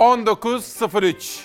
[0.00, 1.40] 19.03.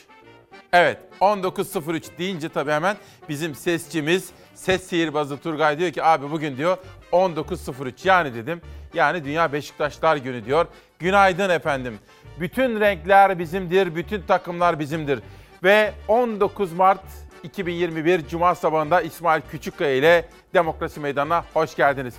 [0.73, 2.97] Evet 19.03 deyince tabii hemen
[3.29, 6.77] bizim sesçimiz, ses sihirbazı Turgay diyor ki abi bugün diyor
[7.11, 8.61] 19.03 yani dedim.
[8.93, 10.65] Yani Dünya Beşiktaşlar Günü diyor.
[10.99, 11.99] Günaydın efendim.
[12.39, 15.19] Bütün renkler bizimdir, bütün takımlar bizimdir.
[15.63, 17.03] Ve 19 Mart
[17.43, 22.13] 2021 Cuma sabahında İsmail Küçükkaya ile Demokrasi Meydanı'na hoş geldiniz.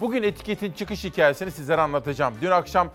[0.00, 2.34] Bugün etiketin çıkış hikayesini sizlere anlatacağım.
[2.40, 2.90] Dün akşam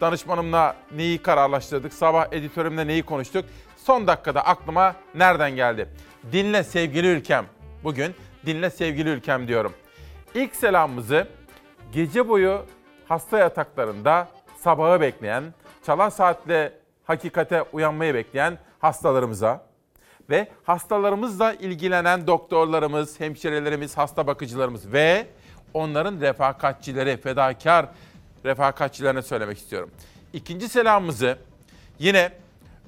[0.00, 3.44] danışmanımla neyi kararlaştırdık, sabah editörümle neyi konuştuk.
[3.76, 5.88] Son dakikada aklıma nereden geldi?
[6.32, 7.46] Dinle sevgili ülkem.
[7.84, 8.14] Bugün
[8.46, 9.72] dinle sevgili ülkem diyorum.
[10.34, 11.26] İlk selamımızı
[11.92, 12.66] gece boyu
[13.08, 15.44] hasta yataklarında sabahı bekleyen,
[15.86, 16.72] çalan saatle
[17.04, 19.64] hakikate uyanmayı bekleyen hastalarımıza
[20.30, 25.26] ve hastalarımızla ilgilenen doktorlarımız, hemşirelerimiz, hasta bakıcılarımız ve
[25.74, 27.86] onların refakatçileri, fedakar
[28.44, 29.90] refakatçilerine söylemek istiyorum.
[30.32, 31.38] İkinci selamımızı
[31.98, 32.32] yine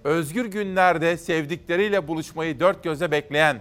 [0.05, 3.61] özgür günlerde sevdikleriyle buluşmayı dört göze bekleyen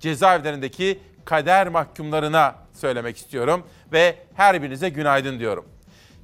[0.00, 5.64] cezaevlerindeki kader mahkumlarına söylemek istiyorum ve her birinize günaydın diyorum.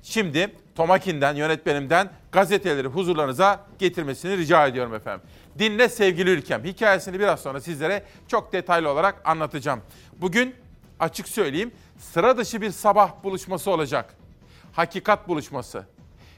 [0.02, 5.26] Şimdi Tomakin'den, yönetmenimden gazeteleri huzurlarınıza getirmesini rica ediyorum efendim.
[5.58, 6.64] Dinle sevgili ülkem.
[6.64, 9.80] Hikayesini biraz sonra sizlere çok detaylı olarak anlatacağım.
[10.12, 10.54] Bugün
[11.00, 14.14] açık söyleyeyim sıra dışı bir sabah buluşması olacak.
[14.72, 15.86] Hakikat buluşması.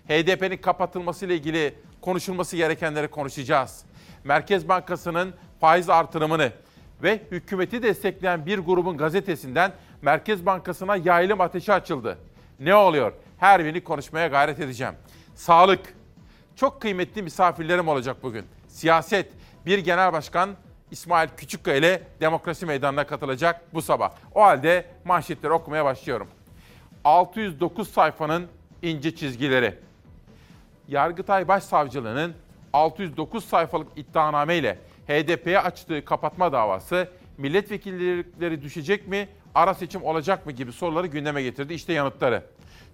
[0.08, 3.84] HDP'nin kapatılması ile ilgili konuşulması gerekenleri konuşacağız.
[4.24, 6.52] Merkez Bankası'nın faiz artırımını
[7.02, 12.18] ve hükümeti destekleyen bir grubun gazetesinden Merkez Bankası'na yaylım ateşi açıldı.
[12.60, 13.12] Ne oluyor?
[13.38, 14.94] Her birini konuşmaya gayret edeceğim.
[15.34, 15.94] Sağlık.
[16.56, 18.44] Çok kıymetli misafirlerim olacak bugün.
[18.68, 19.32] Siyaset.
[19.66, 20.50] Bir genel başkan
[20.90, 24.12] İsmail Küçükkaya ile demokrasi meydanına katılacak bu sabah.
[24.34, 26.28] O halde manşetleri okumaya başlıyorum.
[27.04, 28.46] 609 sayfanın
[28.82, 29.78] ince çizgileri.
[30.88, 32.34] Yargıtay Başsavcılığı'nın
[32.72, 37.08] 609 sayfalık iddianame ile HDP'ye açtığı kapatma davası
[37.38, 41.74] milletvekilleri düşecek mi, ara seçim olacak mı gibi soruları gündeme getirdi.
[41.74, 42.42] İşte yanıtları.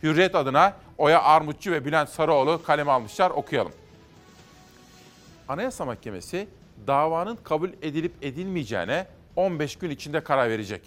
[0.03, 3.31] Hürriyet adına Oya Armutçu ve Bülent Sarıoğlu kaleme almışlar.
[3.31, 3.73] Okuyalım.
[5.49, 6.49] Anayasa Mahkemesi
[6.87, 10.83] davanın kabul edilip edilmeyeceğine 15 gün içinde karar verecek.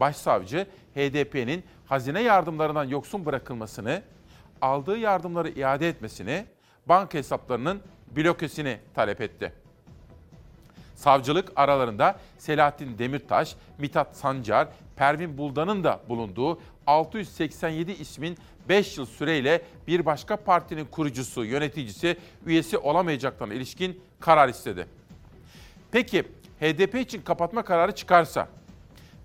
[0.00, 4.02] Başsavcı HDP'nin hazine yardımlarından yoksun bırakılmasını,
[4.62, 6.44] aldığı yardımları iade etmesini,
[6.86, 7.80] banka hesaplarının
[8.16, 9.52] blokesini talep etti.
[10.94, 19.62] Savcılık aralarında Selahattin Demirtaş, Mithat Sancar, Pervin Buldan'ın da bulunduğu 687 ismin 5 yıl süreyle
[19.86, 24.86] bir başka partinin kurucusu, yöneticisi, üyesi olamayacaklarına ilişkin karar istedi.
[25.92, 26.22] Peki
[26.60, 28.48] HDP için kapatma kararı çıkarsa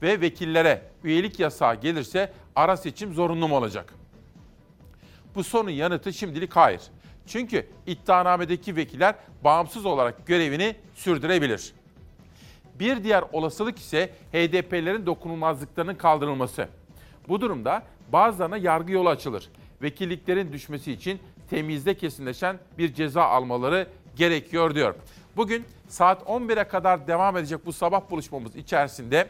[0.02, 3.94] ve vekillere üyelik yasağı gelirse ara seçim zorunlu mu olacak?
[5.36, 6.81] Bu sorunun yanıtı şimdilik hayır.
[7.28, 11.74] Çünkü iddianamedeki vekiller bağımsız olarak görevini sürdürebilir.
[12.80, 16.68] Bir diğer olasılık ise HDP'lerin dokunulmazlıklarının kaldırılması.
[17.28, 19.50] Bu durumda bazılarına yargı yolu açılır.
[19.81, 21.19] Vekilliklerin düşmesi için
[21.50, 24.96] temizde kesinleşen bir ceza almaları gerekiyor diyor.
[25.38, 29.28] Bugün saat 11'e kadar devam edecek bu sabah buluşmamız içerisinde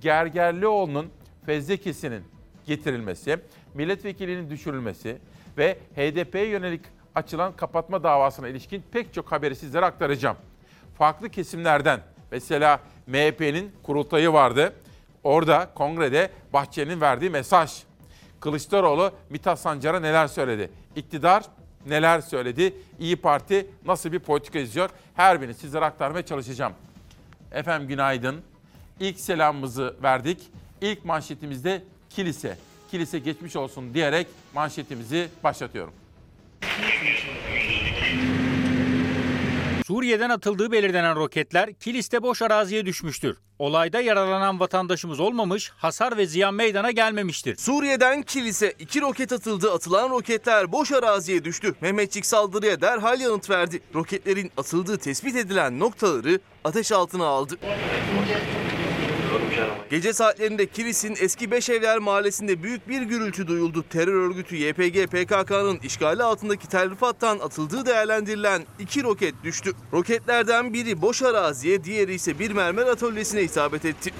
[0.00, 1.10] Gergerlioğlu'nun
[1.46, 2.39] fezlekesinin
[2.70, 3.38] getirilmesi,
[3.74, 5.18] milletvekilinin düşürülmesi
[5.58, 6.80] ve HDP'ye yönelik
[7.14, 10.36] açılan kapatma davasına ilişkin pek çok haberi sizlere aktaracağım.
[10.98, 12.00] Farklı kesimlerden
[12.30, 14.72] mesela MHP'nin kurultayı vardı.
[15.24, 17.82] Orada kongrede Bahçeli'nin verdiği mesaj.
[18.40, 20.70] Kılıçdaroğlu Mithat Sancar'a neler söyledi?
[20.96, 21.44] İktidar
[21.86, 22.74] neler söyledi?
[22.98, 24.90] İyi Parti nasıl bir politika izliyor?
[25.14, 26.72] Her birini sizlere aktarmaya çalışacağım.
[27.52, 28.40] Efendim günaydın.
[29.00, 30.38] İlk selamımızı verdik.
[30.80, 32.58] İlk manşetimizde kilise.
[32.90, 35.92] Kilise geçmiş olsun diyerek manşetimizi başlatıyorum.
[39.86, 43.36] Suriye'den atıldığı belirlenen roketler Kilis'te boş araziye düşmüştür.
[43.58, 47.56] Olayda yaralanan vatandaşımız olmamış, hasar ve ziyan meydana gelmemiştir.
[47.56, 49.72] Suriye'den kilise iki roket atıldı.
[49.72, 51.74] Atılan roketler boş araziye düştü.
[51.80, 53.80] Mehmetçik saldırıya derhal yanıt verdi.
[53.94, 57.56] Roketlerin atıldığı tespit edilen noktaları ateş altına aldı.
[59.90, 63.84] Gece saatlerinde Kilis'in eski Beşevler mahallesinde büyük bir gürültü duyuldu.
[63.90, 69.72] Terör örgütü YPG PKK'nın işgali altındaki terrifattan atıldığı değerlendirilen iki roket düştü.
[69.92, 74.10] Roketlerden biri boş araziye, diğeri ise bir mermer atölyesine isabet etti.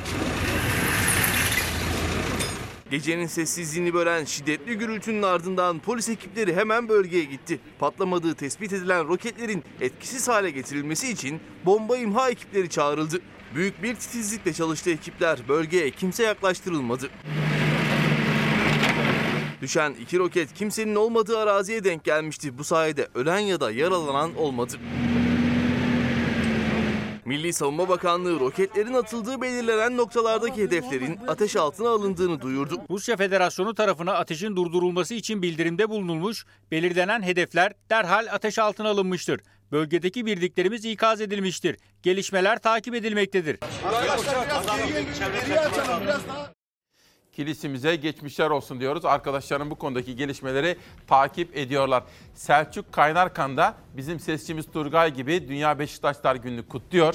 [2.90, 7.60] Gecenin sessizliğini bölen şiddetli gürültünün ardından polis ekipleri hemen bölgeye gitti.
[7.78, 13.20] Patlamadığı tespit edilen roketlerin etkisiz hale getirilmesi için bomba imha ekipleri çağrıldı.
[13.54, 15.38] Büyük bir titizlikle çalıştı ekipler.
[15.48, 17.10] Bölgeye kimse yaklaştırılmadı.
[19.60, 22.58] Düşen iki roket kimsenin olmadığı araziye denk gelmişti.
[22.58, 24.76] Bu sayede ölen ya da yaralanan olmadı.
[27.24, 32.80] Milli Savunma Bakanlığı roketlerin atıldığı belirlenen noktalardaki hedeflerin ateş altına alındığını duyurdu.
[32.90, 39.40] Rusya Federasyonu tarafına ateşin durdurulması için bildirimde bulunulmuş, belirlenen hedefler derhal ateş altına alınmıştır.
[39.72, 41.76] Bölgedeki birliklerimiz ikaz edilmiştir.
[42.02, 43.58] Gelişmeler takip edilmektedir.
[47.32, 49.04] Kilisimize geçmişler olsun diyoruz.
[49.04, 50.76] Arkadaşlarım bu konudaki gelişmeleri
[51.06, 52.02] takip ediyorlar.
[52.34, 57.14] Selçuk Kaynarkan da bizim sesçimiz Turgay gibi Dünya Beşiktaşlar Günü'nü kutluyor.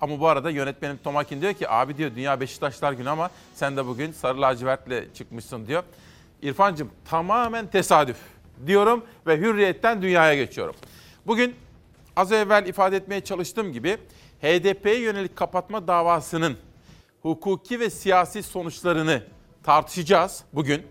[0.00, 3.86] Ama bu arada yönetmenim Tomakin diyor ki abi diyor Dünya Beşiktaşlar Günü ama sen de
[3.86, 5.82] bugün sarı lacivertle çıkmışsın diyor.
[6.42, 8.16] İrfancığım tamamen tesadüf
[8.66, 10.74] diyorum ve hürriyetten dünyaya geçiyorum.
[11.26, 11.54] Bugün
[12.20, 13.98] az evvel ifade etmeye çalıştığım gibi
[14.42, 16.56] HDP'ye yönelik kapatma davasının
[17.22, 19.22] hukuki ve siyasi sonuçlarını
[19.62, 20.86] tartışacağız bugün.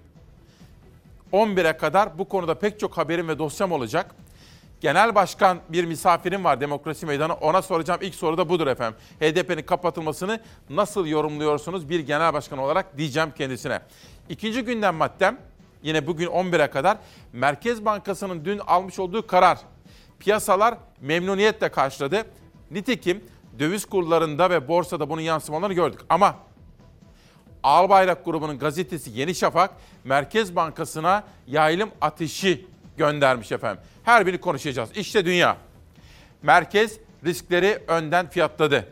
[1.34, 4.16] 11'e kadar bu konuda pek çok haberim ve dosyam olacak.
[4.82, 7.34] Genel başkan bir misafirim var Demokrasi Meydanı.
[7.34, 9.00] Ona soracağım ilk soru da budur efendim.
[9.20, 10.40] HDP'nin kapatılmasını
[10.70, 13.80] nasıl yorumluyorsunuz bir genel başkan olarak diyeceğim kendisine.
[14.30, 15.38] İkinci gündem maddem
[15.84, 16.98] yine bugün 11'e kadar
[17.34, 19.60] Merkez Bankası'nın dün almış olduğu karar.
[20.20, 22.26] Piyasalar memnuniyetle karşıladı.
[22.72, 23.24] Nitekim
[23.60, 26.00] döviz kurlarında ve borsada bunun yansımalarını gördük.
[26.10, 26.36] Ama
[27.64, 29.72] Albayrak grubunun gazetesi Yeni Şafak
[30.04, 32.68] Merkez Bankası'na yaylım ateşi
[32.98, 33.84] göndermiş efendim.
[34.04, 34.90] Her birini konuşacağız.
[34.96, 35.58] İşte dünya.
[36.44, 38.88] Merkez riskleri önden fiyatladı.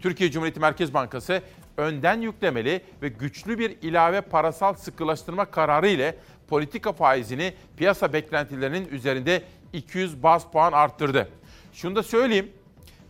[0.00, 1.42] Türkiye Cumhuriyeti Merkez Bankası
[1.76, 6.16] önden yüklemeli ve güçlü bir ilave parasal sıkılaştırma kararı ile
[6.48, 9.42] politika faizini piyasa beklentilerinin üzerinde
[9.72, 11.28] 200 bas puan arttırdı.
[11.72, 12.52] Şunu da söyleyeyim.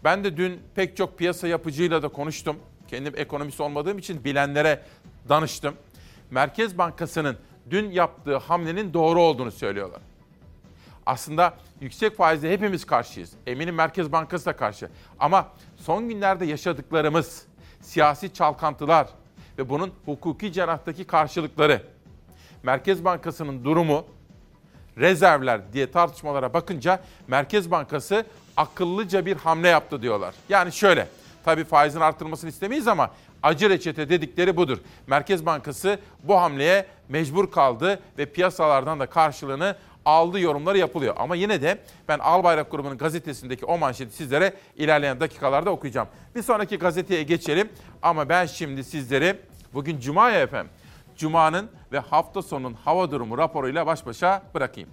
[0.05, 2.57] Ben de dün pek çok piyasa yapıcıyla da konuştum.
[2.89, 4.83] Kendim ekonomist olmadığım için bilenlere
[5.29, 5.75] danıştım.
[6.31, 7.37] Merkez Bankası'nın
[7.71, 10.01] dün yaptığı hamlenin doğru olduğunu söylüyorlar.
[11.07, 13.33] Aslında yüksek faizle hepimiz karşıyız.
[13.47, 14.89] Eminim Merkez Bankası da karşı.
[15.19, 17.47] Ama son günlerde yaşadıklarımız,
[17.81, 19.09] siyasi çalkantılar
[19.59, 21.83] ve bunun hukuki cerahtaki karşılıkları,
[22.63, 24.05] Merkez Bankası'nın durumu,
[24.99, 28.25] rezervler diye tartışmalara bakınca Merkez Bankası
[28.57, 30.35] akıllıca bir hamle yaptı diyorlar.
[30.49, 31.09] Yani şöyle,
[31.45, 33.11] tabii faizin artırılmasını istemeyiz ama
[33.43, 34.79] acı reçete dedikleri budur.
[35.07, 41.15] Merkez Bankası bu hamleye mecbur kaldı ve piyasalardan da karşılığını aldı yorumları yapılıyor.
[41.19, 41.79] Ama yine de
[42.09, 46.09] ben Albayrak grubunun gazetesindeki o manşeti sizlere ilerleyen dakikalarda okuyacağım.
[46.35, 47.69] Bir sonraki gazeteye geçelim
[48.03, 49.37] ama ben şimdi sizleri
[49.75, 50.73] bugün Cuma ya efendim.
[51.23, 54.91] Cuma'nın ve hafta sonunun hava durumu raporuyla baş başa bırakayım.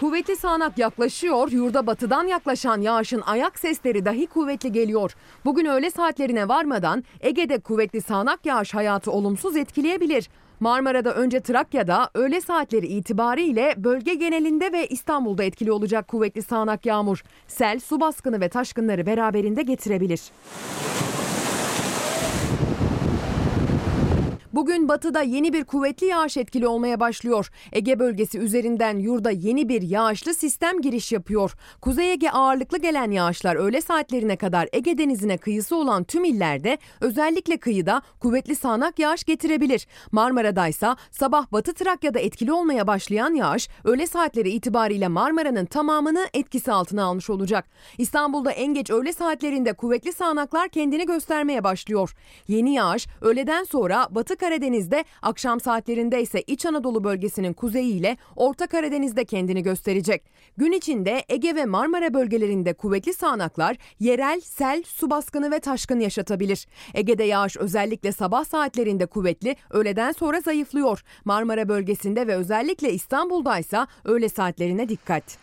[0.00, 5.14] Kuvvetli sağanak yaklaşıyor, yurda batıdan yaklaşan yağışın ayak sesleri dahi kuvvetli geliyor.
[5.44, 10.28] Bugün öğle saatlerine varmadan Ege'de kuvvetli sağanak yağış hayatı olumsuz etkileyebilir.
[10.60, 17.22] Marmara'da önce Trakya'da öğle saatleri itibariyle bölge genelinde ve İstanbul'da etkili olacak kuvvetli sağanak yağmur.
[17.48, 20.20] Sel, su baskını ve taşkınları beraberinde getirebilir.
[24.60, 27.50] Bugün batıda yeni bir kuvvetli yağış etkili olmaya başlıyor.
[27.72, 31.52] Ege bölgesi üzerinden yurda yeni bir yağışlı sistem giriş yapıyor.
[31.80, 37.56] Kuzey Ege ağırlıklı gelen yağışlar öğle saatlerine kadar Ege denizine kıyısı olan tüm illerde özellikle
[37.56, 39.86] kıyıda kuvvetli sağanak yağış getirebilir.
[40.12, 46.72] Marmara'da ise sabah Batı Trakya'da etkili olmaya başlayan yağış öğle saatleri itibariyle Marmara'nın tamamını etkisi
[46.72, 47.64] altına almış olacak.
[47.98, 52.14] İstanbul'da en geç öğle saatlerinde kuvvetli sağanaklar kendini göstermeye başlıyor.
[52.48, 58.66] Yeni yağış öğleden sonra Batı Karadeniz'de, akşam saatlerinde ise İç Anadolu bölgesinin kuzeyi ile Orta
[58.66, 60.22] Karadeniz'de kendini gösterecek.
[60.56, 66.66] Gün içinde Ege ve Marmara bölgelerinde kuvvetli sağanaklar yerel sel, su baskını ve taşkın yaşatabilir.
[66.94, 71.02] Ege'de yağış özellikle sabah saatlerinde kuvvetli, öğleden sonra zayıflıyor.
[71.24, 75.38] Marmara bölgesinde ve özellikle İstanbul'da ise öğle saatlerine dikkat.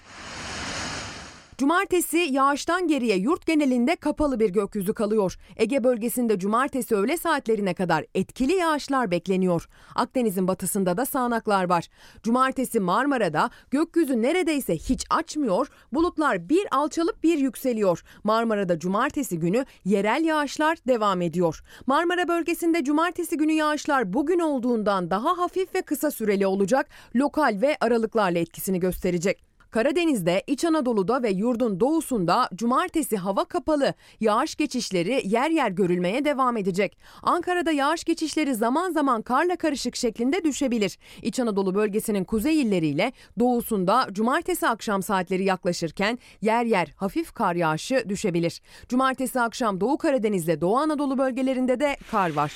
[1.58, 5.38] Cumartesi yağıştan geriye yurt genelinde kapalı bir gökyüzü kalıyor.
[5.56, 9.70] Ege bölgesinde cumartesi öğle saatlerine kadar etkili yağışlar bekleniyor.
[9.96, 11.88] Akdeniz'in batısında da sağanaklar var.
[12.24, 18.04] Cumartesi Marmara'da gökyüzü neredeyse hiç açmıyor, bulutlar bir alçalıp bir yükseliyor.
[18.24, 21.64] Marmara'da cumartesi günü yerel yağışlar devam ediyor.
[21.86, 27.78] Marmara bölgesinde cumartesi günü yağışlar bugün olduğundan daha hafif ve kısa süreli olacak, lokal ve
[27.82, 29.47] aralıklarla etkisini gösterecek.
[29.72, 33.94] Karadeniz'de, İç Anadolu'da ve yurdun doğusunda cumartesi hava kapalı.
[34.20, 36.98] Yağış geçişleri yer yer görülmeye devam edecek.
[37.24, 40.98] Ankara'da yağış geçişleri zaman zaman karla karışık şeklinde düşebilir.
[41.22, 48.10] İç Anadolu bölgesinin kuzey illeriyle doğusunda cumartesi akşam saatleri yaklaşırken yer yer hafif kar yağışı
[48.10, 48.62] düşebilir.
[48.90, 52.52] Cumartesi akşam Doğu Karadeniz'de Doğu Anadolu bölgelerinde de kar var.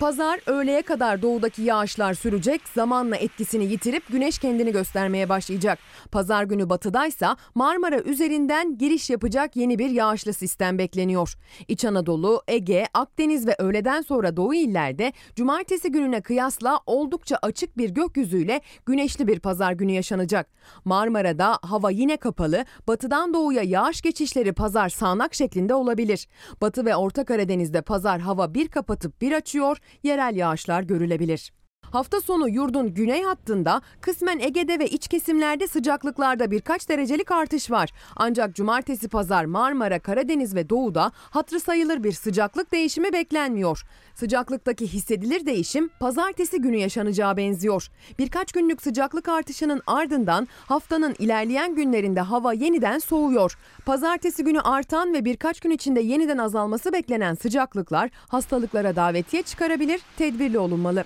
[0.00, 5.78] Pazar öğleye kadar doğudaki yağışlar sürecek, zamanla etkisini yitirip güneş kendini göstermeye başlayacak.
[6.12, 11.34] Pazar günü batıdaysa Marmara üzerinden giriş yapacak yeni bir yağışlı sistem bekleniyor.
[11.68, 17.90] İç Anadolu, Ege, Akdeniz ve öğleden sonra doğu illerde cumartesi gününe kıyasla oldukça açık bir
[17.90, 20.46] gökyüzüyle güneşli bir pazar günü yaşanacak.
[20.84, 26.28] Marmara'da hava yine kapalı, batıdan doğuya yağış geçişleri pazar sağanak şeklinde olabilir.
[26.60, 31.52] Batı ve Orta Karadeniz'de pazar hava bir kapatıp bir açıyor, yerel yağışlar görülebilir.
[31.92, 37.90] Hafta sonu yurdun güney hattında kısmen Ege'de ve iç kesimlerde sıcaklıklarda birkaç derecelik artış var.
[38.16, 43.82] Ancak cumartesi pazar Marmara, Karadeniz ve doğuda hatırı sayılır bir sıcaklık değişimi beklenmiyor.
[44.14, 47.88] Sıcaklıktaki hissedilir değişim pazartesi günü yaşanacağı benziyor.
[48.18, 53.58] Birkaç günlük sıcaklık artışının ardından haftanın ilerleyen günlerinde hava yeniden soğuyor.
[53.86, 60.58] Pazartesi günü artan ve birkaç gün içinde yeniden azalması beklenen sıcaklıklar hastalıklara davetiye çıkarabilir, tedbirli
[60.58, 61.04] olunmalı.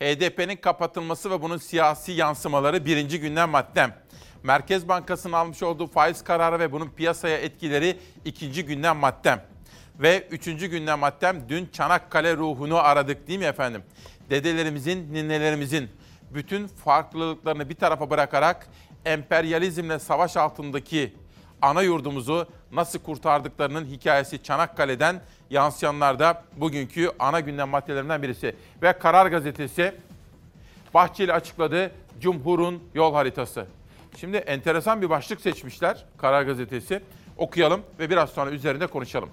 [0.00, 3.94] HDP'nin kapatılması ve bunun siyasi yansımaları birinci gündem maddem.
[4.42, 9.44] Merkez Bankası'nın almış olduğu faiz kararı ve bunun piyasaya etkileri ikinci gündem maddem.
[9.98, 13.82] Ve üçüncü gündem maddem dün Çanakkale ruhunu aradık değil mi efendim?
[14.30, 15.90] Dedelerimizin, ninelerimizin
[16.30, 18.68] bütün farklılıklarını bir tarafa bırakarak
[19.04, 21.14] emperyalizmle savaş altındaki
[21.62, 28.56] ana yurdumuzu nasıl kurtardıklarının hikayesi Çanakkale'den yansıyanlar da bugünkü ana gündem maddelerinden birisi.
[28.82, 29.94] Ve Karar Gazetesi
[30.94, 31.90] Bahçeli açıkladı
[32.20, 33.66] Cumhur'un yol haritası.
[34.16, 37.02] Şimdi enteresan bir başlık seçmişler Karar Gazetesi.
[37.36, 39.30] Okuyalım ve biraz sonra üzerinde konuşalım.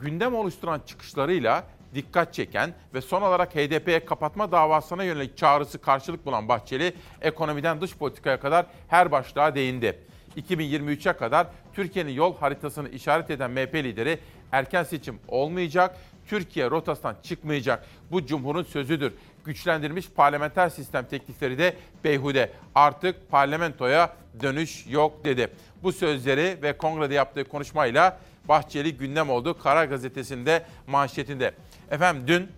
[0.00, 6.48] Gündem oluşturan çıkışlarıyla dikkat çeken ve son olarak HDP'ye kapatma davasına yönelik çağrısı karşılık bulan
[6.48, 9.98] Bahçeli, ekonomiden dış politikaya kadar her başlığa değindi.
[10.36, 14.18] 2023'e kadar Türkiye'nin yol haritasını işaret eden MHP lideri
[14.52, 15.96] erken seçim olmayacak,
[16.26, 17.86] Türkiye rotasından çıkmayacak.
[18.10, 19.12] Bu Cumhur'un sözüdür.
[19.44, 22.52] Güçlendirilmiş parlamenter sistem teklifleri de beyhude.
[22.74, 25.48] Artık parlamentoya dönüş yok dedi.
[25.82, 29.58] Bu sözleri ve kongrede yaptığı konuşmayla Bahçeli gündem oldu.
[29.58, 31.54] Karar Gazetesi'nde manşetinde.
[31.90, 32.48] Efendim dün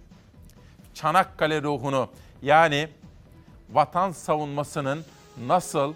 [0.95, 2.09] Çanakkale ruhunu
[2.43, 2.88] yani
[3.71, 5.04] vatan savunmasının
[5.47, 5.95] nasıl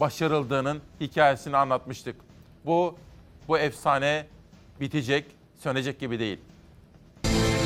[0.00, 2.16] başarıldığının hikayesini anlatmıştık.
[2.64, 2.94] Bu
[3.48, 4.26] bu efsane
[4.80, 5.24] bitecek,
[5.58, 6.38] sönecek gibi değil.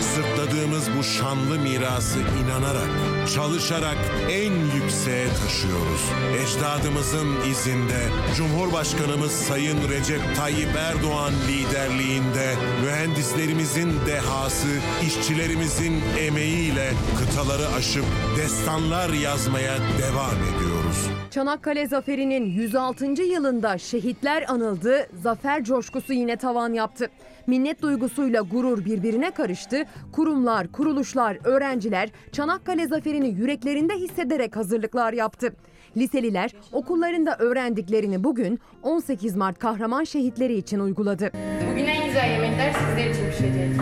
[0.00, 2.88] Sırtladığımız bu şanlı mirası inanarak,
[3.34, 3.96] çalışarak
[4.30, 4.59] en
[4.90, 6.02] yükseğe taşıyoruz.
[6.42, 8.00] Ecdadımızın izinde
[8.36, 12.54] Cumhurbaşkanımız Sayın Recep Tayyip Erdoğan liderliğinde
[12.84, 14.68] mühendislerimizin dehası,
[15.06, 18.04] işçilerimizin emeğiyle kıtaları aşıp
[18.36, 21.10] destanlar yazmaya devam ediyoruz.
[21.30, 23.22] Çanakkale Zaferi'nin 106.
[23.22, 27.10] yılında şehitler anıldı, zafer coşkusu yine tavan yaptı.
[27.50, 29.84] Minnet duygusuyla gurur birbirine karıştı.
[30.12, 35.52] Kurumlar, kuruluşlar, öğrenciler Çanakkale Zaferi'ni yüreklerinde hissederek hazırlıklar yaptı.
[35.96, 41.30] Liseliler okullarında öğrendiklerini bugün 18 Mart kahraman şehitleri için uyguladı.
[41.70, 43.80] Bugün en güzel yemekler sizler için pişecek.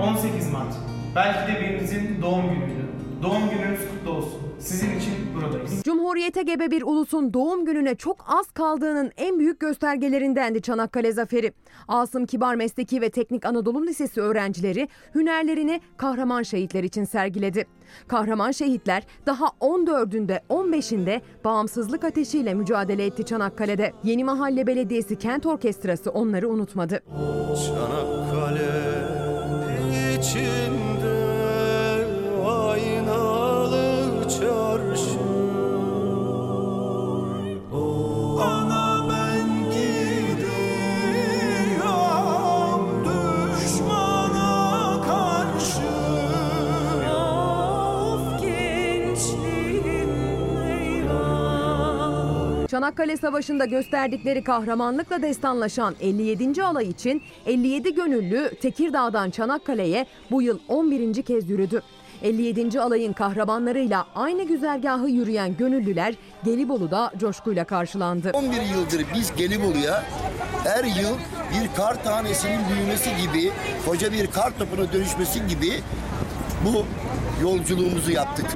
[0.00, 0.74] 18 Mart.
[1.16, 2.86] Belki de birinizin doğum günüydü.
[3.22, 4.45] Doğum gününüz kutlu olsun.
[4.66, 5.82] Sizin için buradayız.
[5.84, 11.52] Cumhuriyete gebe bir ulusun doğum gününe çok az kaldığının en büyük göstergelerindendi Çanakkale Zaferi.
[11.88, 17.66] Asım Kibar Mesleki ve Teknik Anadolu Lisesi öğrencileri hünerlerini kahraman şehitler için sergiledi.
[18.08, 23.92] Kahraman şehitler daha 14'ünde 15'inde bağımsızlık ateşiyle mücadele etti Çanakkale'de.
[24.04, 27.02] Yeni Mahalle Belediyesi Kent Orkestrası onları unutmadı.
[27.66, 28.70] Çanakkale
[30.18, 30.95] içinde
[34.26, 35.18] aynalı çarşı
[38.42, 40.42] Ana ben gidiyorum
[43.54, 45.88] düşmana karşı
[47.12, 50.10] Of gençliğim
[50.68, 56.64] eyvah Çanakkale Savaşı'nda gösterdikleri kahramanlıkla destanlaşan 57.
[56.64, 61.22] alay için 57 gönüllü Tekirdağ'dan Çanakkale'ye bu yıl 11.
[61.22, 61.82] kez yürüdü.
[62.22, 62.80] 57.
[62.80, 68.30] alayın kahramanlarıyla aynı güzergahı yürüyen gönüllüler Gelibolu'da coşkuyla karşılandı.
[68.32, 70.04] 11 yıldır biz Gelibolu'ya
[70.64, 71.16] her yıl
[71.54, 73.50] bir kar tanesinin büyümesi gibi,
[73.86, 75.72] koca bir kar topuna dönüşmesi gibi
[76.64, 76.84] bu
[77.42, 78.46] yolculuğumuzu yaptık.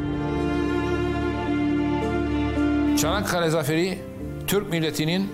[2.99, 3.99] Çanakkale Zaferi
[4.47, 5.31] Türk milletinin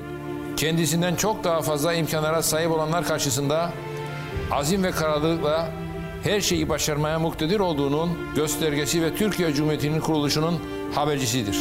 [0.57, 3.71] kendisinden çok daha fazla imkanlara sahip olanlar karşısında
[4.51, 5.69] azim ve kararlılıkla
[6.27, 10.61] her şeyi başarmaya muktedir olduğunun göstergesi ve Türkiye Cumhuriyeti'nin kuruluşunun
[10.95, 11.59] habercisidir.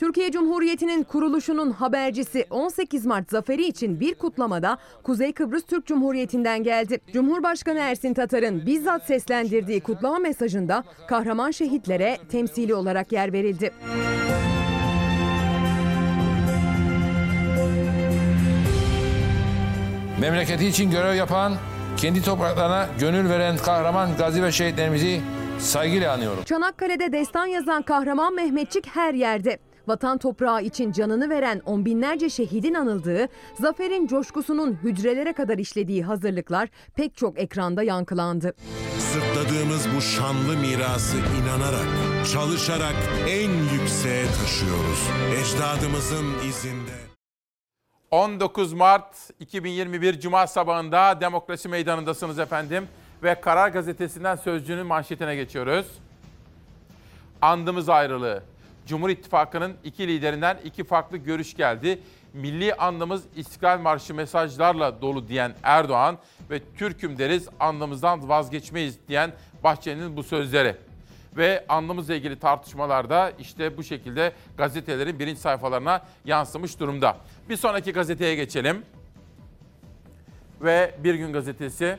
[0.00, 7.00] Türkiye Cumhuriyeti'nin kuruluşunun habercisi 18 Mart zaferi için bir kutlamada Kuzey Kıbrıs Türk Cumhuriyeti'nden geldi.
[7.12, 13.72] Cumhurbaşkanı Ersin Tatar'ın bizzat seslendirdiği kutlama mesajında kahraman şehitlere temsili olarak yer verildi.
[20.20, 21.52] Memleketi için görev yapan,
[22.04, 25.20] kendi topraklarına gönül veren kahraman gazi ve şehitlerimizi
[25.58, 26.44] saygıyla anıyorum.
[26.44, 29.58] Çanakkale'de destan yazan kahraman Mehmetçik her yerde.
[29.86, 33.28] Vatan toprağı için canını veren on binlerce şehidin anıldığı,
[33.60, 38.54] zaferin coşkusunun hücrelere kadar işlediği hazırlıklar pek çok ekranda yankılandı.
[38.98, 41.88] Sırtladığımız bu şanlı mirası inanarak,
[42.32, 42.96] çalışarak
[43.28, 45.08] en yükseğe taşıyoruz.
[45.40, 47.13] Ecdadımızın izinde.
[48.14, 52.88] 19 Mart 2021 Cuma sabahında Demokrasi Meydanı'ndasınız efendim.
[53.22, 55.86] Ve Karar Gazetesi'nden Sözcü'nün manşetine geçiyoruz.
[57.42, 58.42] Andımız ayrılığı.
[58.86, 62.00] Cumhur İttifakı'nın iki liderinden iki farklı görüş geldi.
[62.34, 66.18] Milli andımız İstiklal Marşı mesajlarla dolu diyen Erdoğan
[66.50, 69.32] ve Türk'üm deriz andımızdan vazgeçmeyiz diyen
[69.64, 70.76] Bahçeli'nin bu sözleri.
[71.36, 77.16] Ve andımızla ilgili tartışmalarda işte bu şekilde gazetelerin birinci sayfalarına yansımış durumda.
[77.48, 78.82] Bir sonraki gazeteye geçelim.
[80.60, 81.98] Ve Bir Gün Gazetesi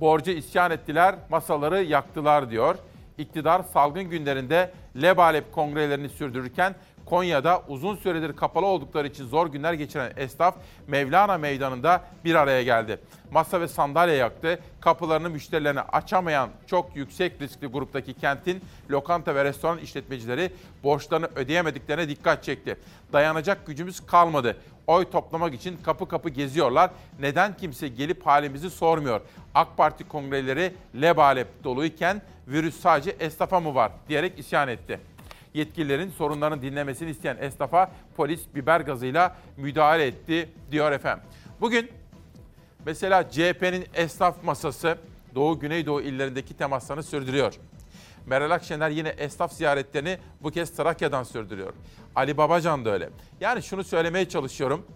[0.00, 2.76] borcu isyan ettiler, masaları yaktılar diyor.
[3.18, 4.72] İktidar salgın günlerinde
[5.02, 6.74] Lebalep kongrelerini sürdürürken
[7.06, 10.54] Konya'da uzun süredir kapalı oldukları için zor günler geçiren esnaf
[10.86, 13.00] Mevlana Meydanı'nda bir araya geldi.
[13.30, 14.58] Masa ve sandalye yaktı.
[14.80, 20.52] Kapılarını müşterilerine açamayan çok yüksek riskli gruptaki kentin lokanta ve restoran işletmecileri
[20.84, 22.76] borçlarını ödeyemediklerine dikkat çekti.
[23.12, 24.56] Dayanacak gücümüz kalmadı.
[24.86, 26.90] Oy toplamak için kapı kapı geziyorlar.
[27.20, 29.20] Neden kimse gelip halimizi sormuyor?
[29.54, 35.13] AK Parti kongreleri lebalep doluyken virüs sadece esnafa mı var diyerek isyan etti
[35.54, 41.24] yetkililerin sorunlarını dinlemesini isteyen esnafa polis biber gazıyla müdahale etti diyor efendim.
[41.60, 41.90] Bugün
[42.86, 44.98] mesela CHP'nin esnaf masası
[45.34, 47.54] Doğu Güneydoğu illerindeki temaslarını sürdürüyor.
[48.26, 51.72] Meral Akşener yine esnaf ziyaretlerini bu kez Trakya'dan sürdürüyor.
[52.14, 53.10] Ali Babacan da öyle.
[53.40, 54.86] Yani şunu söylemeye çalışıyorum.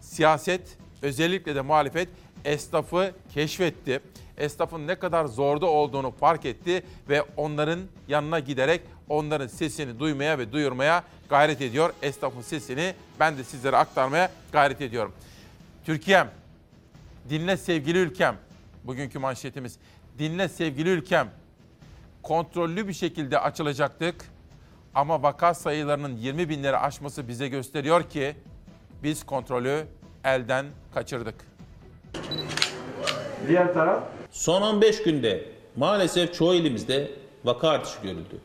[0.00, 2.08] Siyaset özellikle de muhalefet
[2.44, 4.00] esnafı keşfetti.
[4.36, 10.52] Esnafın ne kadar zorda olduğunu fark etti ve onların yanına giderek onların sesini duymaya ve
[10.52, 11.92] duyurmaya gayret ediyor.
[12.02, 15.12] Esnafın sesini ben de sizlere aktarmaya gayret ediyorum.
[15.84, 16.28] Türkiye'm,
[17.30, 18.36] dinle sevgili ülkem.
[18.84, 19.78] Bugünkü manşetimiz.
[20.18, 21.30] Dinle sevgili ülkem.
[22.22, 24.24] Kontrollü bir şekilde açılacaktık.
[24.94, 28.36] Ama vaka sayılarının 20 binleri aşması bize gösteriyor ki
[29.02, 29.86] biz kontrolü
[30.24, 31.34] elden kaçırdık.
[33.48, 34.02] Diğer taraf?
[34.30, 35.44] Son 15 günde
[35.76, 37.10] maalesef çoğu ilimizde
[37.44, 38.38] vaka artışı görüldü.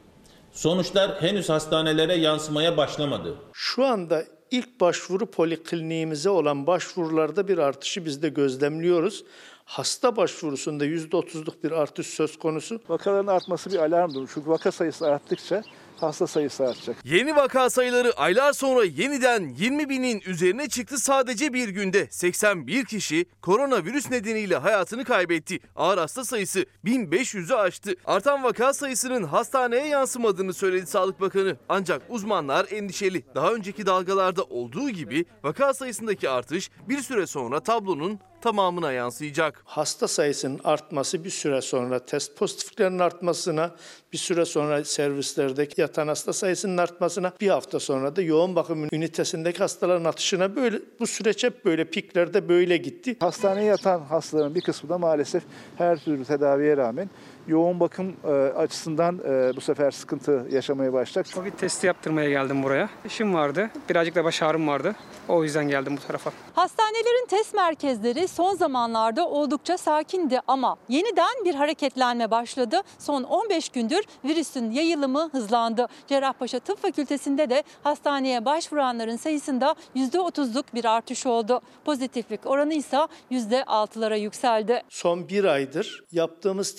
[0.51, 3.35] Sonuçlar henüz hastanelere yansımaya başlamadı.
[3.53, 9.23] Şu anda ilk başvuru polikliniğimize olan başvurularda bir artışı biz de gözlemliyoruz.
[9.65, 12.81] Hasta başvurusunda %30'luk bir artış söz konusu.
[12.89, 14.29] Vakaların artması bir alarmdır.
[14.33, 15.63] Çünkü vaka sayısı arttıkça
[15.99, 16.97] hasta sayısı artacak.
[17.05, 22.07] Yeni vaka sayıları aylar sonra yeniden 20 binin üzerine çıktı sadece bir günde.
[22.11, 25.59] 81 kişi koronavirüs nedeniyle hayatını kaybetti.
[25.75, 27.95] Ağır hasta sayısı 1500'ü aştı.
[28.05, 31.57] Artan vaka sayısının hastaneye yansımadığını söyledi Sağlık Bakanı.
[31.69, 33.23] Ancak uzmanlar endişeli.
[33.35, 39.61] Daha önceki dalgalarda olduğu gibi vaka sayısındaki artış bir süre sonra tablonun tamamına yansıyacak.
[39.65, 43.75] Hasta sayısının artması bir süre sonra test pozitiflerinin artmasına,
[44.13, 49.59] bir süre sonra servislerdeki yatan hasta sayısının artmasına, bir hafta sonra da yoğun bakım ünitesindeki
[49.59, 53.15] hastaların atışına böyle bu süreç hep böyle piklerde böyle gitti.
[53.19, 55.43] Hastaneye yatan hastaların bir kısmı da maalesef
[55.77, 57.09] her türlü tedaviye rağmen
[57.47, 61.35] yoğun bakım e, açısından e, bu sefer sıkıntı yaşamaya başlayacak.
[61.35, 62.89] Covid testi yaptırmaya geldim buraya.
[63.05, 63.69] İşim vardı.
[63.89, 64.95] Birazcık da baş ağrım vardı.
[65.27, 66.31] O yüzden geldim bu tarafa.
[66.53, 72.81] Hastanelerin test merkezleri son zamanlarda oldukça sakindi ama yeniden bir hareketlenme başladı.
[72.99, 75.87] Son 15 gündür virüsün yayılımı hızlandı.
[76.07, 81.61] Cerrahpaşa Tıp Fakültesi'nde de hastaneye başvuranların sayısında %30'luk bir artış oldu.
[81.85, 82.97] Pozitiflik oranı ise
[83.31, 84.81] %6'lara yükseldi.
[84.89, 86.75] Son bir aydır yaptığımız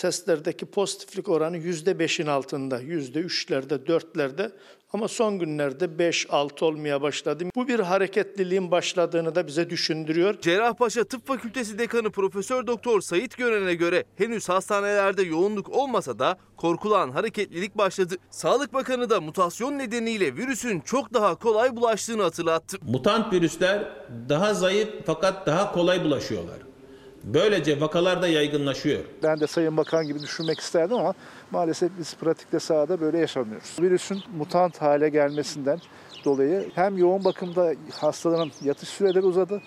[0.54, 4.50] testlerdeki pozitiflik oranı %5'in altında, %3'lerde, 4'lerde
[4.92, 7.44] Ama son günlerde 5-6 olmaya başladı.
[7.54, 10.40] Bu bir hareketliliğin başladığını da bize düşündürüyor.
[10.40, 17.10] Cerrahpaşa Tıp Fakültesi Dekanı Profesör Doktor Sait Gören'e göre henüz hastanelerde yoğunluk olmasa da korkulan
[17.10, 18.14] hareketlilik başladı.
[18.30, 22.76] Sağlık Bakanı da mutasyon nedeniyle virüsün çok daha kolay bulaştığını hatırlattı.
[22.82, 23.92] Mutant virüsler
[24.28, 26.73] daha zayıf fakat daha kolay bulaşıyorlar.
[27.24, 29.00] Böylece vakalar da yaygınlaşıyor.
[29.22, 31.14] Ben de Sayın Bakan gibi düşünmek isterdim ama
[31.50, 33.76] maalesef biz pratikte sahada böyle yaşamıyoruz.
[33.80, 35.80] Virüsün mutant hale gelmesinden
[36.24, 39.62] dolayı hem yoğun bakımda hastaların yatış süreleri uzadı,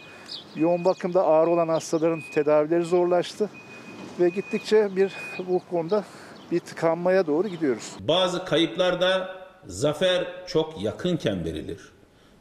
[0.55, 3.49] yoğun bakımda ağır olan hastaların tedavileri zorlaştı
[4.19, 5.11] ve gittikçe bir
[5.47, 6.03] bu konuda
[6.51, 7.95] bir tıkanmaya doğru gidiyoruz.
[7.99, 11.79] Bazı kayıplarda zafer çok yakınken verilir.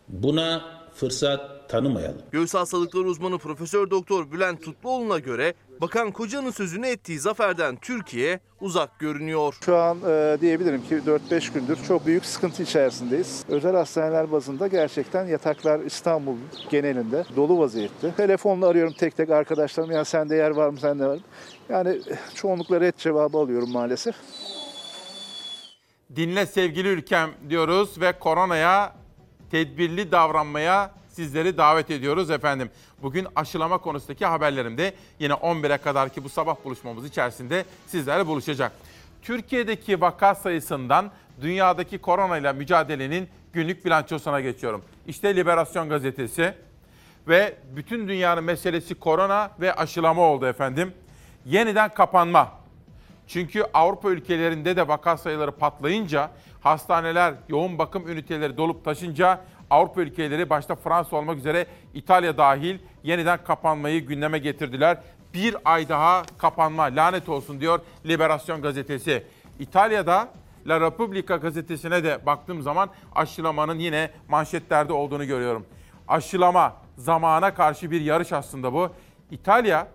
[0.08, 0.62] Buna
[0.94, 2.22] fırsat tanımayalım.
[2.32, 8.98] Göğüs hastalıkları uzmanı Profesör Doktor Bülent Tutluoğlu'na göre Bakan Koca'nın sözünü ettiği zaferden Türkiye uzak
[8.98, 9.54] görünüyor.
[9.64, 10.94] Şu an e, diyebilirim ki
[11.30, 13.44] 4-5 gündür çok büyük sıkıntı içerisindeyiz.
[13.48, 16.36] Özel hastaneler bazında gerçekten yataklar İstanbul
[16.70, 18.14] genelinde dolu vaziyette.
[18.14, 21.20] Telefonla arıyorum tek tek arkadaşlarım ya sende yer var mı sende var mı?
[21.68, 22.00] Yani
[22.34, 24.14] çoğunlukla red cevabı alıyorum maalesef.
[26.16, 28.94] Dinle sevgili ülkem diyoruz ve koronaya
[29.50, 32.70] tedbirli davranmaya sizleri davet ediyoruz efendim.
[33.02, 38.72] Bugün aşılama konusundaki haberlerimde yine 11'e kadarki bu sabah buluşmamız içerisinde sizlerle buluşacak.
[39.22, 44.82] Türkiye'deki vaka sayısından dünyadaki koronayla mücadelenin günlük bilançosuna geçiyorum.
[45.06, 46.54] İşte Liberasyon gazetesi
[47.28, 50.94] ve bütün dünyanın meselesi korona ve aşılama oldu efendim.
[51.46, 52.52] Yeniden kapanma.
[53.26, 60.50] Çünkü Avrupa ülkelerinde de vaka sayıları patlayınca, hastaneler, yoğun bakım üniteleri dolup taşınca Avrupa ülkeleri
[60.50, 64.98] başta Fransa olmak üzere İtalya dahil yeniden kapanmayı gündeme getirdiler.
[65.34, 69.26] Bir ay daha kapanma lanet olsun diyor Liberasyon gazetesi.
[69.58, 70.28] İtalya'da
[70.66, 75.66] La Repubblica gazetesine de baktığım zaman aşılamanın yine manşetlerde olduğunu görüyorum.
[76.08, 78.88] Aşılama zamana karşı bir yarış aslında bu.
[79.30, 79.88] İtalya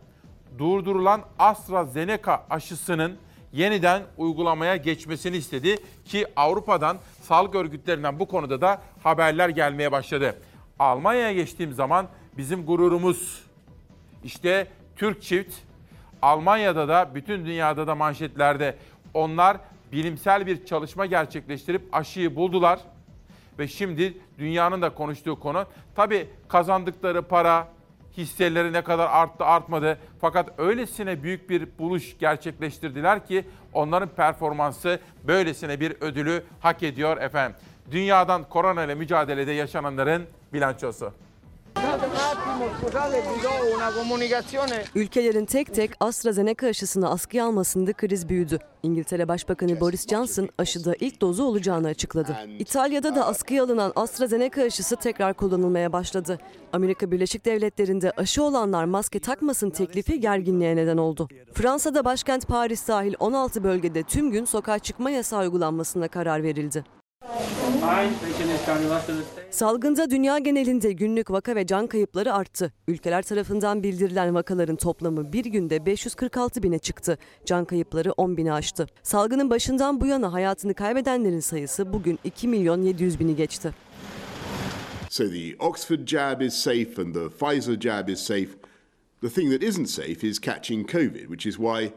[0.57, 3.17] durdurulan AstraZeneca aşısının
[3.53, 10.35] yeniden uygulamaya geçmesini istedi ki Avrupa'dan sağlık örgütlerinden bu konuda da haberler gelmeye başladı.
[10.79, 13.43] Almanya'ya geçtiğim zaman bizim gururumuz
[14.23, 15.55] işte Türk çift
[16.21, 18.75] Almanya'da da bütün dünyada da manşetlerde
[19.13, 19.57] onlar
[19.91, 22.79] bilimsel bir çalışma gerçekleştirip aşıyı buldular
[23.59, 27.67] ve şimdi dünyanın da konuştuğu konu tabii kazandıkları para,
[28.17, 29.97] hisseleri ne kadar arttı artmadı.
[30.21, 37.57] Fakat öylesine büyük bir buluş gerçekleştirdiler ki onların performansı böylesine bir ödülü hak ediyor efendim.
[37.91, 41.13] Dünyadan korona ile mücadelede yaşananların bilançosu.
[44.95, 48.59] Ülkelerin tek tek AstraZeneca aşısını askıya almasında kriz büyüdü.
[48.83, 52.37] İngiltere Başbakanı Boris Johnson aşıda ilk dozu olacağını açıkladı.
[52.59, 56.37] İtalya'da da askıya alınan AstraZeneca aşısı tekrar kullanılmaya başladı.
[56.73, 61.27] Amerika Birleşik Devletleri'nde aşı olanlar maske takmasın teklifi gerginliğe neden oldu.
[61.53, 66.83] Fransa'da başkent Paris dahil 16 bölgede tüm gün sokağa çıkma yasağı uygulanmasına karar verildi.
[69.51, 72.73] Salgında dünya genelinde günlük vaka ve can kayıpları arttı.
[72.87, 77.17] Ülkeler tarafından bildirilen vakaların toplamı bir günde 546 bine çıktı.
[77.45, 78.87] Can kayıpları 10 bini aştı.
[79.03, 83.73] Salgının başından bu yana hayatını kaybedenlerin sayısı bugün 2 milyon 700 bini geçti.
[85.09, 88.49] So the Oxford jab is safe and the Pfizer jab is safe.
[89.21, 91.91] The thing that isn't safe is catching COVID, which is why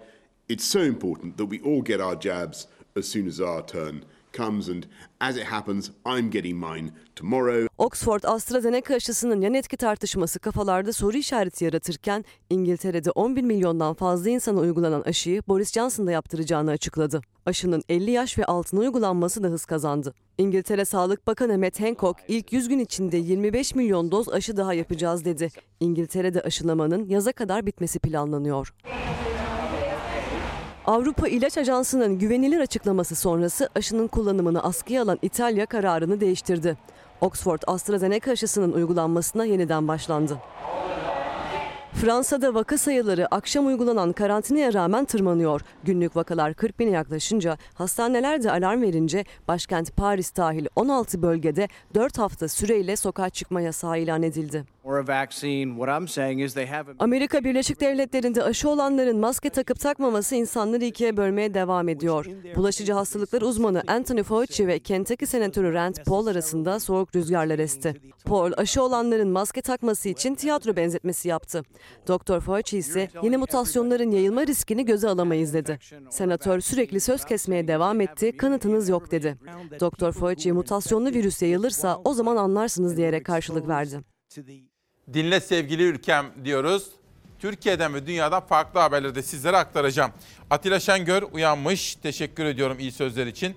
[0.49, 2.67] it's so important that we all get our jabs
[2.97, 4.05] as soon as our turn
[4.37, 4.83] comes and
[5.21, 7.69] as it happens I'm getting mine tomorrow.
[7.79, 14.61] Oxford AstraZeneca aşısının yan etki tartışması kafalarda soru işareti yaratırken İngiltere'de 11 milyondan fazla insana
[14.61, 17.21] uygulanan aşıyı Boris Johnson da yaptıracağını açıkladı.
[17.47, 20.15] Aşının 50 yaş ve altına uygulanması da hız kazandı.
[20.39, 25.25] İngiltere Sağlık Bakanı Matt Hancock ilk 100 gün içinde 25 milyon doz aşı daha yapacağız
[25.25, 25.49] dedi.
[25.81, 28.75] İngiltere'de aşılamanın yaza kadar bitmesi planlanıyor.
[30.87, 36.77] Avrupa İlaç Ajansı'nın güvenilir açıklaması sonrası aşının kullanımını askıya alan İtalya kararını değiştirdi.
[37.21, 40.39] Oxford AstraZeneca aşısının uygulanmasına yeniden başlandı.
[41.93, 45.61] Fransa'da vaka sayıları akşam uygulanan karantinaya rağmen tırmanıyor.
[45.85, 52.19] Günlük vakalar 40 bine yaklaşınca hastaneler de alarm verince başkent Paris dahil 16 bölgede 4
[52.19, 54.74] hafta süreyle sokağa çıkma yasağı ilan edildi.
[56.99, 62.27] Amerika Birleşik Devletleri'nde aşı olanların maske takıp takmaması insanları ikiye bölmeye devam ediyor.
[62.57, 67.95] Bulaşıcı hastalıklar uzmanı Anthony Fauci ve Kentucky Senatörü Rand Paul arasında soğuk rüzgarlar esti.
[68.25, 71.63] Paul aşı olanların maske takması için tiyatro benzetmesi yaptı.
[72.09, 75.79] Doktor Fauci ise yeni mutasyonların yayılma riskini göze alamayız dedi.
[76.11, 79.37] Senatör sürekli söz kesmeye devam etti, kanıtınız yok dedi.
[79.81, 84.01] Doktor Fauci mutasyonlu virüs yayılırsa o zaman anlarsınız diyerek karşılık verdi.
[85.13, 86.89] Dinle sevgili ülkem diyoruz.
[87.39, 90.13] Türkiye'den ve dünyadan farklı haberleri de sizlere aktaracağım.
[90.51, 91.95] Atilla Şengör uyanmış.
[91.95, 93.57] Teşekkür ediyorum iyi sözler için.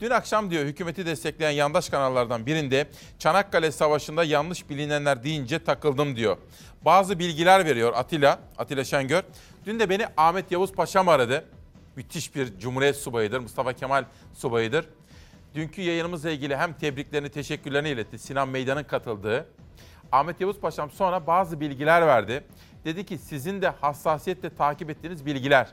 [0.00, 2.86] Dün akşam diyor hükümeti destekleyen yandaş kanallardan birinde
[3.18, 6.36] Çanakkale Savaşı'nda yanlış bilinenler deyince takıldım diyor.
[6.84, 9.22] Bazı bilgiler veriyor Atilla, Atilla Şengör.
[9.66, 11.44] Dün de beni Ahmet Yavuz Paşam aradı.
[11.96, 14.04] Müthiş bir Cumhuriyet subayıdır, Mustafa Kemal
[14.34, 14.88] subayıdır.
[15.54, 18.18] Dünkü yayınımızla ilgili hem tebriklerini, teşekkürlerini iletti.
[18.18, 19.46] Sinan Meydan'ın katıldığı.
[20.12, 22.44] Ahmet Yavuz Paşam sonra bazı bilgiler verdi.
[22.84, 25.68] Dedi ki sizin de hassasiyetle takip ettiğiniz bilgiler.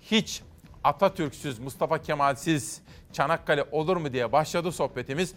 [0.00, 0.42] Hiç
[0.84, 2.82] Atatürk'süz, Mustafa Kemal'siz
[3.12, 5.34] Çanakkale olur mu diye başladı sohbetimiz.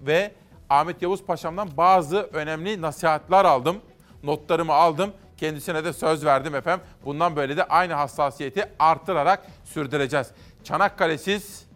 [0.00, 0.32] Ve
[0.70, 3.80] Ahmet Yavuz Paşam'dan bazı önemli nasihatler aldım.
[4.22, 5.12] Notlarımı aldım.
[5.36, 6.86] Kendisine de söz verdim efendim.
[7.04, 10.30] Bundan böyle de aynı hassasiyeti artırarak sürdüreceğiz.
[10.64, 11.66] Çanakkale'siz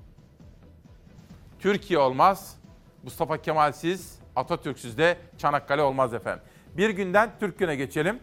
[1.58, 2.56] Türkiye olmaz.
[3.02, 6.42] Mustafa Kemal'siz, Atatürk'süz de Çanakkale olmaz efendim.
[6.76, 8.18] Bir günden Türk Günü'ne geçelim.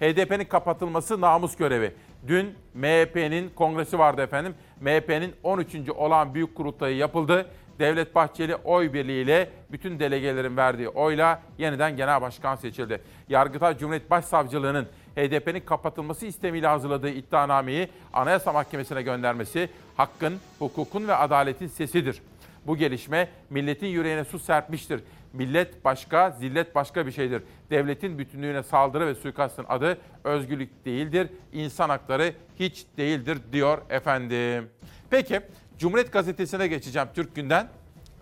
[0.00, 1.94] HDP'nin kapatılması namus görevi.
[2.26, 4.54] Dün MHP'nin kongresi vardı efendim.
[4.80, 5.90] MHP'nin 13.
[5.90, 7.46] olan büyük kurultayı yapıldı.
[7.78, 13.00] Devlet Bahçeli oy birliğiyle bütün delegelerin verdiği oyla yeniden genel başkan seçildi.
[13.28, 21.66] Yargıtay Cumhuriyet Başsavcılığı'nın HDP'nin kapatılması istemiyle hazırladığı iddianameyi Anayasa Mahkemesi'ne göndermesi hakkın, hukukun ve adaletin
[21.66, 22.22] sesidir.
[22.66, 25.00] Bu gelişme milletin yüreğine su serpmiştir.
[25.32, 27.42] Millet başka, zillet başka bir şeydir.
[27.70, 34.70] Devletin bütünlüğüne saldırı ve suikastın adı özgürlük değildir, insan hakları hiç değildir diyor efendim.
[35.10, 35.40] Peki,
[35.78, 37.68] Cumhuriyet Gazetesi'ne geçeceğim Türk Günden.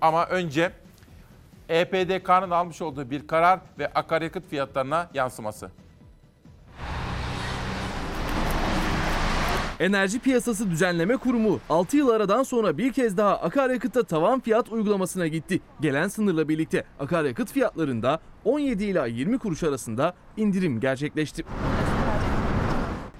[0.00, 0.70] Ama önce
[1.68, 5.70] EPDK'nın almış olduğu bir karar ve akaryakıt fiyatlarına yansıması.
[9.83, 15.27] Enerji Piyasası Düzenleme Kurumu 6 yıl aradan sonra bir kez daha akaryakıtta tavan fiyat uygulamasına
[15.27, 15.61] gitti.
[15.81, 21.45] Gelen sınırla birlikte akaryakıt fiyatlarında 17 ila 20 kuruş arasında indirim gerçekleşti.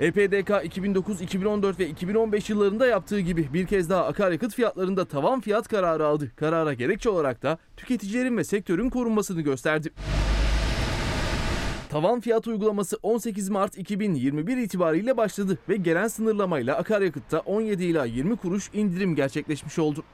[0.01, 5.69] EPDK 2009, 2014 ve 2015 yıllarında yaptığı gibi bir kez daha akaryakıt fiyatlarında tavan fiyat
[5.69, 6.33] kararı aldı.
[6.37, 9.93] Karara gerekçe olarak da tüketicilerin ve sektörün korunmasını gösterdi.
[11.93, 18.37] Tavan fiyat uygulaması 18 Mart 2021 itibariyle başladı ve gelen sınırlamayla akaryakıtta 17 ila 20
[18.37, 20.05] kuruş indirim gerçekleşmiş oldu.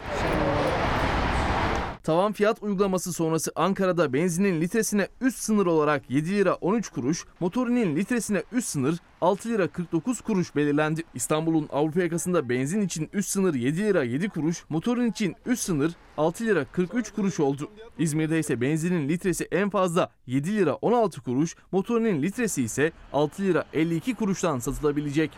[2.09, 7.97] Tavan fiyat uygulaması sonrası Ankara'da benzinin litresine üst sınır olarak 7 lira 13 kuruş, motorinin
[7.97, 11.03] litresine üst sınır 6 lira 49 kuruş belirlendi.
[11.14, 15.92] İstanbul'un Avrupa yakasında benzin için üst sınır 7 lira 7 kuruş, motorun için üst sınır
[16.16, 17.71] 6 lira 43 kuruş oldu.
[17.99, 23.64] İzmir'de ise benzinin litresi en fazla 7 lira 16 kuruş, motorinin litresi ise 6 lira
[23.73, 25.31] 52 kuruştan satılabilecek.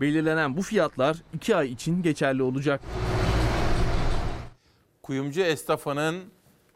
[0.00, 2.80] Belirlenen bu fiyatlar 2 ay için geçerli olacak.
[5.08, 6.24] Kuyumcu esnafının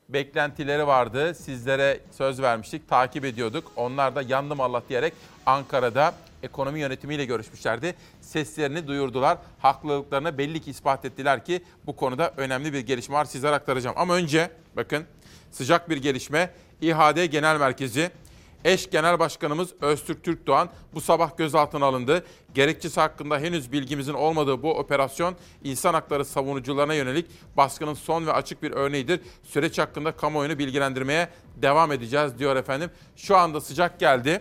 [0.09, 1.35] beklentileri vardı.
[1.35, 3.73] Sizlere söz vermiştik, takip ediyorduk.
[3.77, 5.13] Onlar da yandım Allah diyerek
[5.47, 7.95] Ankara'da ekonomi yönetimiyle görüşmüşlerdi.
[8.21, 9.39] Seslerini duyurdular.
[9.59, 13.25] Haklılıklarını belli ki ispat ettiler ki bu konuda önemli bir gelişme var.
[13.25, 13.97] Sizlere aktaracağım.
[13.99, 15.05] Ama önce bakın
[15.51, 16.51] sıcak bir gelişme.
[16.81, 18.11] İHAD Genel Merkezi
[18.65, 22.25] Eş Genel Başkanımız Öztürk Türkdoğan bu sabah gözaltına alındı.
[22.55, 28.63] Gerekçesi hakkında henüz bilgimizin olmadığı bu operasyon insan hakları savunucularına yönelik baskının son ve açık
[28.63, 29.21] bir örneğidir.
[29.43, 32.91] Süreç hakkında kamuoyunu bilgilendirmeye devam edeceğiz diyor efendim.
[33.17, 34.41] Şu anda sıcak geldi.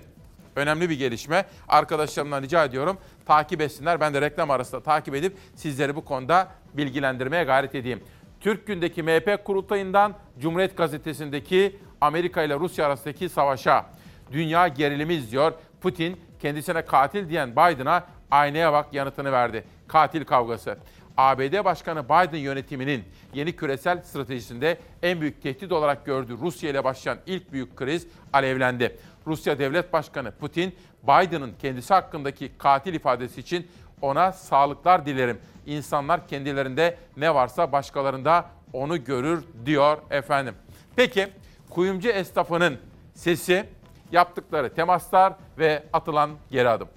[0.55, 1.45] Önemli bir gelişme.
[1.67, 3.99] Arkadaşlarımdan rica ediyorum takip etsinler.
[3.99, 8.03] Ben de reklam arasında takip edip sizleri bu konuda bilgilendirmeye gayret edeyim.
[8.39, 13.86] Türk Gün'deki MHP kurultayından Cumhuriyet Gazetesi'ndeki Amerika ile Rusya arasındaki savaşa.
[14.32, 15.54] Dünya gerilimi izliyor.
[15.82, 19.63] Putin kendisine katil diyen Biden'a aynaya bak yanıtını verdi.
[19.88, 20.78] Katil kavgası.
[21.17, 27.17] ABD Başkanı Biden yönetiminin yeni küresel stratejisinde en büyük tehdit olarak gördüğü Rusya ile başlayan
[27.26, 28.98] ilk büyük kriz alevlendi.
[29.28, 33.67] Rusya Devlet Başkanı Putin, Biden'ın kendisi hakkındaki katil ifadesi için
[34.02, 35.39] ona sağlıklar dilerim.
[35.65, 40.56] İnsanlar kendilerinde ne varsa başkalarında onu görür diyor efendim.
[40.96, 41.28] Peki
[41.70, 42.78] kuyumcu esnafının
[43.13, 43.65] sesi,
[44.12, 46.88] yaptıkları temaslar ve atılan geri adım.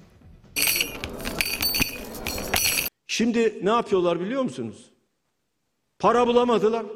[3.06, 4.90] Şimdi ne yapıyorlar biliyor musunuz?
[5.98, 6.86] Para bulamadılar.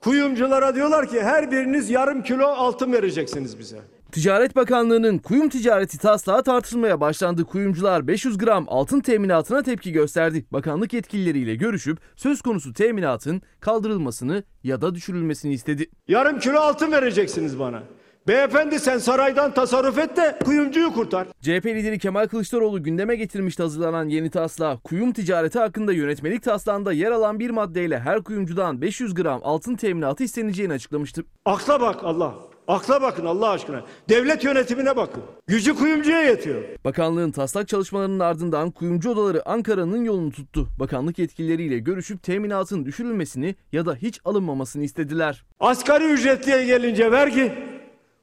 [0.00, 3.78] Kuyumculara diyorlar ki her biriniz yarım kilo altın vereceksiniz bize.
[4.12, 7.44] Ticaret Bakanlığı'nın kuyum ticareti taslağı tartışılmaya başlandı.
[7.44, 10.44] Kuyumcular 500 gram altın teminatına tepki gösterdi.
[10.52, 15.90] Bakanlık yetkilileriyle görüşüp söz konusu teminatın kaldırılmasını ya da düşürülmesini istedi.
[16.08, 17.82] Yarım kilo altın vereceksiniz bana.
[18.28, 21.26] Beyefendi sen saraydan tasarruf et de kuyumcuyu kurtar.
[21.40, 24.80] CHP lideri Kemal Kılıçdaroğlu gündeme getirmişti hazırlanan yeni taslağı.
[24.80, 30.24] Kuyum ticareti hakkında yönetmelik taslağında yer alan bir maddeyle her kuyumcudan 500 gram altın teminatı
[30.24, 31.24] isteneceğini açıklamıştı.
[31.44, 32.34] Akla bak Allah.
[32.68, 33.82] Akla bakın Allah aşkına.
[34.08, 35.22] Devlet yönetimine bakın.
[35.46, 36.62] Gücü kuyumcuya yetiyor.
[36.84, 40.68] Bakanlığın taslak çalışmalarının ardından kuyumcu odaları Ankara'nın yolunu tuttu.
[40.78, 45.44] Bakanlık yetkilileriyle görüşüp teminatın düşürülmesini ya da hiç alınmamasını istediler.
[45.60, 47.77] Asgari ücretliye gelince vergi,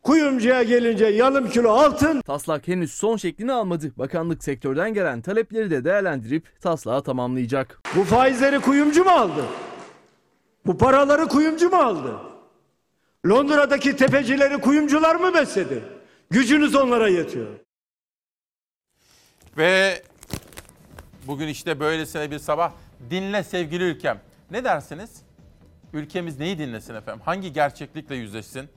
[0.05, 2.21] kuyumcuya gelince yarım kilo altın.
[2.21, 3.91] Taslak henüz son şeklini almadı.
[3.97, 7.81] Bakanlık sektörden gelen talepleri de değerlendirip taslağı tamamlayacak.
[7.95, 9.45] Bu faizleri kuyumcu mu aldı?
[10.65, 12.15] Bu paraları kuyumcu mu aldı?
[13.27, 15.83] Londra'daki tepecileri kuyumcular mı besledi?
[16.29, 17.47] Gücünüz onlara yetiyor.
[19.57, 20.03] Ve
[21.27, 22.71] bugün işte böylesine bir sabah
[23.09, 24.21] dinle sevgili ülkem.
[24.51, 25.11] Ne dersiniz?
[25.93, 27.21] Ülkemiz neyi dinlesin efendim?
[27.25, 28.69] Hangi gerçeklikle yüzleşsin?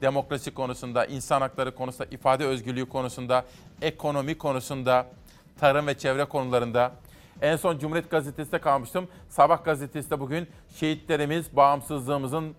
[0.00, 3.44] Demokrasi konusunda, insan hakları konusunda, ifade özgürlüğü konusunda,
[3.82, 5.06] ekonomi konusunda,
[5.60, 6.92] tarım ve çevre konularında.
[7.42, 9.08] En son Cumhuriyet Gazetesi'nde kalmıştım.
[9.28, 12.54] Sabah gazetesi de bugün şehitlerimiz bağımsızlığımızın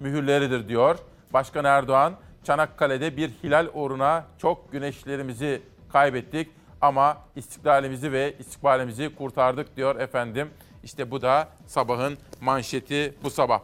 [0.00, 0.98] mühürleridir diyor.
[1.32, 5.62] Başkan Erdoğan Çanakkale'de bir hilal uğruna çok güneşlerimizi
[5.92, 6.48] kaybettik
[6.80, 10.50] ama istiklalimizi ve istikbalimizi kurtardık diyor efendim.
[10.84, 13.60] İşte bu da sabahın manşeti bu sabah.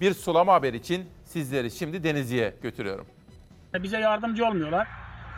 [0.00, 3.06] Bir sulama haber için sizleri şimdi Denizli'ye götürüyorum.
[3.74, 4.88] Bize yardımcı olmuyorlar.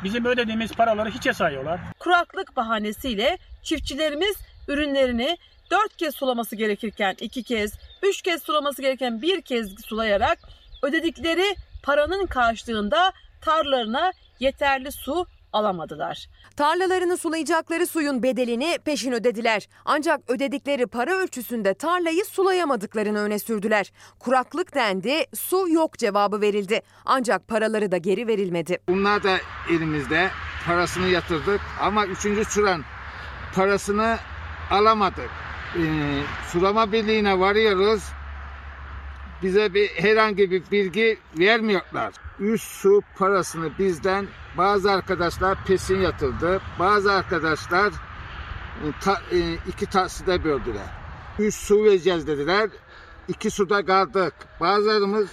[0.04, 1.80] Bizim ödediğimiz paraları hiçe sayıyorlar.
[1.98, 4.36] Kuraklık bahanesiyle çiftçilerimiz
[4.68, 5.38] ürünlerini
[5.70, 10.38] dört kez sulaması gerekirken iki kez, üç kez sulaması gereken bir kez sulayarak
[10.82, 16.26] ödedikleri paranın karşılığında tarlalarına yeterli su alamadılar.
[16.56, 19.68] Tarlalarını sulayacakları suyun bedelini peşin ödediler.
[19.84, 23.92] Ancak ödedikleri para ölçüsünde tarlayı sulayamadıklarını öne sürdüler.
[24.18, 26.80] Kuraklık dendi, su yok cevabı verildi.
[27.04, 28.78] Ancak paraları da geri verilmedi.
[28.88, 29.36] Bunlar da
[29.70, 30.30] elimizde
[30.66, 32.82] parasını yatırdık ama üçüncü sıran
[33.54, 34.18] parasını
[34.70, 35.30] alamadık.
[35.76, 38.02] Ee, sulama birliğine varıyoruz.
[39.42, 42.23] Bize bir herhangi bir bilgi vermiyorlar.
[42.40, 44.26] Üst su parasını bizden
[44.58, 46.60] bazı arkadaşlar pesin yatırdı.
[46.78, 50.86] Bazı arkadaşlar e, ta, e, iki takside böldüler.
[51.38, 52.70] Üst su vereceğiz dediler.
[53.28, 54.34] İki suda kaldık.
[54.60, 55.28] Bazılarımız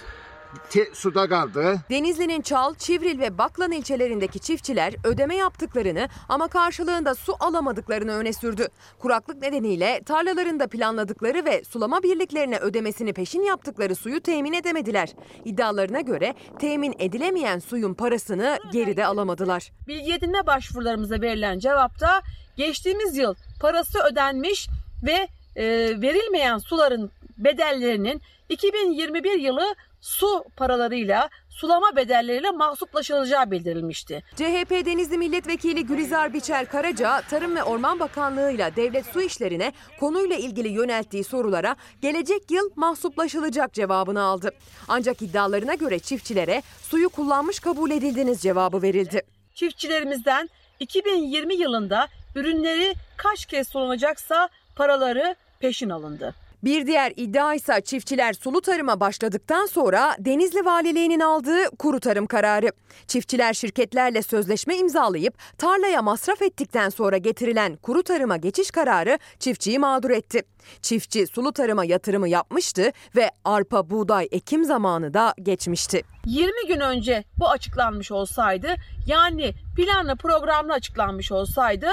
[0.70, 1.80] te, suda kaldı.
[1.90, 8.68] Denizli'nin Çal, Çivril ve Baklan ilçelerindeki çiftçiler ödeme yaptıklarını ama karşılığında su alamadıklarını öne sürdü.
[8.98, 15.08] Kuraklık nedeniyle tarlalarında planladıkları ve sulama birliklerine ödemesini peşin yaptıkları suyu temin edemediler.
[15.44, 19.72] İddialarına göre temin edilemeyen suyun parasını geride alamadılar.
[19.88, 22.22] Bilgi edinme başvurularımıza verilen cevapta
[22.56, 24.68] geçtiğimiz yıl parası ödenmiş
[25.06, 25.64] ve e,
[26.02, 34.22] verilmeyen suların bedellerinin 2021 yılı su paralarıyla sulama bedelleriyle mahsuplaşılacağı bildirilmişti.
[34.36, 40.36] CHP Denizli Milletvekili Gülizar Biçer Karaca, Tarım ve Orman Bakanlığı ile Devlet Su İşleri'ne konuyla
[40.36, 44.50] ilgili yönelttiği sorulara gelecek yıl mahsuplaşılacak cevabını aldı.
[44.88, 49.22] Ancak iddialarına göre çiftçilere suyu kullanmış kabul edildiniz cevabı verildi.
[49.54, 50.48] Çiftçilerimizden
[50.80, 56.34] 2020 yılında ürünleri kaç kez sulanacaksa paraları peşin alındı.
[56.64, 62.72] Bir diğer iddia ise çiftçiler sulu tarıma başladıktan sonra Denizli Valiliği'nin aldığı kuru tarım kararı.
[63.06, 70.10] Çiftçiler şirketlerle sözleşme imzalayıp tarlaya masraf ettikten sonra getirilen kuru tarıma geçiş kararı çiftçiyi mağdur
[70.10, 70.42] etti.
[70.82, 76.02] Çiftçi sulu tarıma yatırımı yapmıştı ve arpa, buğday ekim zamanı da geçmişti.
[76.26, 78.74] 20 gün önce bu açıklanmış olsaydı
[79.06, 81.88] yani planlı programlı açıklanmış olsaydı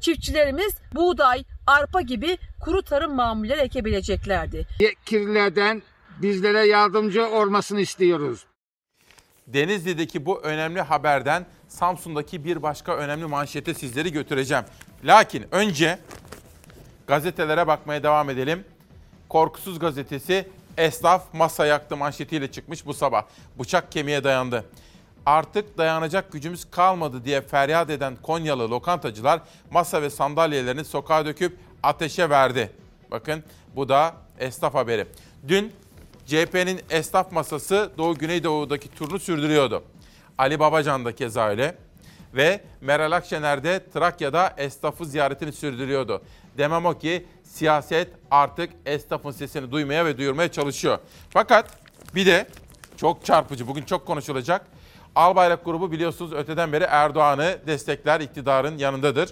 [0.00, 4.66] çiftçilerimiz buğday, arpa gibi kuru tarım mamulleri ekebileceklerdi.
[4.80, 5.82] Yetkililerden
[6.22, 8.44] bizlere yardımcı olmasını istiyoruz.
[9.46, 14.64] Denizli'deki bu önemli haberden Samsun'daki bir başka önemli manşete sizleri götüreceğim.
[15.04, 15.98] Lakin önce
[17.06, 18.64] gazetelere bakmaya devam edelim.
[19.28, 23.24] Korkusuz gazetesi esnaf masa yaktı manşetiyle çıkmış bu sabah.
[23.58, 24.64] Bıçak kemiğe dayandı.
[25.26, 32.30] Artık dayanacak gücümüz kalmadı diye feryat eden Konyalı lokantacılar masa ve sandalyelerini sokağa döküp ateşe
[32.30, 32.72] verdi.
[33.10, 33.44] Bakın
[33.76, 35.06] bu da esnaf haberi.
[35.48, 35.72] Dün
[36.26, 39.82] CHP'nin esnaf masası Doğu Güneydoğu'daki turunu sürdürüyordu.
[40.38, 41.74] Ali Babacan da keza öyle.
[42.34, 46.22] Ve Meral Akşener de Trakya'da esnafı ziyaretini sürdürüyordu.
[46.58, 50.98] Demem o ki siyaset artık esnafın sesini duymaya ve duyurmaya çalışıyor.
[51.30, 51.66] Fakat
[52.14, 52.46] bir de
[52.96, 54.66] çok çarpıcı, bugün çok konuşulacak.
[55.18, 59.30] Albayrak grubu biliyorsunuz öteden beri Erdoğan'ı destekler, iktidarın yanındadır.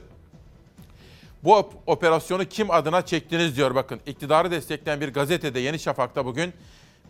[1.44, 4.01] Bu op- operasyonu kim adına çektiniz diyor bakın.
[4.07, 6.52] İktidarı destekleyen bir gazetede Yeni Şafak'ta bugün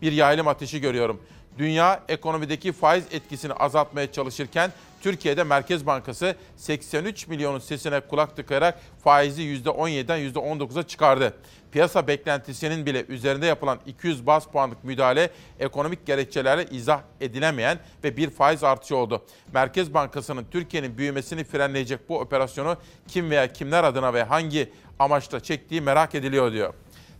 [0.01, 1.21] bir yaylım ateşi görüyorum.
[1.57, 4.71] Dünya ekonomideki faiz etkisini azaltmaya çalışırken
[5.01, 11.33] Türkiye'de Merkez Bankası 83 milyonun sesine kulak tıkayarak faizi %17'den %19'a çıkardı.
[11.71, 15.29] Piyasa beklentisinin bile üzerinde yapılan 200 bas puanlık müdahale
[15.59, 19.25] ekonomik gerekçelerle izah edilemeyen ve bir faiz artışı oldu.
[19.53, 22.77] Merkez Bankası'nın Türkiye'nin büyümesini frenleyecek bu operasyonu
[23.07, 26.73] kim veya kimler adına ve hangi amaçla çektiği merak ediliyor diyor.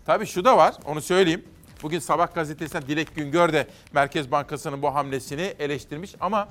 [0.06, 1.46] Tabii şu da var onu söyleyeyim.
[1.84, 6.48] Bugün Sabah gazetesinden Dilek Güngör de Merkez Bankası'nın bu hamlesini eleştirmiş ama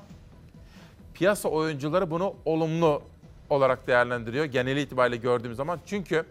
[1.15, 3.03] piyasa oyuncuları bunu olumlu
[3.51, 5.81] olarak değerlendiriyor genel itibariyle gördüğümüz zaman.
[5.87, 6.27] Çünkü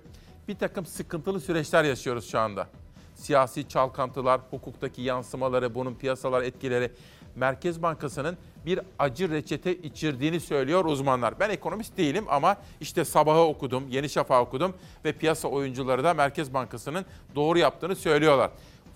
[0.48, 2.68] bir takım sıkıntılı süreçler yaşıyoruz şu anda.
[3.16, 6.91] Siyasi çalkantılar, hukuktaki yansımaları, bunun piyasalar etkileri.
[7.36, 11.39] Merkez Bankası'nın bir acı reçete içirdiğini söylüyor uzmanlar.
[11.39, 14.74] Ben ekonomist değilim ama işte sabahı okudum, Yeni Şafak'ı okudum
[15.06, 18.52] ve piyasa oyuncuları da Merkez Bankası'nın doğru yaptığını söylüyorlar.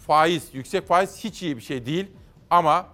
[0.10, 2.08] Faiz, yüksek faiz hiç iyi bir şey değil
[2.50, 2.86] ama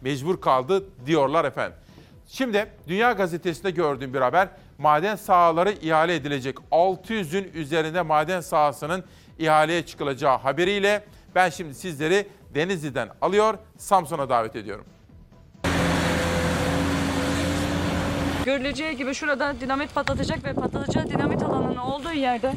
[0.00, 1.78] mecbur kaldı diyorlar efendim.
[2.26, 4.48] Şimdi Dünya Gazetesi'nde gördüğüm bir haber.
[4.78, 6.56] Maden sahaları ihale edilecek.
[6.72, 9.04] 600'ün üzerinde maden sahasının
[9.38, 14.84] ihaleye çıkılacağı haberiyle ben şimdi sizleri Denizli'den alıyor, Samsun'a davet ediyorum.
[18.44, 22.52] Görüleceği gibi şurada dinamit patlatacak ve patlatacağı dinamit alanının olduğu yerde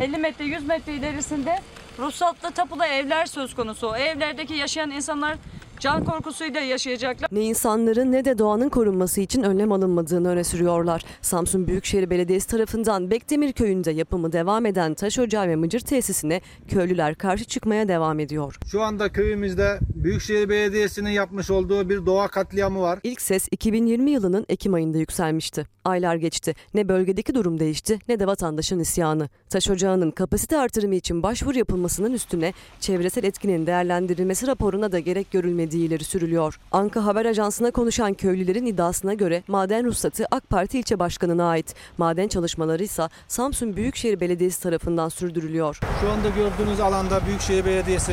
[0.00, 1.58] 50 metre 100 metre ilerisinde
[1.98, 3.88] ruhsatlı tapulu evler söz konusu.
[3.88, 5.36] O evlerdeki yaşayan insanlar
[5.80, 7.28] can korkusuyla yaşayacaklar.
[7.32, 11.04] Ne insanların ne de doğanın korunması için önlem alınmadığını öne sürüyorlar.
[11.22, 17.14] Samsun Büyükşehir Belediyesi tarafından Bekdemir Köyü'nde yapımı devam eden taş ocağı ve mıcır tesisine köylüler
[17.14, 18.58] karşı çıkmaya devam ediyor.
[18.66, 22.98] Şu anda köyümüzde Büyükşehir Belediyesi'nin yapmış olduğu bir doğa katliamı var.
[23.02, 25.66] İlk ses 2020 yılının Ekim ayında yükselmişti.
[25.84, 26.54] Aylar geçti.
[26.74, 29.28] Ne bölgedeki durum değişti ne de vatandaşın isyanı.
[29.50, 35.30] Taş ocağının kapasite artırımı için başvuru yapılmasının üstüne çevresel etkinin değerlendirilmesi raporuna da gerek
[35.66, 36.58] görülmediği ileri sürülüyor.
[36.72, 41.74] Anka Haber Ajansı'na konuşan köylülerin iddiasına göre maden ruhsatı AK Parti ilçe başkanına ait.
[41.98, 45.78] Maden çalışmaları ise Samsun Büyükşehir Belediyesi tarafından sürdürülüyor.
[46.00, 48.12] Şu anda gördüğünüz alanda Büyükşehir Belediyesi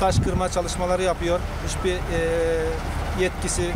[0.00, 1.40] taş kırma çalışmaları yapıyor.
[1.66, 2.66] Hiçbir eee,
[3.20, 3.70] yetkisi,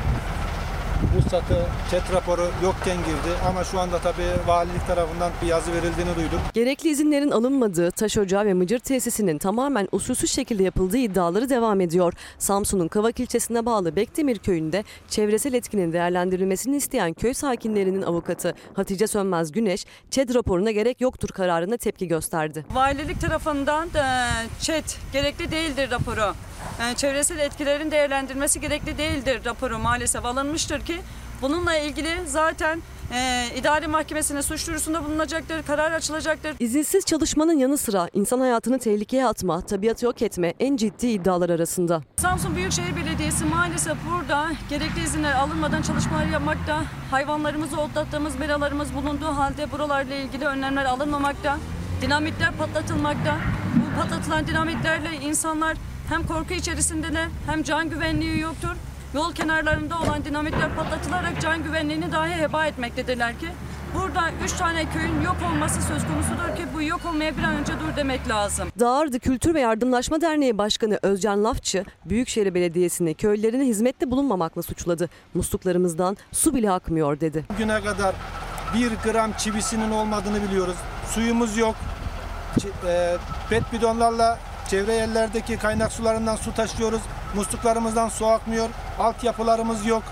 [1.17, 3.35] ruhsatı, chat raporu yokken girdi.
[3.49, 6.41] Ama şu anda tabii valilik tarafından bir yazı verildiğini duyduk.
[6.55, 12.13] Gerekli izinlerin alınmadığı taş ocağı ve mıcır tesisinin tamamen usulsüz şekilde yapıldığı iddiaları devam ediyor.
[12.39, 19.53] Samsun'un Kavak ilçesine bağlı Bekdemir köyünde çevresel etkinin değerlendirilmesini isteyen köy sakinlerinin avukatı Hatice Sönmez
[19.53, 22.65] Güneş, ÇED raporuna gerek yoktur kararına tepki gösterdi.
[22.71, 24.29] Valilik tarafından da
[24.61, 26.35] ÇED gerekli değildir raporu.
[26.81, 31.01] E, Çevresel etkilerin değerlendirmesi gerekli değildir raporu maalesef alınmıştır ki
[31.43, 32.83] bununla ilgili zaten
[33.13, 36.57] e, idare mahkemesine suç duyurusunda bulunacaktır, karar açılacaktır.
[36.61, 42.03] İzinsiz çalışmanın yanı sıra insan hayatını tehlikeye atma, tabiatı yok etme en ciddi iddialar arasında.
[42.17, 46.85] Samsun Büyükşehir Belediyesi maalesef burada gerekli izinler alınmadan çalışmalar yapmakta.
[47.11, 51.59] Hayvanlarımızı otlattığımız meralarımız bulunduğu halde buralarla ilgili önlemler alınmamakta.
[52.03, 53.37] Dinamitler patlatılmakta.
[53.77, 55.77] Bu patlatılan dinamitlerle insanlar
[56.09, 58.77] hem korku içerisindeler hem can güvenliği yoktur.
[59.15, 63.47] Yol kenarlarında olan dinamitler patlatılarak can güvenliğini dahi heba etmektedirler ki
[63.95, 67.73] burada üç tane köyün yok olması söz konusudur ki bu yok olmaya bir an önce
[67.73, 68.69] dur demek lazım.
[68.81, 75.09] Dağardı Kültür ve Yardımlaşma Derneği Başkanı Özcan Lafçı, Büyükşehir Belediyesi'ni köylerine hizmette bulunmamakla suçladı.
[75.35, 77.45] Musluklarımızdan su bile akmıyor dedi.
[77.53, 78.15] Bugüne kadar
[78.75, 80.77] bir gram çivisinin olmadığını biliyoruz.
[81.15, 81.75] Suyumuz yok.
[82.87, 83.17] E,
[83.51, 84.39] pet bidonlarla
[84.69, 87.01] çevre yerlerdeki kaynak sularından su taşıyoruz.
[87.35, 88.69] Musluklarımızdan su akmıyor.
[88.99, 90.03] Altyapılarımız yok.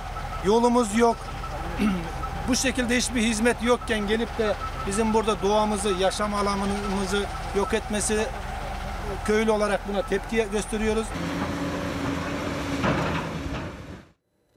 [0.45, 1.17] Yolumuz yok.
[2.49, 4.55] Bu şekilde hiçbir hizmet yokken gelip de
[4.87, 7.27] bizim burada doğamızı, yaşam alanımızı
[7.57, 8.27] yok etmesi
[9.25, 11.07] köylü olarak buna tepki gösteriyoruz.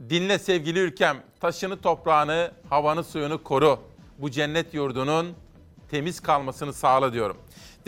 [0.09, 3.79] Dinle sevgili ülkem, taşını, toprağını, havanı, suyunu koru.
[4.17, 5.35] Bu cennet yurdunun
[5.91, 7.37] temiz kalmasını sağla diyorum.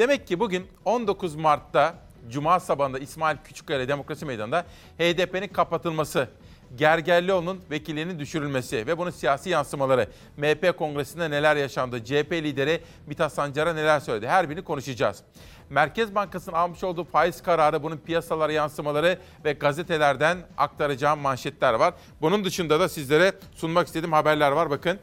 [0.01, 1.95] Demek ki bugün 19 Mart'ta
[2.29, 4.65] Cuma sabahında İsmail Küçükkaya Demokrasi Meydanı'nda
[4.99, 6.27] HDP'nin kapatılması
[6.75, 10.07] Gergerlioğlu'nun vekilliğinin düşürülmesi ve bunun siyasi yansımaları.
[10.37, 12.03] MHP kongresinde neler yaşandı?
[12.05, 14.27] CHP lideri Mithat Sancar'a neler söyledi?
[14.27, 15.23] Her birini konuşacağız.
[15.69, 21.93] Merkez Bankası'nın almış olduğu faiz kararı, bunun piyasalara yansımaları ve gazetelerden aktaracağım manşetler var.
[22.21, 24.69] Bunun dışında da sizlere sunmak istediğim haberler var.
[24.69, 24.99] Bakın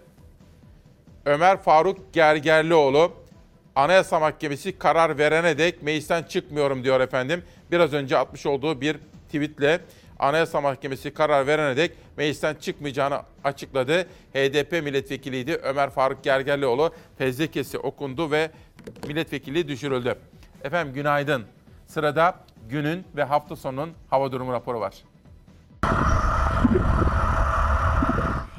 [1.24, 3.27] Ömer Faruk Gergerlioğlu
[3.78, 7.42] Anayasa Mahkemesi karar verene dek meclisten çıkmıyorum diyor efendim.
[7.70, 9.80] Biraz önce atmış olduğu bir tweetle
[10.18, 14.02] Anayasa Mahkemesi karar verene dek meclisten çıkmayacağını açıkladı.
[14.34, 18.50] HDP milletvekiliydi Ömer Faruk Gergerlioğlu fezlekesi okundu ve
[19.06, 20.14] milletvekilliği düşürüldü.
[20.64, 21.44] Efendim günaydın.
[21.86, 22.34] Sırada
[22.68, 24.94] günün ve hafta sonunun hava durumu raporu var.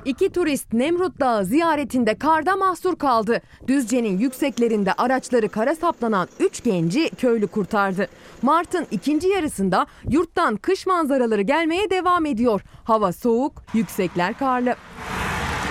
[0.09, 3.41] İki turist Nemrut Dağı ziyaretinde karda mahsur kaldı.
[3.67, 8.07] Düzce'nin yükseklerinde araçları kara saplanan 3 genci köylü kurtardı.
[8.41, 12.61] Mart'ın ikinci yarısında yurttan kış manzaraları gelmeye devam ediyor.
[12.83, 14.75] Hava soğuk, yüksekler karlı.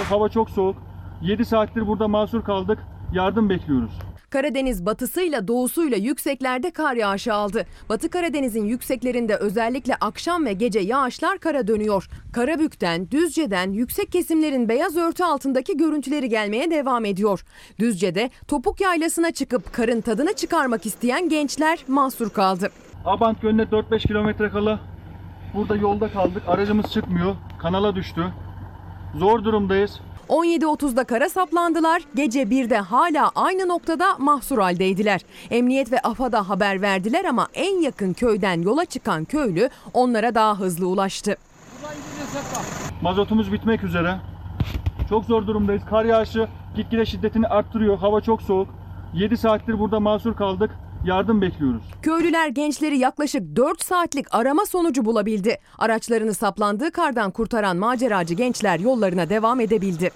[0.09, 0.77] Hava çok soğuk.
[1.23, 2.79] 7 saattir burada mahsur kaldık.
[3.13, 3.93] Yardım bekliyoruz.
[4.31, 7.67] Karadeniz batısıyla doğusuyla yükseklerde kar yağışı aldı.
[7.89, 12.09] Batı Karadeniz'in yükseklerinde özellikle akşam ve gece yağışlar kara dönüyor.
[12.33, 17.45] Karabük'ten, Düzce'den yüksek kesimlerin beyaz örtü altındaki görüntüleri gelmeye devam ediyor.
[17.79, 22.71] Düzce'de topuk yaylasına çıkıp karın tadını çıkarmak isteyen gençler mahsur kaldı.
[23.05, 24.81] Abant Gölü'ne 4-5 kilometre kala
[25.55, 26.43] burada yolda kaldık.
[26.47, 27.37] Aracımız çıkmıyor.
[27.59, 28.25] Kanala düştü.
[29.15, 30.01] Zor durumdayız.
[30.29, 32.03] 17.30'da kara saplandılar.
[32.15, 35.21] Gece 1'de hala aynı noktada mahsur haldeydiler.
[35.51, 40.89] Emniyet ve AFAD'a haber verdiler ama en yakın köyden yola çıkan köylü onlara daha hızlı
[40.89, 41.37] ulaştı.
[43.03, 44.17] Mazotumuz bitmek üzere.
[45.09, 45.83] Çok zor durumdayız.
[45.91, 47.99] Kar yağışı gitgide şiddetini arttırıyor.
[47.99, 48.69] Hava çok soğuk.
[49.15, 50.71] 7 saattir burada mahsur kaldık.
[51.05, 51.83] Yardım bekliyoruz.
[52.03, 55.59] Köylüler gençleri yaklaşık 4 saatlik arama sonucu bulabildi.
[55.79, 60.11] Araçlarını saplandığı kardan kurtaran maceracı gençler yollarına devam edebildi.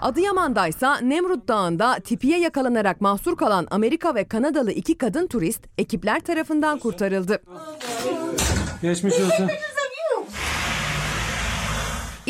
[0.00, 6.78] Adıyaman'daysa Nemrut Dağı'nda tipiye yakalanarak mahsur kalan Amerika ve Kanadalı iki kadın turist ekipler tarafından
[6.78, 7.42] kurtarıldı.
[8.82, 9.48] Geçmiş olsun.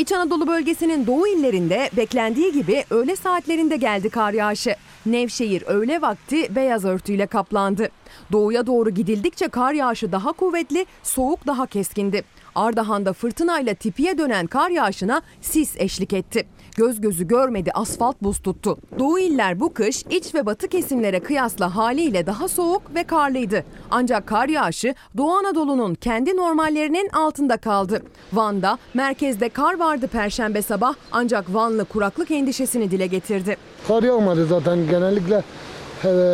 [0.01, 4.77] İç Anadolu bölgesinin doğu illerinde beklendiği gibi öğle saatlerinde geldi kar yağışı.
[5.07, 7.89] Nevşehir öğle vakti beyaz örtüyle kaplandı.
[8.33, 12.25] Doğuya doğru gidildikçe kar yağışı daha kuvvetli, soğuk daha keskindi.
[12.55, 16.47] Ardahan'da fırtınayla tipiye dönen kar yağışına sis eşlik etti.
[16.81, 18.79] Göz gözü görmedi asfalt buz tuttu.
[18.99, 23.65] Doğu iller bu kış iç ve batı kesimlere kıyasla haliyle daha soğuk ve karlıydı.
[23.91, 28.03] Ancak kar yağışı Doğu Anadolu'nun kendi normallerinin altında kaldı.
[28.33, 33.57] Van'da merkezde kar vardı perşembe sabah ancak Vanlı kuraklık endişesini dile getirdi.
[33.89, 35.43] Kar yağmadı zaten genellikle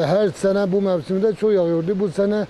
[0.06, 2.00] her sene bu mevsimde çok yağıyordu.
[2.00, 2.46] Bu sene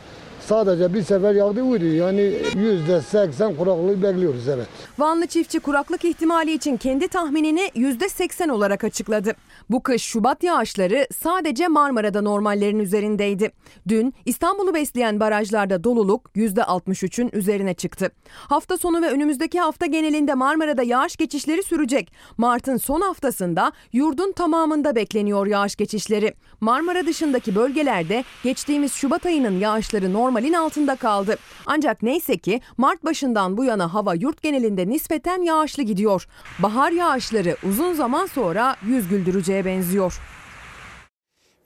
[0.47, 1.85] sadece bir sefer yağdı buydu.
[1.85, 4.67] Yani yüzde seksen kuraklığı bekliyoruz evet.
[4.99, 9.35] Vanlı çiftçi kuraklık ihtimali için kendi tahminini %80 olarak açıkladı.
[9.71, 13.51] Bu kış Şubat yağışları sadece Marmara'da normallerin üzerindeydi.
[13.89, 18.11] Dün İstanbul'u besleyen barajlarda doluluk %63'ün üzerine çıktı.
[18.35, 22.13] Hafta sonu ve önümüzdeki hafta genelinde Marmara'da yağış geçişleri sürecek.
[22.37, 26.35] Mart'ın son haftasında yurdun tamamında bekleniyor yağış geçişleri.
[26.61, 31.37] Marmara dışındaki bölgelerde geçtiğimiz Şubat ayının yağışları normalin altında kaldı.
[31.67, 36.29] Ancak neyse ki Mart başından bu yana hava yurt genelinde nispeten yağışlı gidiyor.
[36.59, 40.21] Bahar yağışları uzun zaman sonra yüz güldüreceğe benziyor.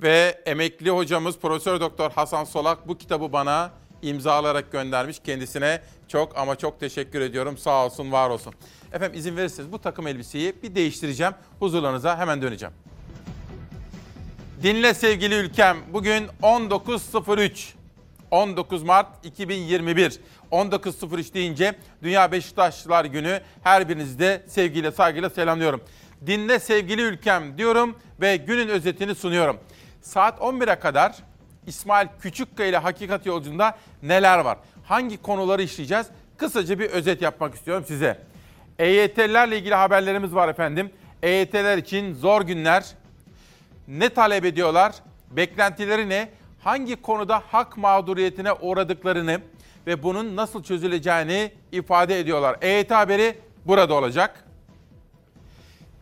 [0.03, 3.71] Ve emekli hocamız Profesör Doktor Hasan Solak bu kitabı bana
[4.03, 5.19] imzalayarak göndermiş.
[5.19, 7.59] Kendisine çok ama çok teşekkür ediyorum.
[7.59, 8.55] Sağ olsun, var olsun.
[8.93, 11.33] Efendim izin verirseniz bu takım elbiseyi bir değiştireceğim.
[11.59, 12.75] Huzurlarınıza hemen döneceğim.
[14.63, 15.77] Dinle sevgili ülkem.
[15.93, 17.80] Bugün 19.03.
[18.31, 20.21] 19 Mart 2021.
[20.53, 23.41] 19.03 deyince Dünya Beşiktaşlılar Günü.
[23.63, 25.81] Her birinizi de sevgiyle saygıyla selamlıyorum.
[26.27, 29.61] Dinle sevgili ülkem diyorum ve günün özetini sunuyorum.
[30.03, 31.17] Saat 11'e kadar
[31.67, 34.59] İsmail Küçükkaya ile Hakikat Yolculuğunda neler var?
[34.85, 36.07] Hangi konuları işleyeceğiz?
[36.37, 38.19] Kısaca bir özet yapmak istiyorum size.
[38.79, 40.91] EYT'lerle ilgili haberlerimiz var efendim.
[41.23, 42.85] EYT'ler için zor günler.
[43.89, 44.95] Ne talep ediyorlar?
[45.31, 46.29] Beklentileri ne?
[46.65, 49.41] Hangi konuda hak mağduriyetine uğradıklarını
[49.87, 52.57] ve bunun nasıl çözüleceğini ifade ediyorlar.
[52.61, 54.45] EYT haberi burada olacak.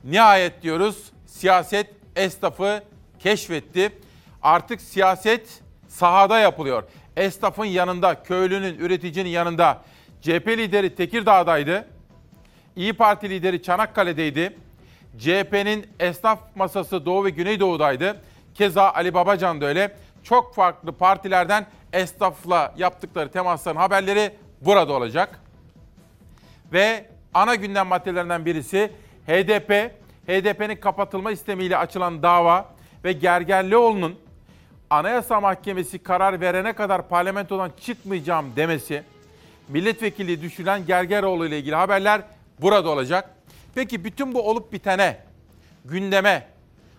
[0.05, 1.87] Nihayet diyoruz siyaset
[2.17, 2.83] esnafı
[3.19, 3.93] keşfetti.
[4.43, 6.83] Artık siyaset sahada yapılıyor.
[7.17, 9.83] Esnafın yanında, köylünün, üreticinin yanında.
[10.21, 11.89] CHP lideri Tekirdağ'daydı.
[12.77, 14.57] İyi Parti lideri Çanakkale'deydi.
[15.19, 18.21] CHP'nin esnaf masası Doğu ve Güneydoğu'daydı.
[18.55, 19.97] Keza Ali Babacan da öyle.
[20.29, 25.41] Çok farklı partilerden esnafla yaptıkları temasların haberleri burada olacak.
[26.73, 28.93] Ve ana gündem maddelerinden birisi
[29.27, 29.93] HDP,
[30.27, 32.69] HDP'nin kapatılma istemiyle açılan dava
[33.05, 34.19] ve Gergerlioğlu'nun
[34.91, 39.03] Anayasa Mahkemesi karar verene kadar parlamentodan çıkmayacağım demesi,
[39.69, 42.23] milletvekili düşülen Gergeroğlu ile ilgili haberler
[42.61, 43.31] burada olacak.
[43.75, 45.21] Peki bütün bu olup bitene,
[45.85, 46.47] gündeme,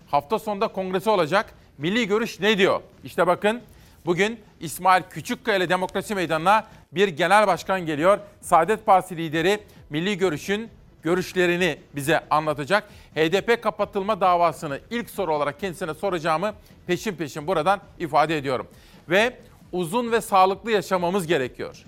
[0.08, 1.59] hafta sonunda kongresi olacak.
[1.80, 2.82] Milli Görüş ne diyor?
[3.04, 3.62] İşte bakın
[4.06, 8.20] bugün İsmail Küçükkaya ile Demokrasi Meydanı'na bir genel başkan geliyor.
[8.42, 9.60] Saadet Partisi lideri
[9.90, 10.70] Milli Görüş'ün
[11.04, 12.90] görüşlerini bize anlatacak.
[13.16, 16.54] HDP kapatılma davasını ilk soru olarak kendisine soracağımı
[16.88, 18.68] peşin peşin buradan ifade ediyorum.
[19.10, 19.38] Ve
[19.72, 21.84] uzun ve sağlıklı yaşamamız gerekiyor.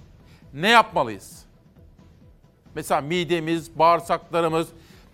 [0.54, 1.46] Ne yapmalıyız?
[2.76, 4.68] Mesela midemiz, bağırsaklarımız,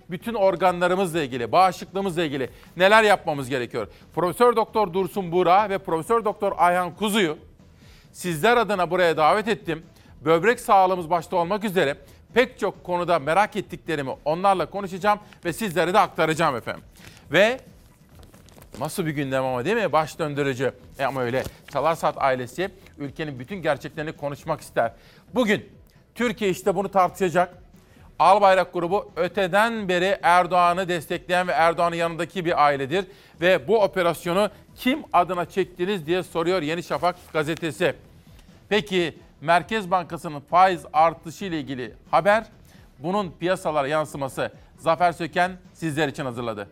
[0.10, 3.88] bütün organlarımızla ilgili, bağışıklığımızla ilgili neler yapmamız gerekiyor?
[4.16, 7.38] Profesör Doktor Dursun Buğra ve Profesör Doktor Ayhan Kuzu'yu
[8.12, 9.84] sizler adına buraya davet ettim.
[10.26, 11.97] Böbrek sağlığımız başta olmak üzere
[12.34, 16.84] pek çok konuda merak ettiklerimi onlarla konuşacağım ve sizlere de aktaracağım efendim.
[17.32, 17.60] Ve
[18.80, 19.91] nasıl bir gündem ama değil mi?
[19.91, 20.72] Baş döndürücü.
[20.99, 21.43] E ama öyle.
[21.74, 24.93] Çalarsat ailesi ülkenin bütün gerçeklerini konuşmak ister.
[25.36, 25.70] Bugün
[26.16, 27.66] Türkiye işte bunu tartışacak.
[28.20, 33.05] Albayrak grubu öteden beri Erdoğan'ı destekleyen ve Erdoğan'ın yanındaki bir ailedir.
[33.41, 37.95] Ve bu operasyonu kim adına çektiniz diye soruyor Yeni Şafak gazetesi.
[38.70, 42.45] Peki Merkez Bankası'nın faiz artışı ile ilgili haber,
[42.99, 46.70] bunun piyasalara yansıması Zafer Söken sizler için hazırladı.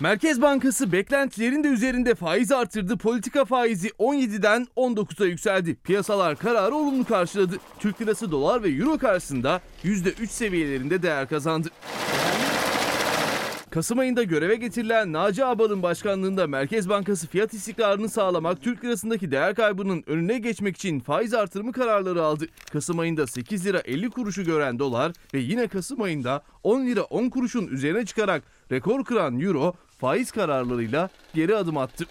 [0.00, 2.96] Merkez Bankası beklentilerin de üzerinde faiz artırdı.
[2.96, 5.74] Politika faizi 17'den 19'a yükseldi.
[5.74, 7.56] Piyasalar kararı olumlu karşıladı.
[7.78, 11.68] Türk lirası dolar ve euro karşısında %3 seviyelerinde değer kazandı.
[13.70, 19.54] Kasım ayında göreve getirilen Naci Ağbal'ın başkanlığında Merkez Bankası fiyat istikrarını sağlamak, Türk lirasındaki değer
[19.54, 22.46] kaybının önüne geçmek için faiz artırımı kararları aldı.
[22.72, 27.30] Kasım ayında 8 lira 50 kuruşu gören dolar ve yine Kasım ayında 10 lira 10
[27.30, 28.42] kuruşun üzerine çıkarak
[28.72, 32.06] rekor kıran euro faiz kararlarıyla geri adım attı.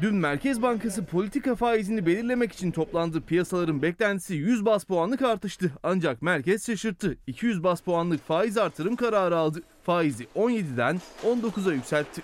[0.00, 3.20] Dün Merkez Bankası politika faizini belirlemek için toplandı.
[3.20, 5.72] Piyasaların beklentisi 100 bas puanlık artıştı.
[5.82, 7.16] Ancak merkez şaşırttı.
[7.26, 9.62] 200 bas puanlık faiz artırım kararı aldı.
[9.86, 12.22] Faizi 17'den 19'a yükseltti.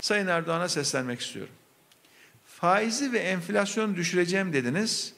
[0.00, 1.52] Sayın Erdoğan'a seslenmek istiyorum.
[2.44, 5.12] Faizi ve enflasyonu düşüreceğim dediniz.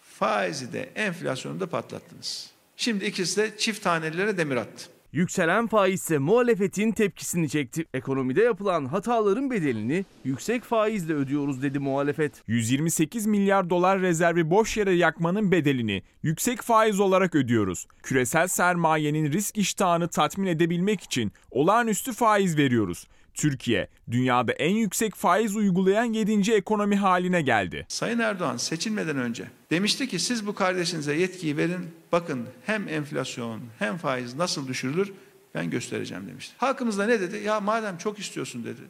[0.00, 2.50] Faizi de enflasyonu da patlattınız.
[2.76, 4.93] Şimdi ikisi de çift tanelilere demir attı.
[5.14, 7.84] Yükselen faiz ise muhalefetin tepkisini çekti.
[7.94, 12.42] Ekonomide yapılan hataların bedelini yüksek faizle ödüyoruz dedi muhalefet.
[12.46, 17.86] 128 milyar dolar rezervi boş yere yakmanın bedelini yüksek faiz olarak ödüyoruz.
[18.02, 23.06] Küresel sermayenin risk iştahını tatmin edebilmek için olağanüstü faiz veriyoruz.
[23.34, 26.52] Türkiye dünyada en yüksek faiz uygulayan 7.
[26.52, 27.86] ekonomi haline geldi.
[27.88, 31.90] Sayın Erdoğan seçilmeden önce demişti ki siz bu kardeşinize yetkiyi verin.
[32.12, 35.12] Bakın hem enflasyon hem faiz nasıl düşürülür
[35.54, 36.54] ben göstereceğim demişti.
[36.58, 37.36] Halkımız da ne dedi?
[37.36, 38.80] Ya madem çok istiyorsun dedi.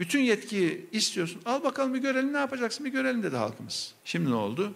[0.00, 1.42] Bütün yetkiyi istiyorsun.
[1.44, 3.94] Al bakalım bir görelim ne yapacaksın bir görelim dedi halkımız.
[4.04, 4.74] Şimdi ne oldu?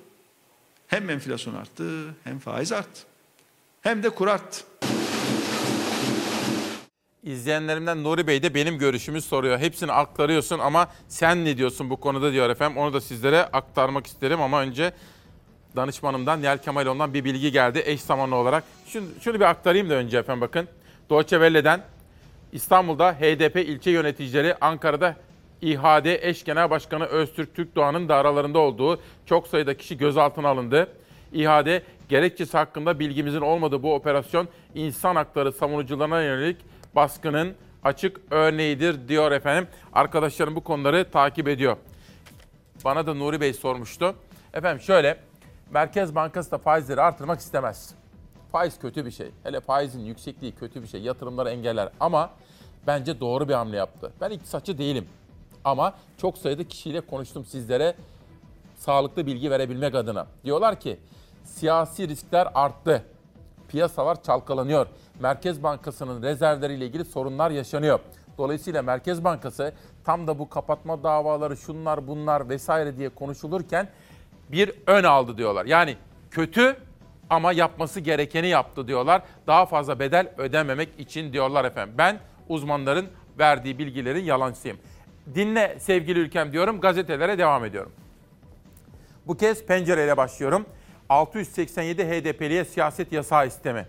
[0.86, 3.00] Hem enflasyon arttı hem faiz arttı.
[3.80, 4.64] Hem de kur arttı.
[7.26, 9.58] İzleyenlerimden Nuri Bey de benim görüşümü soruyor.
[9.58, 12.78] Hepsini aktarıyorsun ama sen ne diyorsun bu konuda diyor efendim.
[12.78, 14.92] Onu da sizlere aktarmak isterim ama önce
[15.76, 18.64] danışmanımdan Nihal Kemaloğlu'ndan bir bilgi geldi eş zamanlı olarak.
[18.86, 20.68] Şunu, şunu bir aktarayım da önce efendim bakın.
[21.10, 21.80] Deutsche
[22.52, 25.16] İstanbul'da HDP ilçe yöneticileri Ankara'da
[25.62, 30.88] İHAD eş genel başkanı Öztürk Türkdoğan'ın da aralarında olduğu çok sayıda kişi gözaltına alındı.
[31.32, 36.56] İHAD gerekçesi hakkında bilgimizin olmadığı bu operasyon insan hakları savunucularına yönelik
[36.96, 39.68] baskının açık örneğidir diyor efendim.
[39.92, 41.76] Arkadaşlarım bu konuları takip ediyor.
[42.84, 44.14] Bana da Nuri Bey sormuştu.
[44.54, 45.18] Efendim şöyle,
[45.70, 47.94] Merkez Bankası da faizleri artırmak istemez.
[48.52, 49.30] Faiz kötü bir şey.
[49.42, 51.00] Hele faizin yüksekliği kötü bir şey.
[51.02, 52.30] Yatırımları engeller ama
[52.86, 54.12] bence doğru bir hamle yaptı.
[54.20, 55.08] Ben iktisatçı değilim.
[55.64, 57.94] Ama çok sayıda kişiyle konuştum sizlere
[58.76, 60.26] sağlıklı bilgi verebilmek adına.
[60.44, 60.98] Diyorlar ki
[61.44, 63.02] siyasi riskler arttı.
[63.68, 64.86] Piyasalar çalkalanıyor.
[65.20, 68.00] Merkez Bankası'nın rezervleriyle ilgili sorunlar yaşanıyor.
[68.38, 69.72] Dolayısıyla Merkez Bankası
[70.04, 73.88] tam da bu kapatma davaları şunlar bunlar vesaire diye konuşulurken
[74.48, 75.66] bir ön aldı diyorlar.
[75.66, 75.96] Yani
[76.30, 76.76] kötü
[77.30, 79.22] ama yapması gerekeni yaptı diyorlar.
[79.46, 81.94] Daha fazla bedel ödememek için diyorlar efendim.
[81.98, 83.08] Ben uzmanların
[83.38, 84.78] verdiği bilgilerin yalancısıyım.
[85.34, 87.92] Dinle sevgili ülkem diyorum gazetelere devam ediyorum.
[89.26, 90.66] Bu kez pencereyle başlıyorum.
[91.08, 93.86] 687 HDP'liye siyaset yasağı istemi.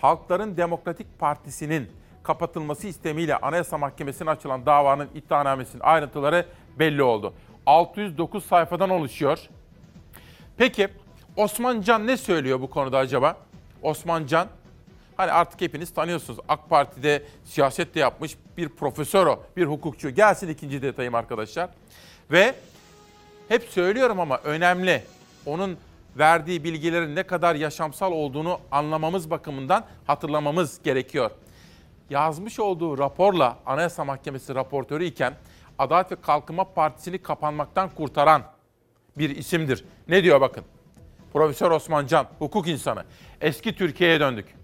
[0.00, 1.90] Halkların Demokratik Partisi'nin
[2.22, 6.46] kapatılması istemiyle Anayasa Mahkemesi'ne açılan davanın iddianamesinin ayrıntıları
[6.78, 7.34] belli oldu.
[7.66, 9.38] 609 sayfadan oluşuyor.
[10.56, 10.88] Peki
[11.36, 13.36] Osman Can ne söylüyor bu konuda acaba?
[13.82, 14.48] Osman Can
[15.16, 16.38] hani artık hepiniz tanıyorsunuz.
[16.48, 20.10] AK Parti'de siyaset de yapmış bir profesör o, bir hukukçu.
[20.10, 21.70] Gelsin ikinci detayım arkadaşlar.
[22.30, 22.54] Ve
[23.48, 25.02] hep söylüyorum ama önemli.
[25.46, 25.76] Onun
[26.18, 31.30] verdiği bilgilerin ne kadar yaşamsal olduğunu anlamamız bakımından hatırlamamız gerekiyor.
[32.10, 35.34] Yazmış olduğu raporla Anayasa Mahkemesi raportörü iken
[35.78, 38.42] Adalet ve Kalkınma Partisi'ni kapanmaktan kurtaran
[39.18, 39.84] bir isimdir.
[40.08, 40.64] Ne diyor bakın.
[41.32, 43.04] Profesör Osman Can, hukuk insanı.
[43.40, 44.54] Eski Türkiye'ye döndük.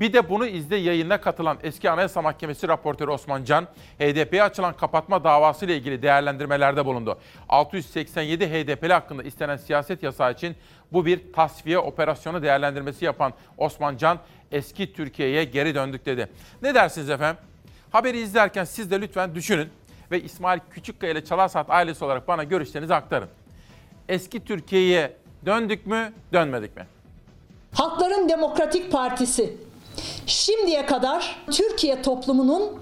[0.00, 3.64] Bir de bunu izle yayına katılan eski Anayasa Mahkemesi raportörü Osman Can,
[3.98, 7.18] HDP'ye açılan kapatma davası ile ilgili değerlendirmelerde bulundu.
[7.48, 10.56] 687 HDP'li hakkında istenen siyaset yasağı için
[10.92, 14.18] bu bir tasfiye operasyonu değerlendirmesi yapan Osman Can,
[14.52, 16.28] eski Türkiye'ye geri döndük dedi.
[16.62, 17.42] Ne dersiniz efendim?
[17.90, 19.68] Haberi izlerken siz de lütfen düşünün
[20.10, 23.28] ve İsmail Küçükkaya ile Çalarsat ailesi olarak bana görüşlerinizi aktarın.
[24.08, 26.86] Eski Türkiye'ye döndük mü, dönmedik mi?
[27.74, 29.69] Halkların Demokratik Partisi
[30.26, 32.80] şimdiye kadar Türkiye toplumunun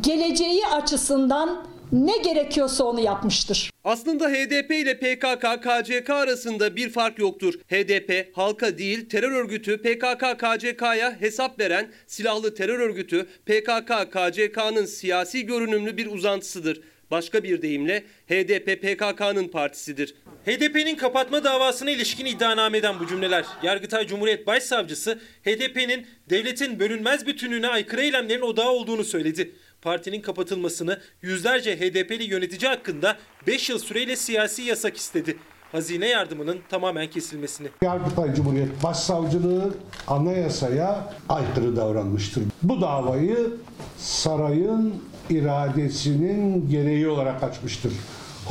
[0.00, 3.70] geleceği açısından ne gerekiyorsa onu yapmıştır.
[3.84, 7.54] Aslında HDP ile PKK, KCK arasında bir fark yoktur.
[7.54, 15.46] HDP halka değil terör örgütü PKK, KCK'ya hesap veren silahlı terör örgütü PKK, KCK'nın siyasi
[15.46, 16.80] görünümlü bir uzantısıdır.
[17.12, 20.14] Başka bir deyimle HDP PKK'nın partisidir.
[20.46, 23.44] HDP'nin kapatma davasına ilişkin iddianameden bu cümleler.
[23.62, 29.52] Yargıtay Cumhuriyet Başsavcısı HDP'nin devletin bölünmez bütünlüğüne aykırı eylemlerin odağı olduğunu söyledi.
[29.82, 35.36] Partinin kapatılmasını yüzlerce HDP'li yönetici hakkında 5 yıl süreyle siyasi yasak istedi.
[35.72, 37.68] Hazine yardımının tamamen kesilmesini.
[37.82, 39.74] Yargıtay Cumhuriyet Başsavcılığı
[40.06, 42.42] anayasaya aykırı davranmıştır.
[42.62, 43.50] Bu davayı
[43.98, 47.92] sarayın iradesinin gereği olarak açmıştır.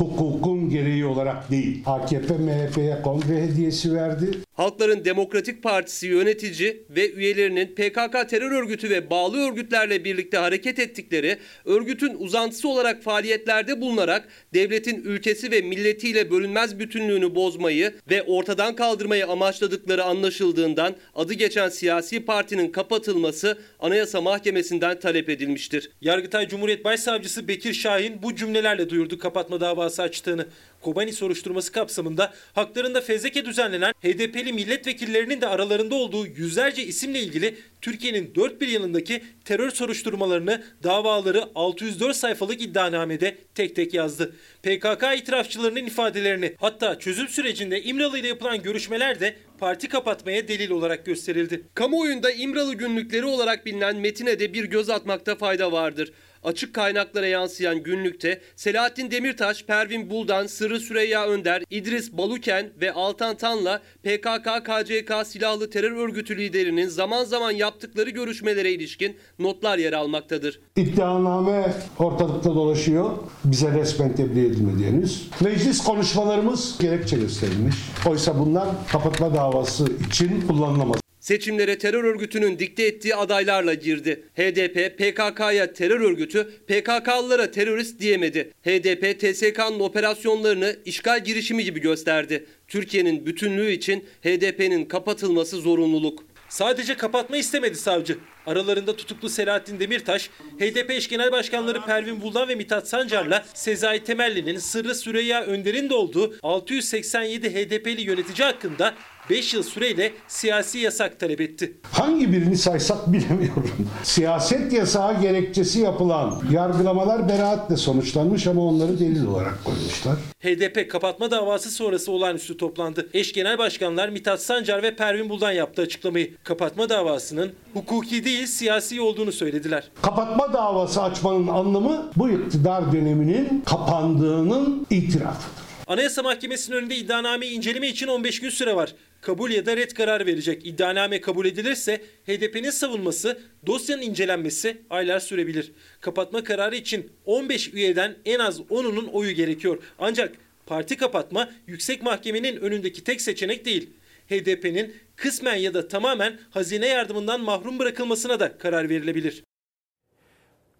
[0.02, 1.82] Hukukun gereği olarak değil.
[1.86, 4.30] AKP MHP'ye kongre hediyesi verdi.
[4.54, 11.38] Halkların Demokratik Partisi yönetici ve üyelerinin PKK terör örgütü ve bağlı örgütlerle birlikte hareket ettikleri
[11.64, 19.26] örgütün uzantısı olarak faaliyetlerde bulunarak devletin ülkesi ve milletiyle bölünmez bütünlüğünü bozmayı ve ortadan kaldırmayı
[19.26, 25.90] amaçladıkları anlaşıldığından adı geçen siyasi partinin kapatılması Anayasa Mahkemesi'nden talep edilmiştir.
[26.00, 30.46] Yargıtay Cumhuriyet Başsavcısı Bekir Şahin bu cümlelerle duyurdu kapatma davası açtığını.
[30.80, 38.34] Kobani soruşturması kapsamında haklarında fezleke düzenlenen HDP'li milletvekillerinin de aralarında olduğu yüzlerce isimle ilgili Türkiye'nin
[38.34, 44.36] dört bir yanındaki terör soruşturmalarını, davaları 604 sayfalık iddianamede tek tek yazdı.
[44.62, 51.06] PKK itirafçılarının ifadelerini hatta çözüm sürecinde İmralı ile yapılan görüşmeler de parti kapatmaya delil olarak
[51.06, 51.62] gösterildi.
[51.74, 56.12] Kamuoyunda İmralı günlükleri olarak bilinen metine de bir göz atmakta fayda vardır.
[56.42, 63.36] Açık kaynaklara yansıyan günlükte Selahattin Demirtaş, Pervin Buldan, Sırrı Süreyya Önder, İdris Baluken ve Altan
[63.36, 70.60] Tan'la PKK, KCK silahlı terör örgütü liderinin zaman zaman yaptıkları görüşmelere ilişkin notlar yer almaktadır.
[70.76, 73.10] İddianame ortalıkta dolaşıyor.
[73.44, 75.28] Bize resmen tebliğ edilmedi henüz.
[75.40, 77.76] Meclis konuşmalarımız gerekçe gösterilmiş.
[78.06, 81.01] Oysa bunlar kapatma davası için kullanılamaz.
[81.22, 84.22] Seçimlere terör örgütünün dikte ettiği adaylarla girdi.
[84.34, 88.50] HDP, PKK'ya terör örgütü, PKK'lılara terörist diyemedi.
[88.62, 92.46] HDP, TSK'nın operasyonlarını işgal girişimi gibi gösterdi.
[92.68, 96.24] Türkiye'nin bütünlüğü için HDP'nin kapatılması zorunluluk.
[96.48, 98.18] Sadece kapatma istemedi savcı.
[98.46, 104.58] Aralarında tutuklu Selahattin Demirtaş, HDP eş genel başkanları Pervin Buldan ve Mithat Sancar'la Sezai Temelli'nin
[104.58, 108.94] Sırrı Süreyya Önder'in de olduğu 687 HDP'li yönetici hakkında
[109.30, 111.72] 5 yıl süreyle siyasi yasak talep etti.
[111.92, 113.88] Hangi birini saysak bilemiyorum.
[114.02, 120.16] Siyaset yasağı gerekçesi yapılan yargılamalar beraatle sonuçlanmış ama onları delil olarak koymuşlar.
[120.40, 123.08] HDP kapatma davası sonrası olağanüstü toplandı.
[123.14, 126.34] Eş genel başkanlar Mithat Sancar ve Pervin Buldan yaptı açıklamayı.
[126.44, 129.84] Kapatma davasının hukuki değil siyasi olduğunu söylediler.
[130.02, 135.62] Kapatma davası açmanın anlamı bu iktidar döneminin kapandığının itirafıdır.
[135.86, 138.94] Anayasa Mahkemesi'nin önünde iddianameyi inceleme için 15 gün süre var.
[139.22, 140.66] Kabul ya da red kararı verecek.
[140.66, 145.72] İddianame kabul edilirse HDP'nin savunması, dosyanın incelenmesi aylar sürebilir.
[146.00, 149.78] Kapatma kararı için 15 üyeden en az 10'unun oyu gerekiyor.
[149.98, 150.34] Ancak
[150.66, 153.90] parti kapatma yüksek mahkemenin önündeki tek seçenek değil.
[154.30, 159.44] HDP'nin kısmen ya da tamamen hazine yardımından mahrum bırakılmasına da karar verilebilir.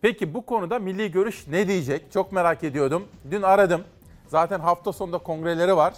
[0.00, 2.02] Peki bu konuda milli görüş ne diyecek?
[2.12, 3.08] Çok merak ediyordum.
[3.30, 3.84] Dün aradım.
[4.28, 5.94] Zaten hafta sonunda kongreleri var.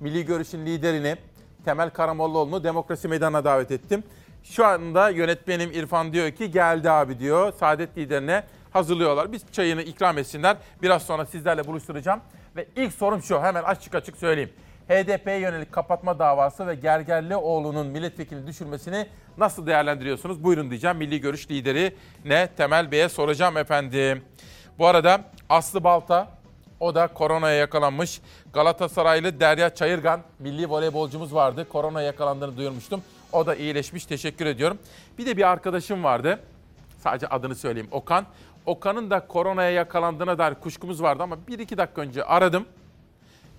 [0.00, 1.16] Milli Görüş'ün liderini
[1.66, 4.04] Temel Karamollaoğlu'nu demokrasi meydanına davet ettim.
[4.42, 7.52] Şu anda yönetmenim İrfan diyor ki geldi abi diyor.
[7.52, 9.32] Saadet liderine hazırlıyorlar.
[9.32, 10.56] Biz çayını ikram etsinler.
[10.82, 12.20] Biraz sonra sizlerle buluşturacağım.
[12.56, 14.50] Ve ilk sorum şu hemen açık açık söyleyeyim.
[14.88, 19.06] HDP'ye yönelik kapatma davası ve Gergerlioğlu'nun milletvekili düşürmesini
[19.38, 20.44] nasıl değerlendiriyorsunuz?
[20.44, 20.96] Buyurun diyeceğim.
[20.96, 24.22] Milli Görüş lideri ne Temel Bey'e soracağım efendim.
[24.78, 26.28] Bu arada Aslı Balta
[26.80, 28.20] o da koronaya yakalanmış.
[28.52, 31.68] Galatasaraylı Derya Çayırgan milli voleybolcumuz vardı.
[31.68, 33.02] Koronaya yakalandığını duyurmuştum.
[33.32, 34.06] O da iyileşmiş.
[34.06, 34.78] Teşekkür ediyorum.
[35.18, 36.40] Bir de bir arkadaşım vardı.
[36.98, 37.88] Sadece adını söyleyeyim.
[37.90, 38.26] Okan.
[38.66, 42.66] Okan'ın da koronaya yakalandığına dair kuşkumuz vardı ama 1-2 dakika önce aradım.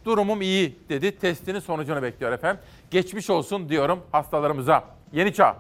[0.05, 1.18] Durumum iyi dedi.
[1.18, 2.61] Testinin sonucunu bekliyor efendim.
[2.91, 4.84] Geçmiş olsun diyorum hastalarımıza.
[5.13, 5.55] Yeni Çağ.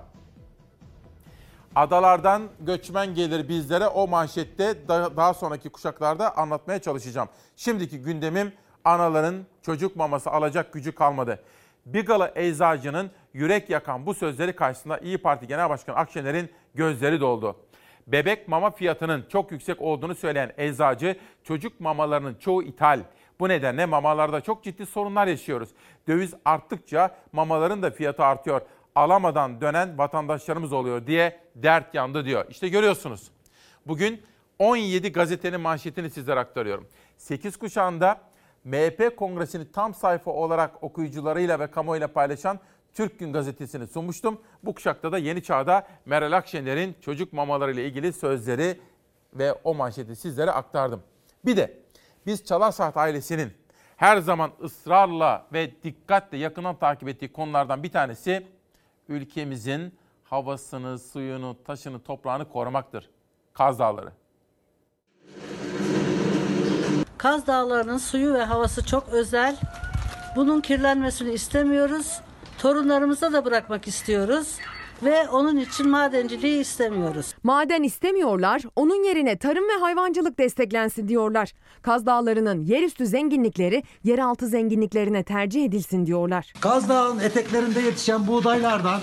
[1.77, 7.29] Adalardan göçmen gelir bizlere o manşette daha sonraki kuşaklarda anlatmaya çalışacağım.
[7.55, 8.53] Şimdiki gündemim
[8.83, 11.43] anaların çocuk maması alacak gücü kalmadı.
[11.85, 17.55] Bigalı eczacının yürek yakan bu sözleri karşısında İyi Parti Genel Başkanı Akşener'in gözleri doldu.
[18.07, 22.99] Bebek mama fiyatının çok yüksek olduğunu söyleyen eczacı çocuk mamalarının çoğu ithal.
[23.39, 25.69] Bu nedenle mamalarda çok ciddi sorunlar yaşıyoruz.
[26.07, 28.61] Döviz arttıkça mamaların da fiyatı artıyor.
[28.97, 32.45] Alamadan dönen vatandaşlarımız oluyor diye dert yandı diyor.
[32.49, 33.31] İşte görüyorsunuz.
[33.87, 34.21] Bugün
[34.59, 36.87] 17 gazetenin manşetini sizlere aktarıyorum.
[37.17, 38.21] 8 kuşağında
[38.63, 42.59] MHP kongresini tam sayfa olarak okuyucularıyla ve kamuoyuyla paylaşan
[42.93, 44.41] Türk Gün gazetesini sunmuştum.
[44.63, 48.79] Bu kuşakta da Yeni Çağ'da Meral Akşener'in çocuk mamaları ile ilgili sözleri
[49.33, 51.03] ve o manşeti sizlere aktardım.
[51.45, 51.79] Bir de
[52.25, 53.51] biz Çalar Saat ailesinin
[53.97, 58.56] her zaman ısrarla ve dikkatle yakından takip ettiği konulardan bir tanesi
[59.09, 59.93] ülkemizin
[60.23, 63.09] havasını, suyunu, taşını, toprağını korumaktır.
[63.53, 64.11] Kaz Dağları.
[67.17, 69.57] Kaz Dağları'nın suyu ve havası çok özel.
[70.35, 72.21] Bunun kirlenmesini istemiyoruz.
[72.57, 74.57] Torunlarımıza da bırakmak istiyoruz
[75.03, 77.33] ve onun için madenciliği istemiyoruz.
[77.43, 81.51] Maden istemiyorlar, onun yerine tarım ve hayvancılık desteklensin diyorlar.
[81.81, 86.53] Kaz Dağları'nın yerüstü zenginlikleri yeraltı zenginliklerine tercih edilsin diyorlar.
[86.59, 89.01] Kaz Dağı'nın eteklerinde yetişen buğdaylardan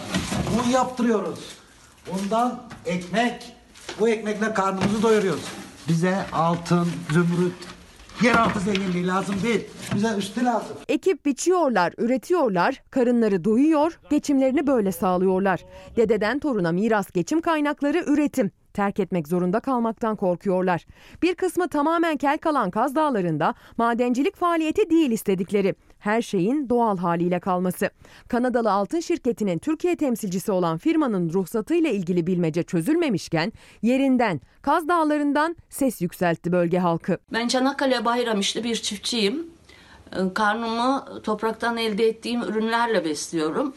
[0.66, 1.38] un yaptırıyoruz.
[2.12, 3.52] Bundan ekmek,
[4.00, 5.44] bu ekmekle karnımızı doyuruyoruz.
[5.88, 7.54] Bize altın, zümrüt,
[8.22, 9.64] Yeraltı zenginliği lazım değil.
[9.94, 10.76] Bize üstü lazım.
[10.88, 15.64] Ekip biçiyorlar, üretiyorlar, karınları doyuyor, geçimlerini böyle sağlıyorlar.
[15.96, 20.86] Dededen toruna miras geçim kaynakları üretim terk etmek zorunda kalmaktan korkuyorlar.
[21.22, 25.74] Bir kısmı tamamen kel kalan Kaz Dağları'nda madencilik faaliyeti değil istedikleri.
[26.04, 27.90] Her şeyin doğal haliyle kalması.
[28.28, 33.52] Kanadalı altın şirketinin Türkiye temsilcisi olan firmanın ruhsatıyla ilgili bilmece çözülmemişken
[33.82, 37.18] yerinden Kaz Dağları'ndan ses yükseltti bölge halkı.
[37.32, 39.46] Ben Çanakkale Bayramişli bir çiftçiyim.
[40.34, 43.74] Karnımı topraktan elde ettiğim ürünlerle besliyorum.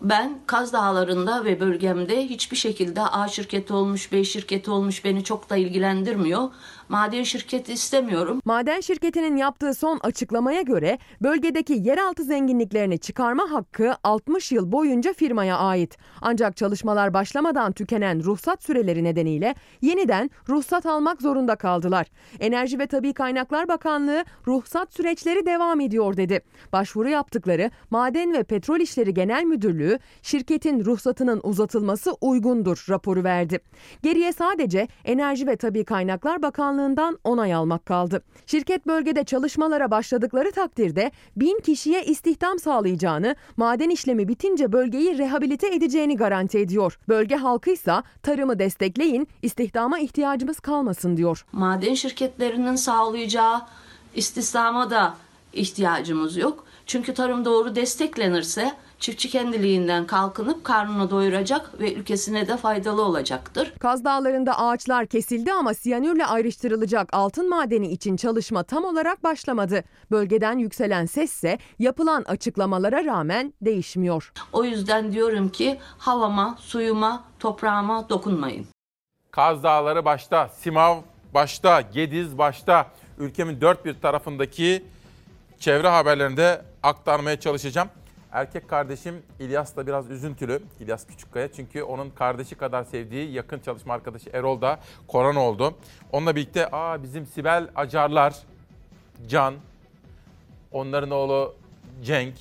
[0.00, 5.50] Ben Kaz Dağları'nda ve bölgemde hiçbir şekilde A şirketi olmuş, B şirketi olmuş beni çok
[5.50, 6.48] da ilgilendirmiyor.
[6.88, 8.40] Maden şirketi istemiyorum.
[8.44, 15.58] Maden şirketinin yaptığı son açıklamaya göre bölgedeki yeraltı zenginliklerini çıkarma hakkı 60 yıl boyunca firmaya
[15.58, 15.98] ait.
[16.22, 22.06] Ancak çalışmalar başlamadan tükenen ruhsat süreleri nedeniyle yeniden ruhsat almak zorunda kaldılar.
[22.40, 26.40] Enerji ve Tabi Kaynaklar Bakanlığı ruhsat süreçleri devam ediyor dedi.
[26.72, 33.58] Başvuru yaptıkları Maden ve Petrol İşleri Genel Müdürlüğü şirketin ruhsatının uzatılması uygundur raporu verdi.
[34.02, 38.22] Geriye sadece Enerji ve Tabi Kaynaklar Bakanlığı Bakanlığı'ndan onay almak kaldı.
[38.46, 46.16] Şirket bölgede çalışmalara başladıkları takdirde bin kişiye istihdam sağlayacağını, maden işlemi bitince bölgeyi rehabilite edeceğini
[46.16, 46.98] garanti ediyor.
[47.08, 51.46] Bölge halkı ise tarımı destekleyin, istihdama ihtiyacımız kalmasın diyor.
[51.52, 53.62] Maden şirketlerinin sağlayacağı
[54.14, 55.14] istihdama da
[55.52, 56.64] ihtiyacımız yok.
[56.86, 63.72] Çünkü tarım doğru desteklenirse çiftçi kendiliğinden kalkınıp karnını doyuracak ve ülkesine de faydalı olacaktır.
[63.78, 69.84] Kaz Dağları'nda ağaçlar kesildi ama siyanürle ayrıştırılacak altın madeni için çalışma tam olarak başlamadı.
[70.10, 74.32] Bölgeden yükselen sesse yapılan açıklamalara rağmen değişmiyor.
[74.52, 78.66] O yüzden diyorum ki havama, suyuma, toprağıma dokunmayın.
[79.30, 80.96] Kaz Dağları başta, Simav
[81.34, 84.84] başta, Gediz başta ülkemin dört bir tarafındaki
[85.58, 87.88] çevre haberlerinde aktarmaya çalışacağım.
[88.34, 90.62] Erkek kardeşim İlyas da biraz üzüntülü.
[90.80, 95.74] İlyas Küçükkaya çünkü onun kardeşi kadar sevdiği yakın çalışma arkadaşı Erol da korona oldu.
[96.12, 98.34] Onunla birlikte aa bizim Sibel Acarlar,
[99.28, 99.54] Can,
[100.72, 101.54] onların oğlu
[102.04, 102.34] Cenk,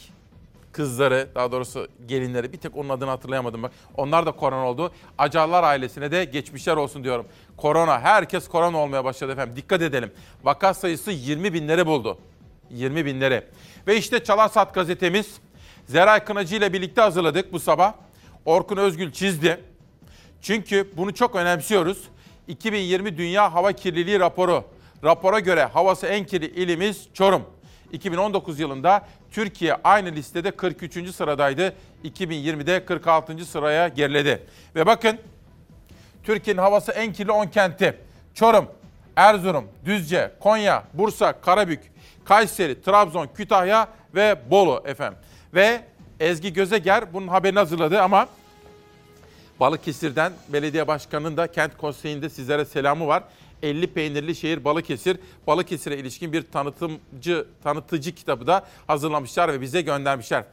[0.72, 3.72] kızları daha doğrusu gelinleri bir tek onun adını hatırlayamadım bak.
[3.98, 4.92] Onlar da korona oldu.
[5.18, 7.26] Acarlar ailesine de geçmişler olsun diyorum.
[7.58, 9.56] Korona herkes korona olmaya başladı efendim.
[9.56, 10.12] Dikkat edelim.
[10.44, 12.18] Vaka sayısı 20 binleri buldu.
[12.70, 13.44] 20 binleri.
[13.88, 15.40] Ve işte Çalar Saat gazetemiz
[15.88, 17.94] Zeray Kınacı ile birlikte hazırladık bu sabah.
[18.46, 19.60] Orkun Özgül çizdi.
[20.42, 22.04] Çünkü bunu çok önemsiyoruz.
[22.48, 24.64] 2020 Dünya Hava Kirliliği raporu.
[25.04, 27.44] Rapora göre havası en kirli ilimiz Çorum.
[27.92, 31.16] 2019 yılında Türkiye aynı listede 43.
[31.16, 31.74] sıradaydı.
[32.04, 33.46] 2020'de 46.
[33.46, 34.44] sıraya geriledi.
[34.76, 35.20] Ve bakın
[36.24, 37.98] Türkiye'nin havası en kirli 10 kenti.
[38.34, 38.66] Çorum,
[39.16, 41.92] Erzurum, Düzce, Konya, Bursa, Karabük,
[42.26, 45.20] Kayseri, Trabzon, Kütahya ve Bolu efendim.
[45.54, 45.82] Ve
[46.20, 48.28] Ezgi Gözeger bunun haberini hazırladı ama
[49.60, 53.24] Balıkesir'den belediye başkanının da kent konseyinde sizlere selamı var.
[53.62, 60.44] 50 peynirli şehir Balıkesir, Balıkesir'e ilişkin bir tanıtımcı, tanıtıcı kitabı da hazırlamışlar ve bize göndermişler.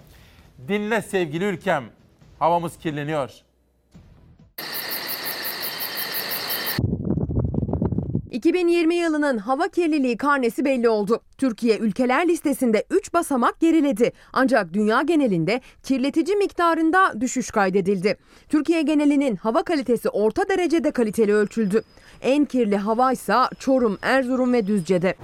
[0.68, 1.84] Dinle sevgili ülkem,
[2.38, 3.30] havamız kirleniyor.
[8.40, 11.20] 2020 yılının hava kirliliği karnesi belli oldu.
[11.38, 14.12] Türkiye ülkeler listesinde 3 basamak geriledi.
[14.32, 18.16] Ancak dünya genelinde kirletici miktarında düşüş kaydedildi.
[18.48, 21.82] Türkiye genelinin hava kalitesi orta derecede kaliteli ölçüldü.
[22.22, 25.14] En kirli hava ise Çorum, Erzurum ve Düzce'de.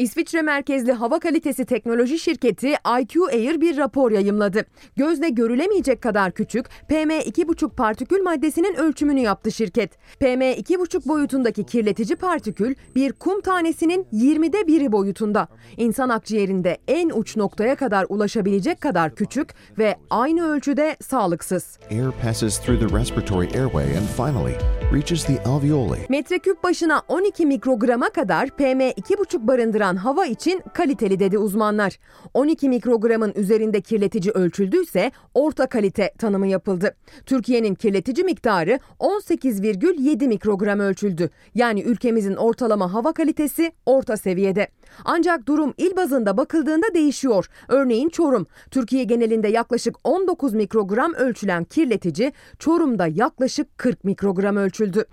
[0.00, 4.64] İsviçre merkezli hava kalitesi teknoloji şirketi IQ Air bir rapor yayımladı.
[4.96, 9.98] Gözle görülemeyecek kadar küçük PM2,5 partikül maddesinin ölçümünü yaptı şirket.
[10.20, 15.48] PM2,5 boyutundaki kirletici partikül bir kum tanesinin 20'de biri boyutunda.
[15.76, 21.78] İnsan akciğerinde en uç noktaya kadar ulaşabilecek kadar küçük ve aynı ölçüde sağlıksız.
[21.90, 24.54] Air passes through the respiratory airway and finally
[24.94, 26.06] reaches the alveoli.
[26.08, 31.98] Metreküp başına 12 mikrograma kadar PM2,5 barındıran hava için kaliteli dedi uzmanlar.
[32.34, 36.94] 12 mikrogramın üzerinde kirletici ölçüldüyse orta kalite tanımı yapıldı.
[37.26, 41.30] Türkiye'nin kirletici miktarı 18,7 mikrogram ölçüldü.
[41.54, 44.68] Yani ülkemizin ortalama hava kalitesi orta seviyede.
[45.04, 47.46] Ancak durum il bazında bakıldığında değişiyor.
[47.68, 48.46] Örneğin Çorum.
[48.70, 55.04] Türkiye genelinde yaklaşık 19 mikrogram ölçülen kirletici Çorum'da yaklaşık 40 mikrogram ölçüldü.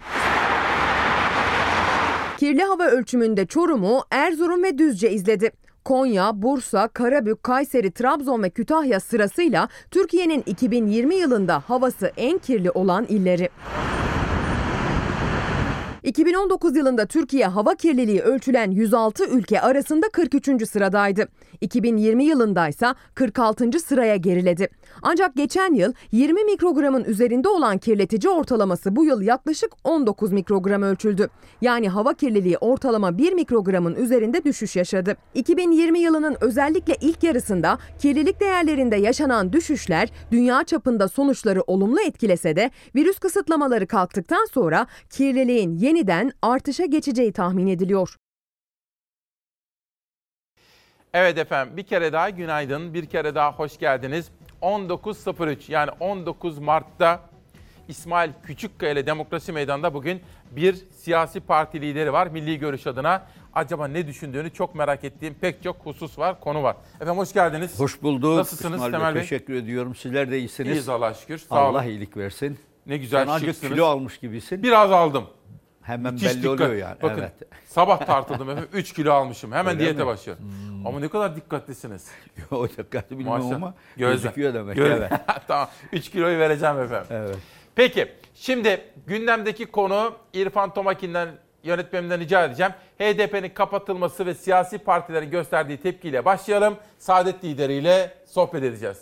[2.37, 5.51] Kirli hava ölçümünde Çorum'u Erzurum ve Düzce izledi.
[5.85, 13.05] Konya, Bursa, Karabük, Kayseri, Trabzon ve Kütahya sırasıyla Türkiye'nin 2020 yılında havası en kirli olan
[13.09, 13.49] illeri.
[16.07, 20.69] 2019 yılında Türkiye hava kirliliği ölçülen 106 ülke arasında 43.
[20.69, 21.27] sıradaydı.
[21.61, 23.79] 2020 yılında ise 46.
[23.79, 24.69] sıraya geriledi.
[25.01, 31.29] Ancak geçen yıl 20 mikrogramın üzerinde olan kirletici ortalaması bu yıl yaklaşık 19 mikrogram ölçüldü.
[31.61, 35.17] Yani hava kirliliği ortalama 1 mikrogramın üzerinde düşüş yaşadı.
[35.33, 42.71] 2020 yılının özellikle ilk yarısında kirlilik değerlerinde yaşanan düşüşler dünya çapında sonuçları olumlu etkilese de
[42.95, 48.15] virüs kısıtlamaları kalktıktan sonra kirliliğin yeniden artışa geçeceği tahmin ediliyor.
[51.13, 54.31] Evet efendim bir kere daha günaydın, bir kere daha hoş geldiniz.
[54.61, 57.21] 19.03 yani 19 Mart'ta
[57.87, 60.21] İsmail Küçükkaya ile Demokrasi Meydanı'nda bugün
[60.51, 62.27] bir siyasi parti lideri var.
[62.27, 63.23] Milli Görüş adına
[63.53, 66.75] acaba ne düşündüğünü çok merak ettiğim pek çok husus var, konu var.
[66.95, 67.79] Efendim hoş geldiniz.
[67.79, 68.37] Hoş bulduk.
[68.37, 69.21] Nasılsınız İsmail Temel Bey?
[69.21, 69.95] Teşekkür ediyorum.
[69.95, 70.71] Sizler de iyisiniz.
[70.71, 71.37] İyiyiz Allah'a şükür.
[71.37, 71.87] Sağ Allah olun.
[71.89, 72.59] iyilik versin.
[72.85, 73.73] Ne güzel Sen şıksınız.
[73.73, 74.63] kilo almış gibisin.
[74.63, 75.27] Biraz aldım.
[75.87, 76.51] Hemen Müthiş belli dikkat.
[76.61, 76.95] oluyor yani.
[77.01, 77.33] Bakın Evet.
[77.67, 79.51] sabah tartıldım efendim 3 kilo almışım.
[79.51, 80.05] Hemen Öyle diyete mi?
[80.07, 80.43] başlıyorum.
[80.85, 82.07] Ama ne kadar dikkatlisiniz.
[82.51, 83.55] o dikkatli bilmiyorum Maşallah.
[83.55, 84.75] ama gözüküyor demek.
[84.77, 85.11] Göz- Evet.
[85.47, 87.07] tamam 3 kiloyu vereceğim efendim.
[87.11, 87.35] Evet.
[87.75, 91.29] Peki şimdi gündemdeki konu İrfan Tomakin'den
[91.63, 92.71] yönetmenimden rica edeceğim.
[92.99, 96.75] HDP'nin kapatılması ve siyasi partilerin gösterdiği tepkiyle başlayalım.
[96.97, 98.97] Saadet lideriyle sohbet edeceğiz.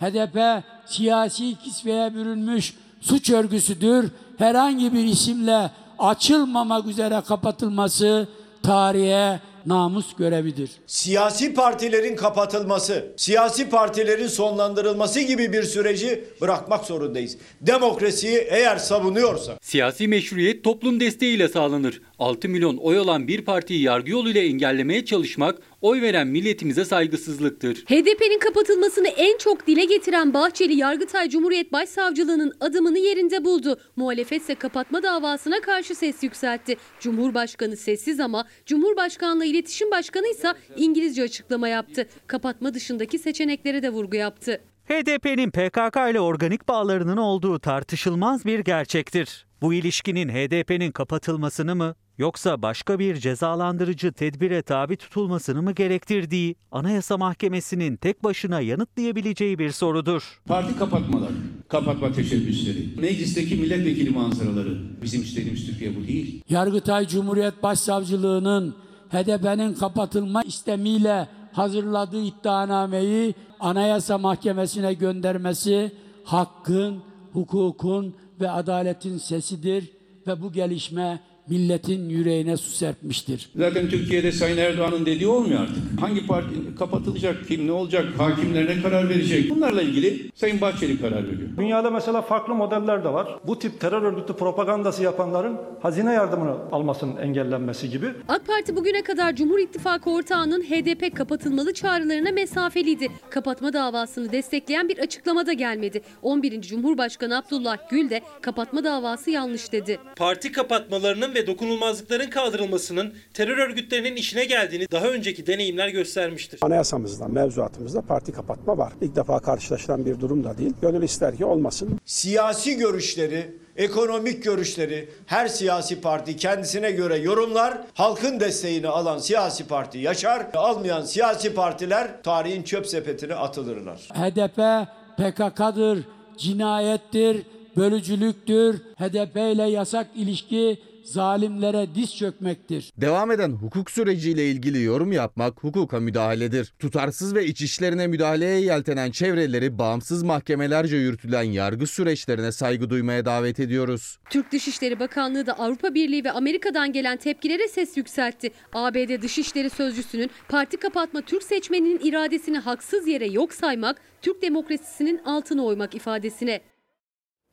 [0.00, 4.10] HDP siyasi kisveye bürünmüş suç örgüsüdür.
[4.38, 8.28] Herhangi bir isimle açılmamak üzere kapatılması
[8.62, 10.70] tarihe namus görevidir.
[10.86, 17.36] Siyasi partilerin kapatılması, siyasi partilerin sonlandırılması gibi bir süreci bırakmak zorundayız.
[17.60, 22.02] Demokrasiyi eğer savunuyorsak Siyasi meşruiyet toplum desteğiyle sağlanır.
[22.22, 27.76] 6 milyon oy olan bir partiyi yargı yoluyla engellemeye çalışmak oy veren milletimize saygısızlıktır.
[27.76, 33.80] HDP'nin kapatılmasını en çok dile getiren Bahçeli, Yargıtay Cumhuriyet Başsavcılığı'nın adımını yerinde buldu.
[33.96, 36.76] Muhalefet ise kapatma davasına karşı ses yükseltti.
[37.00, 42.08] Cumhurbaşkanı sessiz ama Cumhurbaşkanlığı İletişim Başkanı ise İngilizce açıklama yaptı.
[42.26, 44.60] Kapatma dışındaki seçeneklere de vurgu yaptı.
[44.88, 49.46] HDP'nin PKK ile organik bağlarının olduğu tartışılmaz bir gerçektir.
[49.62, 57.16] Bu ilişkinin HDP'nin kapatılmasını mı yoksa başka bir cezalandırıcı tedbire tabi tutulmasını mı gerektirdiği Anayasa
[57.16, 60.40] Mahkemesi'nin tek başına yanıtlayabileceği bir sorudur.
[60.46, 61.30] Parti kapatmalar,
[61.68, 66.42] kapatma teşebbüsleri, meclisteki milletvekili manzaraları bizim istediğimiz Türkiye bu değil.
[66.48, 68.74] Yargıtay Cumhuriyet Başsavcılığı'nın
[69.10, 75.92] HDP'nin kapatılma istemiyle hazırladığı iddianameyi Anayasa Mahkemesi'ne göndermesi
[76.24, 77.02] hakkın,
[77.32, 79.92] hukukun ve adaletin sesidir
[80.26, 83.48] ve bu gelişme milletin yüreğine su serpmiştir.
[83.56, 86.00] Zaten Türkiye'de Sayın Erdoğan'ın dediği olmuyor artık.
[86.00, 89.50] Hangi parti kapatılacak, kim ne olacak, hakimler ne karar verecek?
[89.50, 91.48] Bunlarla ilgili Sayın Bahçeli karar veriyor.
[91.58, 93.38] Dünyada mesela farklı modeller de var.
[93.46, 98.06] Bu tip terör örgütü propagandası yapanların hazine yardımını almasının engellenmesi gibi.
[98.28, 103.08] AK Parti bugüne kadar Cumhur İttifakı ortağının HDP kapatılmalı çağrılarına mesafeliydi.
[103.30, 106.02] Kapatma davasını destekleyen bir açıklama da gelmedi.
[106.22, 106.60] 11.
[106.62, 109.98] Cumhurbaşkanı Abdullah Gül de kapatma davası yanlış dedi.
[110.16, 116.58] Parti kapatmalarının ve dokunulmazlıkların kaldırılmasının terör örgütlerinin işine geldiğini daha önceki deneyimler göstermiştir.
[116.62, 118.92] Anayasamızda, mevzuatımızda parti kapatma var.
[119.00, 120.72] İlk defa karşılaşılan bir durum da değil.
[120.82, 122.00] Gönül ister ki olmasın.
[122.04, 127.78] Siyasi görüşleri, ekonomik görüşleri her siyasi parti kendisine göre yorumlar.
[127.94, 133.98] Halkın desteğini alan siyasi parti yaşar, almayan siyasi partiler tarihin çöp sepetine atılırlar.
[133.98, 136.04] HDP PKK'dır,
[136.38, 137.42] cinayettir,
[137.76, 138.80] bölücülüktür.
[138.98, 142.92] HDP ile yasak ilişki zalimlere diz çökmektir.
[142.96, 146.72] Devam eden hukuk süreciyle ilgili yorum yapmak hukuka müdahaledir.
[146.78, 153.60] Tutarsız ve iç işlerine müdahaleye yeltenen çevreleri bağımsız mahkemelerce yürütülen yargı süreçlerine saygı duymaya davet
[153.60, 154.18] ediyoruz.
[154.30, 158.50] Türk Dışişleri Bakanlığı da Avrupa Birliği ve Amerika'dan gelen tepkilere ses yükseltti.
[158.72, 165.64] ABD Dışişleri Sözcüsü'nün parti kapatma Türk seçmeninin iradesini haksız yere yok saymak, Türk demokrasisinin altına
[165.64, 166.60] oymak ifadesine.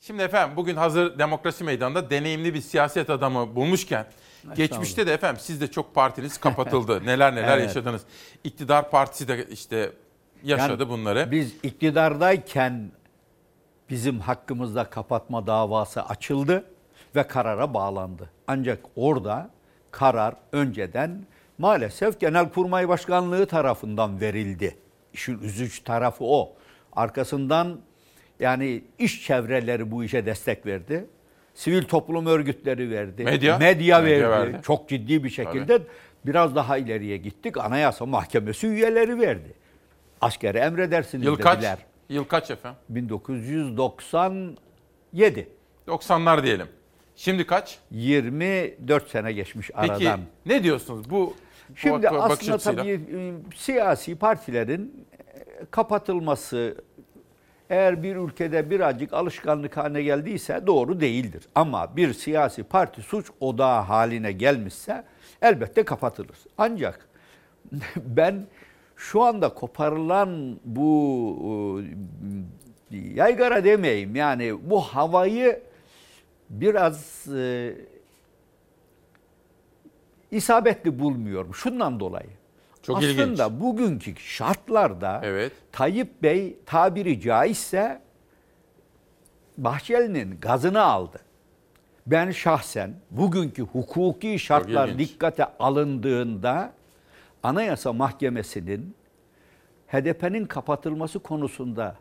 [0.02, 4.06] Şimdi efendim bugün hazır demokrasi meydanında deneyimli bir siyaset adamı bulmuşken
[4.56, 7.02] geçmişte de efendim siz de çok partiniz kapatıldı.
[7.06, 7.68] neler neler Evet.
[7.68, 8.02] yaşadınız.
[8.43, 9.91] İktidar partisi de işte
[10.43, 11.32] yaşadı Yani bunları.
[11.32, 12.91] Biz iktidardayken
[13.89, 16.66] bizim hakkımızda kapatma davası açıldı
[17.16, 18.30] ve karara bağlandı.
[18.47, 19.50] Ancak orada
[19.91, 21.26] karar önceden
[21.58, 24.78] maalesef Genelkurmay Başkanlığı tarafından verildi.
[25.14, 26.54] İşin üzücü tarafı o.
[26.93, 27.80] Arkasından
[28.40, 31.06] yani iş çevreleri bu işe destek verdi.
[31.54, 33.24] Sivil toplum örgütleri verdi.
[33.24, 33.58] Medya?
[33.58, 34.54] Medya, Medya verdi.
[34.54, 34.64] verdi.
[34.64, 35.82] Çok ciddi bir şekilde
[36.26, 37.58] biraz daha ileriye gittik.
[37.58, 39.54] Anayasa Mahkemesi üyeleri verdi.
[40.22, 41.58] Askeri emredersiniz Yıl kaç?
[41.58, 41.78] dediler.
[42.10, 42.80] Yıl kaç efendim?
[42.90, 45.48] 1997.
[45.88, 46.68] 90'lar diyelim.
[47.16, 47.80] Şimdi kaç?
[47.92, 50.20] 24 sene geçmiş Peki aradan.
[50.46, 51.34] ne diyorsunuz bu
[51.76, 53.00] Şimdi bu aslında tabii e,
[53.56, 55.16] siyasi partilerin e,
[55.72, 56.76] kapatılması
[57.70, 61.48] eğer bir ülkede birazcık alışkanlık haline geldiyse doğru değildir.
[61.56, 65.04] Ama bir siyasi parti suç odağı haline gelmişse
[65.42, 66.38] elbette kapatılır.
[66.58, 67.10] Ancak
[67.96, 68.46] ben
[68.96, 71.82] şu anda koparılan bu
[72.92, 75.62] e, yaygara demeyeyim yani bu havayı
[76.50, 77.76] biraz e,
[80.32, 82.39] isabetli bulmuyorum şundan dolayı.
[82.90, 83.62] Çok Aslında ilginç.
[83.62, 85.22] bugünkü şartlarda
[85.72, 88.02] Tayyip Bey tabiri caizse
[89.58, 91.20] Bahçeli'nin gazını aldı.
[92.08, 96.74] Ben şahsen bugünkü hukuki şartlar dikkate alındığında
[97.44, 98.96] Anayasa Mahkemesi'nin
[99.88, 101.96] HDP'nin kapatılması konusunda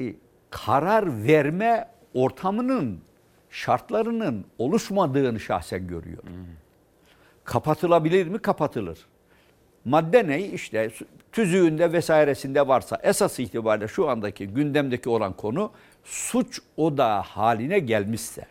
[0.00, 0.14] e,
[0.50, 3.00] karar verme ortamının
[3.50, 6.46] şartlarının oluşmadığını şahsen görüyorum.
[7.44, 8.38] Kapatılabilir mi?
[8.38, 8.98] Kapatılır.
[9.86, 10.40] Madde ne?
[10.46, 10.90] İşte
[11.32, 15.72] tüzüğünde vesairesinde varsa esas itibariyle şu andaki gündemdeki olan konu
[16.04, 18.46] suç odağı haline gelmişse.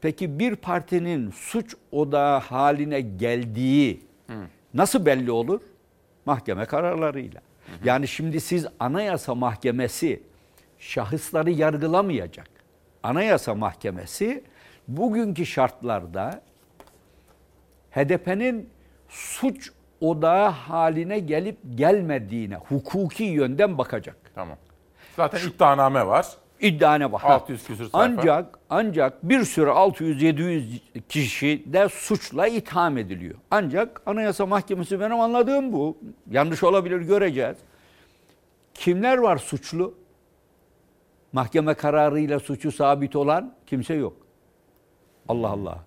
[0.00, 4.00] Peki bir partinin suç odağı haline geldiği
[4.74, 5.60] nasıl belli olur?
[6.26, 7.40] Mahkeme kararlarıyla.
[7.84, 10.22] Yani şimdi siz Anayasa Mahkemesi
[10.78, 12.48] şahısları yargılamayacak.
[13.02, 14.44] Anayasa Mahkemesi
[14.88, 16.42] bugünkü şartlarda
[17.90, 18.68] HDP'nin
[19.08, 19.72] suç
[20.02, 24.16] odağı haline gelip gelmediğine hukuki yönden bakacak.
[24.34, 24.56] Tamam.
[25.16, 26.26] Zaten iddianame var.
[26.60, 27.22] İddiane var.
[27.24, 27.98] 600 küsur sayfa.
[27.98, 30.78] Ancak ancak bir sürü 600-700
[31.08, 33.34] kişi de suçla itham ediliyor.
[33.50, 35.98] Ancak Anayasa Mahkemesi benim anladığım bu.
[36.30, 37.56] Yanlış olabilir göreceğiz.
[38.74, 39.94] Kimler var suçlu?
[41.32, 44.16] Mahkeme kararıyla suçu sabit olan kimse yok.
[45.28, 45.78] Allah Allah.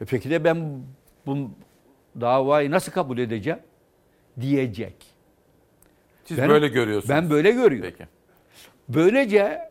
[0.00, 0.82] E peki de ben
[1.26, 1.50] bu
[2.20, 3.58] davayı nasıl kabul edeceğim?
[4.40, 4.94] Diyecek.
[6.24, 7.10] Siz böyle görüyorsunuz.
[7.10, 7.90] Ben böyle görüyorum.
[7.98, 8.08] Peki.
[8.88, 9.70] Böylece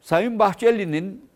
[0.00, 1.28] Sayın Bahçeli'nin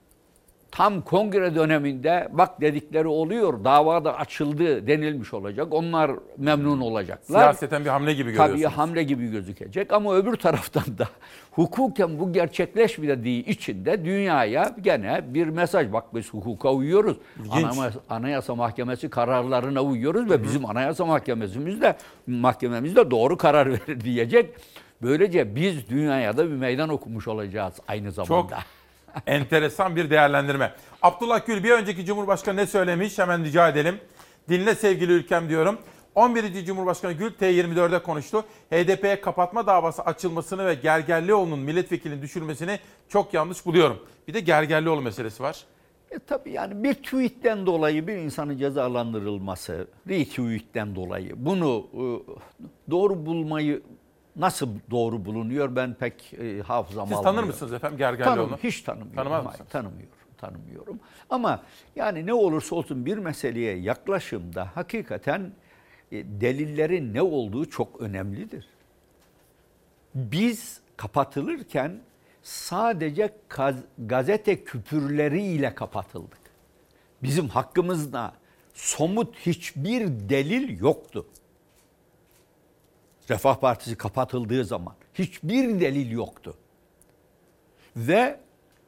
[0.70, 5.66] tam kongre döneminde bak dedikleri oluyor, davada açıldı denilmiş olacak.
[5.70, 7.40] Onlar memnun olacaklar.
[7.40, 8.62] Siyaseten bir hamle gibi görüyorsunuz.
[8.62, 11.08] Tabii hamle gibi gözükecek ama öbür taraftan da
[11.50, 15.92] hukuken bu gerçekleşmediği için de dünyaya gene bir mesaj.
[15.92, 17.16] Bak biz hukuka uyuyoruz.
[17.50, 21.96] Anayasa, Anayasa Mahkemesi kararlarına uyuyoruz ve bizim Anayasa Mahkememiz de
[22.26, 24.54] mahkememiz de doğru karar verir diyecek.
[25.02, 28.58] Böylece biz dünyaya da bir meydan okumuş olacağız aynı Çok zamanda.
[29.26, 30.74] Enteresan bir değerlendirme.
[31.02, 34.00] Abdullah Gül bir önceki Cumhurbaşkanı ne söylemiş hemen rica edelim.
[34.48, 35.78] Dinle sevgili ülkem diyorum.
[36.14, 36.64] 11.
[36.64, 38.44] Cumhurbaşkanı Gül T24'de konuştu.
[38.70, 42.78] HDP'ye kapatma davası açılmasını ve Gergerlioğlu'nun milletvekilinin düşürmesini
[43.08, 43.98] çok yanlış buluyorum.
[44.28, 45.64] Bir de Gergerlioğlu meselesi var.
[46.10, 52.04] E tabii yani bir tweetten dolayı bir insanın cezalandırılması, retweetten dolayı bunu e,
[52.90, 53.82] doğru bulmayı
[54.38, 57.34] nasıl doğru bulunuyor ben pek e, hafızam Siz almıyor.
[57.34, 58.46] tanır mısınız efendim Gergerlioğlu'nu?
[58.48, 59.14] Tanım, hiç tanımıyorum.
[59.16, 59.70] Tanımaz Hayır, mısınız?
[59.70, 60.08] Tanımıyorum,
[60.38, 61.00] tanımıyorum.
[61.30, 61.62] Ama
[61.96, 65.52] yani ne olursa olsun bir meseleye yaklaşımda hakikaten
[66.12, 68.66] e, delillerin ne olduğu çok önemlidir.
[70.14, 72.00] Biz kapatılırken
[72.42, 76.38] sadece kaz- gazete küpürleriyle kapatıldık.
[77.22, 78.32] Bizim hakkımızda
[78.74, 81.26] somut hiçbir delil yoktu.
[83.30, 86.54] Refah Partisi kapatıldığı zaman hiçbir delil yoktu.
[87.96, 88.40] Ve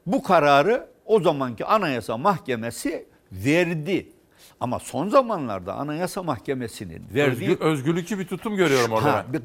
[0.07, 4.13] bu kararı o zamanki Anayasa Mahkemesi verdi.
[4.61, 9.43] Ama son zamanlarda Anayasa Mahkemesi'nin verdiği Özgür, özgürlükçü bir tutum görüyorum orada Ha, bir-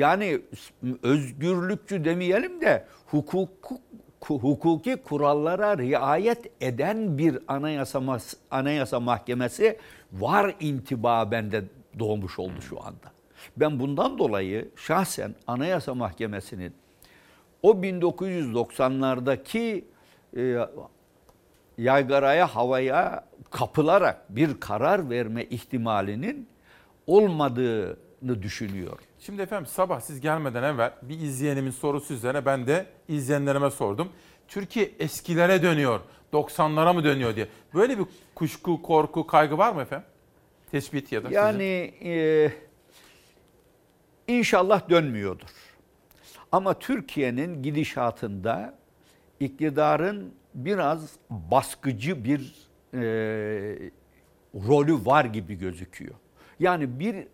[0.00, 0.40] yani
[1.02, 3.78] özgürlükçü demeyelim de hukuku
[4.20, 8.18] hukuki kurallara riayet eden bir anayasa
[8.50, 9.78] anayasa mahkemesi
[10.12, 11.64] var intiba bende
[11.98, 13.15] doğmuş oldu şu anda.
[13.56, 16.74] Ben bundan dolayı şahsen anayasa mahkemesinin
[17.62, 19.84] o 1990'lardaki
[20.36, 20.56] e,
[21.78, 26.48] yaygaraya havaya kapılarak bir karar verme ihtimalinin
[27.06, 29.04] olmadığını düşünüyorum.
[29.18, 34.08] Şimdi efendim sabah siz gelmeden evvel bir izleyenimin sorusu üzerine ben de izleyenlerime sordum.
[34.48, 36.00] Türkiye eskilere dönüyor,
[36.32, 37.48] 90'lara mı dönüyor diye.
[37.74, 38.04] Böyle bir
[38.34, 40.06] kuşku, korku, kaygı var mı efendim?
[40.70, 41.40] Tespit ya da sizin.
[41.40, 42.52] Yani e,
[44.28, 45.48] inşallah dönmüyordur.
[46.52, 48.78] Ama Türkiye'nin gidişatında
[49.40, 53.00] iktidarın biraz baskıcı bir e,
[54.54, 56.14] rolü var gibi gözüküyor.
[56.60, 57.26] Yani bir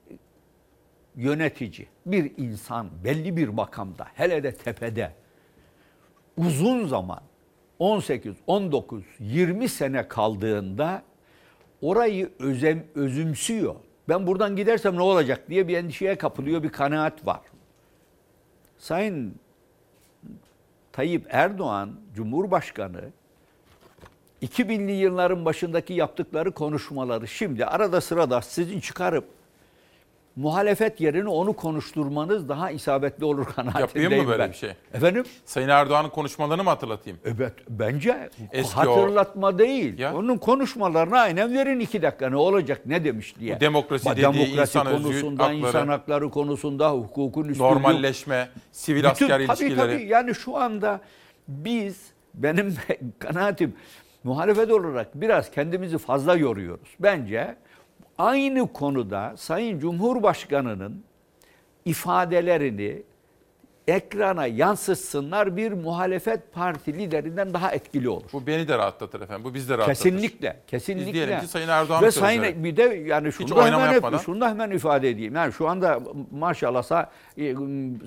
[1.16, 5.12] yönetici, bir insan belli bir makamda, hele de tepede
[6.36, 7.20] uzun zaman
[7.78, 11.02] 18, 19, 20 sene kaldığında
[11.80, 13.74] orayı özem, özümsüyor.
[14.08, 17.40] Ben buradan gidersem ne olacak diye bir endişeye kapılıyor, bir kanaat var.
[18.78, 19.34] Sayın
[20.92, 23.10] Tayyip Erdoğan Cumhurbaşkanı
[24.42, 29.24] 2000'li yılların başındaki yaptıkları konuşmaları şimdi arada sırada sizin çıkarıp
[30.36, 34.50] muhalefet yerine onu konuşturmanız daha isabetli olur kanaatindeyim Yapayım mı böyle ben.
[34.50, 34.70] bir şey?
[34.94, 35.24] Efendim?
[35.44, 37.18] Sayın Erdoğan'ın konuşmalarını mı hatırlatayım?
[37.24, 40.04] Evet bence Eski hatırlatma değil.
[40.14, 43.56] Onun konuşmalarına aynen verin iki dakika ne olacak ne demiş diye.
[43.56, 47.68] Bu demokrasi Bak, dediği demokrasi insan konusunda, hakları, insan hakları konusunda, hukukun üstünlüğü.
[47.68, 49.76] Normalleşme, sivil asker tabii, ilişkileri.
[49.76, 51.00] Tabii yani şu anda
[51.48, 52.74] biz benim
[53.18, 53.74] kanaatim
[54.24, 56.88] muhalefet olarak biraz kendimizi fazla yoruyoruz.
[57.00, 57.56] Bence
[58.22, 61.04] aynı konuda Sayın Cumhurbaşkanı'nın
[61.84, 63.02] ifadelerini
[63.88, 68.30] ekrana yansıtsınlar bir muhalefet parti liderinden daha etkili olur.
[68.32, 69.44] Bu beni de rahatlatır efendim.
[69.44, 70.02] Bu bizi de rahatlatır.
[70.02, 71.06] Kesinlikle, kesinlikle.
[71.06, 74.18] Biz diyelim ki Sayın Erdoğan'ın Ve sayın bir de yani şunu Hiç da hemen, yapmadan.
[74.18, 75.34] şunu da hemen ifade edeyim.
[75.34, 76.00] Yani şu anda
[76.30, 77.06] maşallah
[77.38, 77.54] e,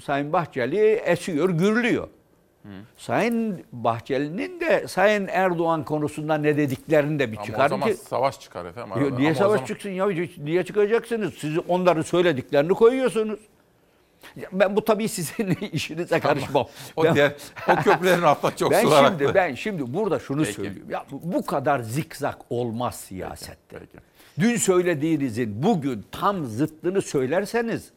[0.06, 2.08] Sayın Bahçeli esiyor, gürlüyor.
[2.98, 7.94] Sayın Bahçeli'nin de Sayın Erdoğan konusunda ne dediklerini de bir Ama o çıkarın zaman ki.
[7.98, 8.94] savaş çıkar efendim.
[8.94, 9.16] Arada.
[9.16, 10.08] Niye Ama o savaş zaman- çıksın ya?
[10.38, 11.34] Niye çıkacaksınız?
[11.34, 13.40] Siz onların söylediklerini koyuyorsunuz.
[14.52, 16.68] Ben bu tabii sizin işinize karışmam.
[16.96, 17.34] O Ben- diğer-
[17.70, 19.36] o köprülerin altında çok ben sular şimdi, aktı.
[19.36, 20.54] Ben şimdi burada şunu Peki.
[20.54, 20.92] söylüyorum.
[20.92, 23.78] Ya bu- kadar zikzak olmaz siyasette.
[24.40, 27.90] Dün söylediğinizin bugün tam zıttını söylerseniz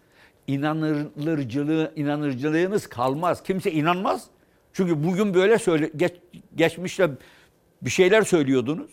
[0.47, 3.43] inanırcılığı, inanırcılığınız kalmaz.
[3.43, 4.24] Kimse inanmaz.
[4.79, 6.13] Çünkü bugün böyle söyle, geç,
[6.57, 7.11] geçmişte
[7.83, 8.91] bir şeyler söylüyordunuz.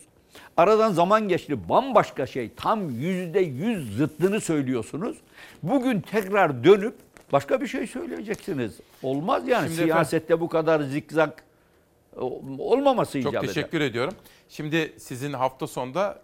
[0.56, 5.16] Aradan zaman geçti bambaşka şey tam yüzde yüz zıttını söylüyorsunuz.
[5.62, 6.94] Bugün tekrar dönüp
[7.32, 8.80] başka bir şey söyleyeceksiniz.
[9.02, 11.44] Olmaz yani Şimdi siyasette bu kadar zikzak
[12.58, 13.54] olmaması Çok icap eder.
[13.54, 14.14] teşekkür ediyorum.
[14.48, 16.22] Şimdi sizin hafta sonunda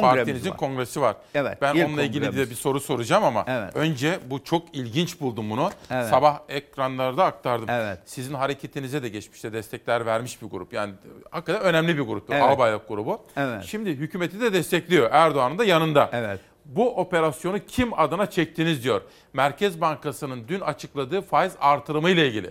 [0.00, 0.56] Kongremiz Partinizin var.
[0.56, 1.16] kongresi var.
[1.34, 2.50] Evet, Ben onunla ilgili de kongremiz.
[2.50, 3.76] bir soru soracağım ama Evet.
[3.76, 5.70] önce bu çok ilginç buldum bunu.
[5.90, 6.06] Evet.
[6.08, 7.68] Sabah ekranlarda aktardım.
[7.70, 7.98] Evet.
[8.04, 10.72] Sizin hareketinize de geçmişte destekler vermiş bir grup.
[10.72, 10.94] Yani
[11.30, 12.32] hakikaten önemli bir gruptu.
[12.32, 12.42] Evet.
[12.42, 13.20] Albayrak grubu.
[13.36, 13.64] Evet.
[13.64, 15.08] Şimdi hükümeti de destekliyor.
[15.12, 16.10] Erdoğan'ın da yanında.
[16.12, 16.40] Evet.
[16.64, 19.00] Bu operasyonu kim adına çektiniz diyor.
[19.32, 22.50] Merkez Bankası'nın dün açıkladığı faiz artırımı ile ilgili.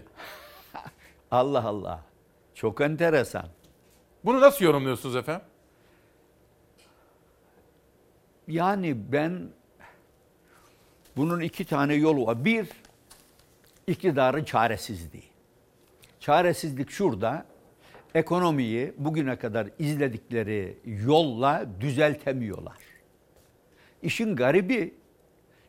[1.32, 2.00] Allah Allah.
[2.56, 3.46] Çok enteresan.
[4.26, 5.42] Bunu nasıl yorumluyorsunuz efendim?
[8.52, 9.48] Yani ben
[11.18, 12.46] bunun iki tane yolu var.
[12.46, 12.68] Bir,
[13.88, 15.24] iktidarın çaresizliği.
[16.20, 17.46] Çaresizlik şurada.
[18.16, 22.78] Ekonomiyi bugüne kadar izledikleri yolla düzeltemiyorlar.
[24.02, 24.94] İşin garibi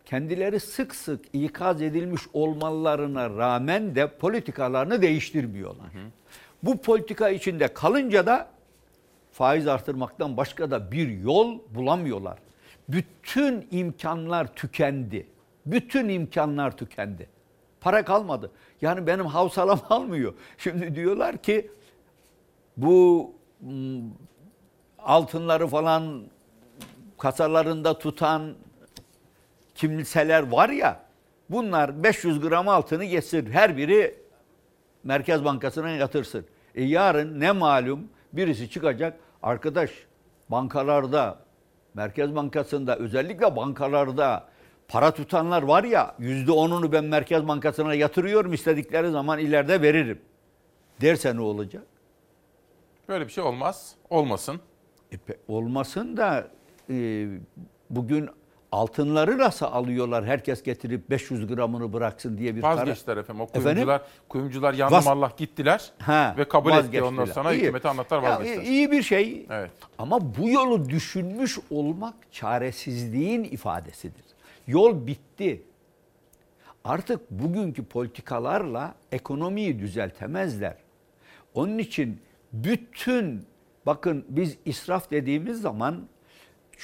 [0.04, 5.86] kendileri sık sık ikaz edilmiş olmalarına rağmen de politikalarını değiştirmiyorlar.
[6.62, 8.50] Bu politika içinde kalınca da
[9.32, 12.38] faiz artırmaktan başka da bir yol bulamıyorlar.
[12.88, 15.26] Bütün imkanlar tükendi.
[15.66, 17.28] Bütün imkanlar tükendi.
[17.80, 18.50] Para kalmadı.
[18.80, 20.34] Yani benim havsalam almıyor.
[20.58, 21.70] Şimdi diyorlar ki
[22.76, 23.32] bu
[24.98, 26.22] altınları falan
[27.18, 28.54] kasalarında tutan
[29.74, 31.00] kimseler var ya
[31.50, 34.22] bunlar 500 gram altını getir her biri
[35.04, 36.46] Merkez Bankası'na yatırsın.
[36.74, 39.90] E yarın ne malum birisi çıkacak arkadaş
[40.48, 41.38] bankalarda
[41.94, 44.48] Merkez Bankası'nda özellikle bankalarda
[44.88, 50.20] para tutanlar var ya yüzde onunu ben Merkez Bankası'na yatırıyorum istedikleri zaman ileride veririm.
[51.00, 51.82] Derse ne olacak?
[53.08, 53.94] Böyle bir şey olmaz.
[54.10, 54.60] Olmasın.
[55.12, 55.16] E,
[55.48, 56.48] olmasın da
[56.90, 57.26] e,
[57.90, 58.28] bugün
[58.72, 60.24] altınları nasıl alıyorlar?
[60.24, 63.40] Herkes getirip 500 gramını bıraksın diye bir Vazgeçtiler efendim.
[63.40, 63.62] O Efendim?
[63.64, 67.60] kuyumcular, kuyumcular yandım Vaz- Allah gittiler Ha, ve kabul etti ondan sonra İyi.
[67.62, 68.62] hükümete anlattılar Ya, vazgeçtiler.
[68.64, 69.46] iyi bir şey.
[69.50, 69.70] Evet.
[69.98, 74.24] Ama bu yolu düşünmüş olmak çaresizliğin ifadesidir.
[74.66, 75.62] Yol bitti.
[76.84, 80.76] Artık bugünkü politikalarla ekonomiyi düzeltemezler.
[81.54, 82.20] Onun için
[82.52, 83.46] bütün
[83.86, 86.02] bakın biz israf dediğimiz zaman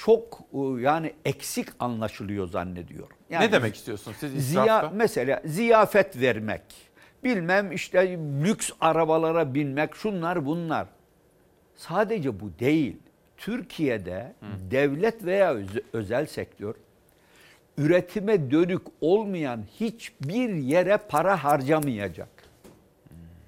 [0.05, 3.17] çok e, yani eksik anlaşılıyor zannediyorum.
[3.29, 4.91] Yani ne demek istiyorsun siz Ziya, israfta?
[4.95, 6.61] mesela ziyafet vermek,
[7.23, 10.87] bilmem işte lüks arabalara binmek, şunlar bunlar.
[11.75, 12.97] Sadece bu değil.
[13.37, 14.33] Türkiye'de
[14.71, 16.75] devlet veya öz- özel sektör
[17.77, 22.29] üretime dönük olmayan hiçbir yere para harcamayacak.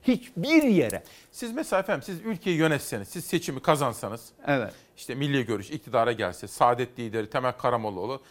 [0.03, 1.03] Hiçbir yere.
[1.31, 4.73] Siz mesela efendim siz ülkeyi yönetseniz, siz seçimi kazansanız, Evet.
[4.97, 8.21] işte milli görüş iktidara gelse, Saadet lideri Temel Karamollaoğlu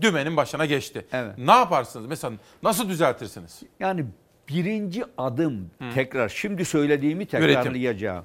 [0.00, 1.06] dümenin başına geçti.
[1.12, 1.38] Evet.
[1.38, 2.06] Ne yaparsınız?
[2.06, 2.32] Mesela
[2.62, 3.62] nasıl düzeltirsiniz?
[3.80, 4.06] Yani
[4.48, 7.40] birinci adım tekrar şimdi söylediğimi Üretim.
[7.40, 8.24] tekrarlayacağım.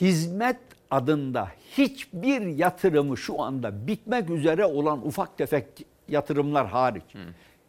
[0.00, 0.56] Hizmet
[0.90, 1.48] adında
[1.78, 5.64] hiçbir yatırımı şu anda bitmek üzere olan ufak tefek
[6.08, 7.02] yatırımlar hariç.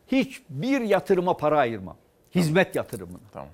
[0.08, 1.98] Hiçbir yatırıma para ayırmam.
[2.36, 3.20] Hizmet yatırımına.
[3.34, 3.50] Tamam.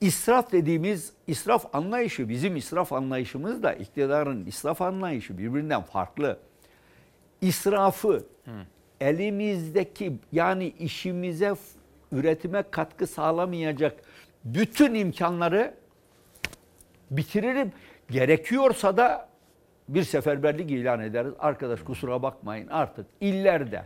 [0.00, 6.38] İsraf dediğimiz israf anlayışı bizim israf anlayışımız da iktidarın israf anlayışı birbirinden farklı.
[7.40, 8.26] İsrafı
[9.00, 11.54] elimizdeki yani işimize
[12.12, 14.00] üretime katkı sağlamayacak
[14.44, 15.74] bütün imkanları
[17.10, 17.72] bitiririm.
[18.10, 19.28] Gerekiyorsa da
[19.88, 21.32] bir seferberlik ilan ederiz.
[21.38, 23.84] Arkadaş kusura bakmayın artık illerde,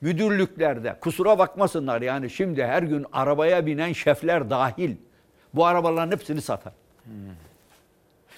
[0.00, 4.96] müdürlüklerde kusura bakmasınlar yani şimdi her gün arabaya binen şefler dahil
[5.54, 6.72] bu arabaların hepsini satar.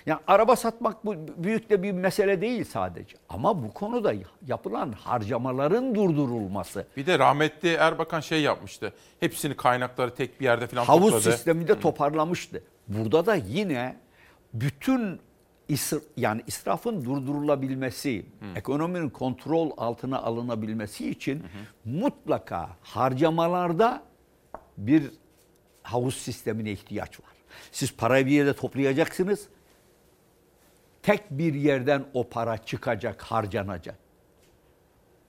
[0.06, 3.16] Yani araba satmak bu büyük de bir mesele değil sadece.
[3.28, 4.14] Ama bu konuda
[4.46, 6.86] yapılan harcamaların durdurulması.
[6.96, 8.92] Bir de rahmetli Erbakan şey yapmıştı.
[9.20, 11.32] Hepsini kaynakları tek bir yerde falan Havuz topladı.
[11.32, 12.62] sisteminde toparlamıştı.
[12.88, 13.96] Burada da yine
[14.54, 15.20] bütün
[15.70, 18.26] isr- yani israfın durdurulabilmesi,
[18.56, 21.42] ekonominin kontrol altına alınabilmesi için
[21.84, 24.02] mutlaka harcamalarda
[24.78, 25.10] bir
[25.82, 27.30] havuz sistemine ihtiyaç var.
[27.72, 29.48] Siz parayı bir yerde toplayacaksınız.
[31.02, 33.98] Tek bir yerden o para çıkacak, harcanacak.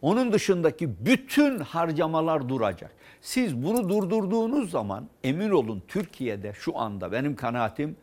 [0.01, 2.91] Onun dışındaki bütün harcamalar duracak.
[3.21, 7.95] Siz bunu durdurduğunuz zaman emin olun Türkiye'de şu anda benim kanaatim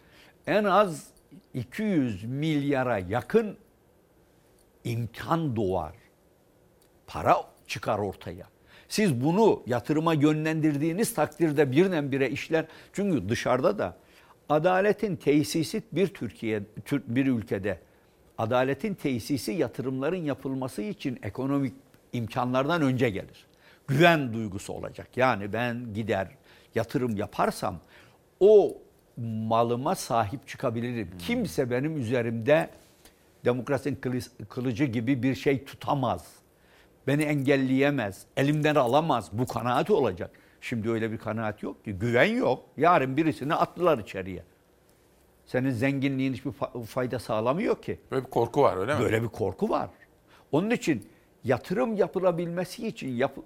[0.47, 1.07] en az
[1.55, 3.57] 200 milyara yakın
[4.85, 5.95] imkan doğar.
[7.07, 7.37] Para
[7.67, 8.47] çıkar ortaya.
[8.89, 12.65] Siz bunu yatırıma yönlendirdiğiniz takdirde birdenbire işler.
[12.93, 13.97] Çünkü dışarıda da
[14.49, 17.81] adaletin tesisi bir Türkiye Türk bir ülkede
[18.39, 21.75] adaletin tesisi yatırımların yapılması için ekonomik
[22.13, 23.47] imkanlardan önce gelir.
[23.87, 25.09] Güven duygusu olacak.
[25.17, 26.29] Yani ben gider
[26.75, 27.81] yatırım yaparsam
[28.41, 28.77] o
[29.23, 31.11] malıma sahip çıkabilirim.
[31.19, 32.71] Kimse benim üzerimde
[33.45, 36.27] demokrasinin kılı- kılıcı gibi bir şey tutamaz.
[37.07, 39.31] Beni engelleyemez, elimden alamaz.
[39.33, 40.31] Bu kanaat olacak.
[40.61, 41.93] Şimdi öyle bir kanaat yok ki.
[41.93, 42.65] Güven yok.
[42.77, 44.43] Yarın birisini attılar içeriye.
[45.47, 47.99] Senin zenginliğin hiçbir fa- fayda sağlamıyor ki.
[48.11, 49.01] Böyle bir korku var öyle mi?
[49.01, 49.91] Böyle bir korku var.
[50.53, 51.09] Onun için
[51.45, 53.39] yatırım yapılabilmesi için yap-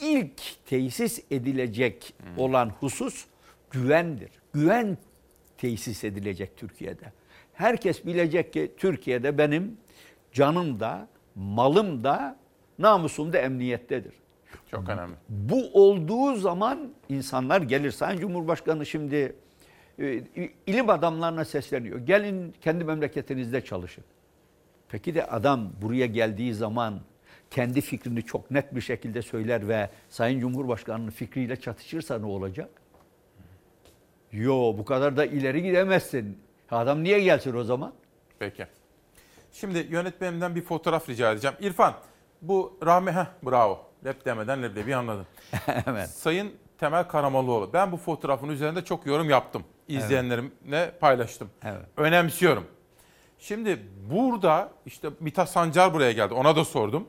[0.00, 3.24] ilk tesis edilecek olan husus
[3.70, 4.30] güvendir.
[4.52, 4.98] Güven
[5.62, 7.12] tesis edilecek Türkiye'de.
[7.52, 9.76] Herkes bilecek ki Türkiye'de benim
[10.32, 12.36] canım da, malım da,
[12.78, 14.12] namusum da emniyettedir.
[14.70, 15.14] Çok önemli.
[15.28, 17.90] Bu olduğu zaman insanlar gelir.
[17.90, 19.36] Sayın Cumhurbaşkanı şimdi
[19.98, 20.22] e,
[20.66, 21.98] ilim adamlarına sesleniyor.
[21.98, 24.04] Gelin kendi memleketinizde çalışın.
[24.88, 27.00] Peki de adam buraya geldiği zaman
[27.50, 32.81] kendi fikrini çok net bir şekilde söyler ve Sayın Cumhurbaşkanı'nın fikriyle çatışırsa ne olacak?
[34.32, 36.38] Yo bu kadar da ileri gidemezsin.
[36.70, 37.92] Adam niye gelsin o zaman?
[38.38, 38.66] Peki.
[39.52, 41.56] Şimdi yönetmenimden bir fotoğraf rica edeceğim.
[41.60, 41.94] İrfan,
[42.42, 43.12] bu rahmi...
[43.12, 43.80] Heh, bravo.
[44.04, 45.26] Lep demeden leblebi anladın.
[45.86, 46.08] evet.
[46.08, 47.72] Sayın Temel Karamollaoğlu.
[47.72, 49.64] Ben bu fotoğrafın üzerinde çok yorum yaptım.
[49.88, 51.50] İzleyenlerimle paylaştım.
[51.64, 51.86] Evet.
[51.96, 52.66] Önemsiyorum.
[53.38, 56.34] Şimdi burada işte Mithat Sancar buraya geldi.
[56.34, 57.08] Ona da sordum.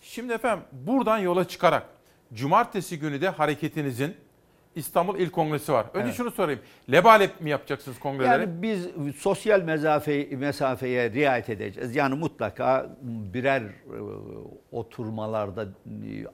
[0.00, 1.86] Şimdi efendim buradan yola çıkarak
[2.32, 4.16] cumartesi günü de hareketinizin
[4.74, 5.86] İstanbul İl Kongresi var.
[5.94, 6.16] Önce Evet.
[6.16, 6.60] şunu sorayım.
[6.92, 8.40] Lebalep mi yapacaksınız kongreleri?
[8.40, 8.86] Yani biz
[9.16, 11.96] sosyal mesafe, mesafeye riayet edeceğiz.
[11.96, 13.70] Yani mutlaka birer e,
[14.72, 15.68] oturmalarda e,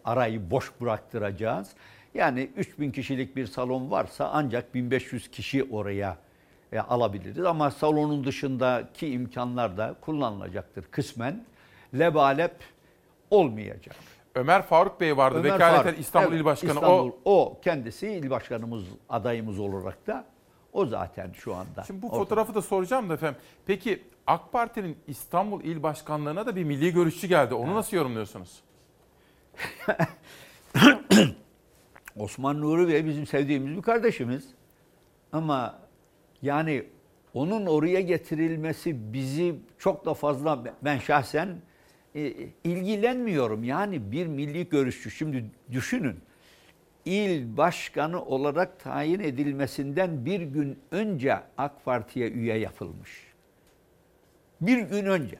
[0.04, 1.70] arayı boş bıraktıracağız.
[2.14, 6.16] Yani 3000 kişilik bir salon varsa ancak 1500 kişi oraya
[6.72, 7.44] e, alabiliriz.
[7.44, 11.44] Ama salonun dışındaki imkanlar da kullanılacaktır kısmen.
[11.98, 12.54] Lebalep
[13.30, 13.96] olmayacak.
[14.36, 15.38] Ömer Faruk Bey vardı.
[15.38, 16.72] Ömer Vekaleten Faruk, İstanbul evet, İl Başkanı.
[16.72, 20.24] İstanbul, O o kendisi il başkanımız adayımız olarak da
[20.72, 21.84] o zaten şu anda.
[21.86, 22.18] Şimdi bu ortada.
[22.18, 23.40] fotoğrafı da soracağım da efendim.
[23.66, 27.54] Peki AK Parti'nin İstanbul İl Başkanlığı'na da bir milli görüşçü geldi.
[27.54, 28.62] Onu nasıl yorumluyorsunuz?
[32.16, 34.48] Osman Nuri Bey bizim sevdiğimiz bir kardeşimiz.
[35.32, 35.78] Ama
[36.42, 36.84] yani
[37.34, 41.48] onun oraya getirilmesi bizi çok da fazla ben şahsen
[42.16, 42.32] e,
[42.64, 43.64] ilgilenmiyorum.
[43.64, 46.16] Yani bir milli görüşçü şimdi düşünün.
[47.05, 53.10] İl başkanı olarak tayin edilmesinden bir gün önce AK Parti'ye üye yapılmış.
[54.60, 55.36] Bir gün önce.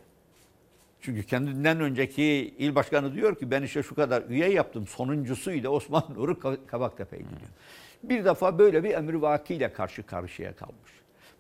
[1.01, 2.25] Çünkü kendinden önceki
[2.59, 4.87] il başkanı diyor ki ben işte şu kadar üye yaptım.
[4.87, 7.51] Sonuncusuyla Osman Nuri Ka- Kabaktepe'ydi diyor.
[8.03, 10.93] Bir defa böyle bir emrivakiyle karşı karşıya kalmış.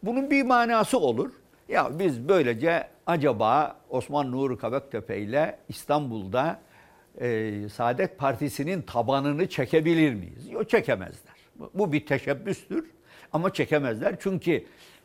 [0.02, 1.32] Bunun bir manası olur.
[1.68, 6.60] Ya biz böylece acaba Osman Nuri Kabaktepe ile İstanbul'da
[7.20, 10.50] e, Saadet Partisi'nin tabanını çekebilir miyiz?
[10.50, 11.34] Yok çekemezler.
[11.74, 12.90] Bu bir teşebbüstür
[13.32, 14.16] ama çekemezler.
[14.20, 14.64] Çünkü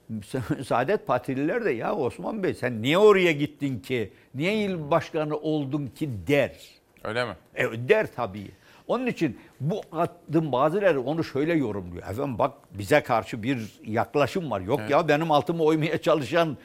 [0.66, 4.14] Saadet Partililer de ya Osman Bey sen niye oraya gittin ki?
[4.36, 6.60] Niye il başkanı oldun ki der.
[7.04, 7.36] Öyle mi?
[7.56, 8.52] E, der tabii.
[8.92, 12.04] Onun için bu adım bazıları onu şöyle yorumluyor.
[12.10, 14.60] Efendim bak bize karşı bir yaklaşım var.
[14.62, 14.92] Yok Evet.
[14.92, 16.58] ya benim altımı oymaya çalışan,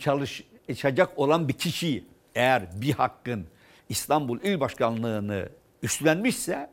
[0.00, 3.46] çalışacak olan bir kişi eğer bir hakkın
[3.88, 5.48] İstanbul İl Başkanlığı'nı
[5.82, 6.70] üstlenmişse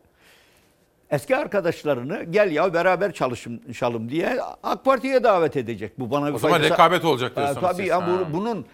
[1.10, 6.00] eski arkadaşlarını gel ya beraber çalışalım diye AK Parti'ye davet edecek.
[6.00, 7.88] Bu bana bir O zaman faydası- rekabet olacak Ee, diyorsunuz Tabii siz.
[7.88, 8.66] ya bu- bunun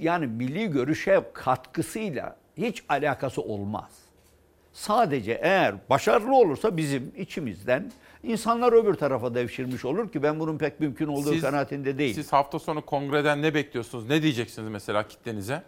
[0.00, 4.07] yani milli görüşe katkısıyla hiç alakası olmaz.
[4.78, 7.90] Sadece eğer başarılı olursa bizim içimizden
[8.22, 12.14] insanlar öbür tarafa devşirmiş olur ki ben bunun pek mümkün olduğu Siz- kanaatinde değilim.
[12.14, 14.08] Siz hafta sonu kongreden ne bekliyorsunuz?
[14.08, 15.62] Ne diyeceksiniz mesela kitlenize?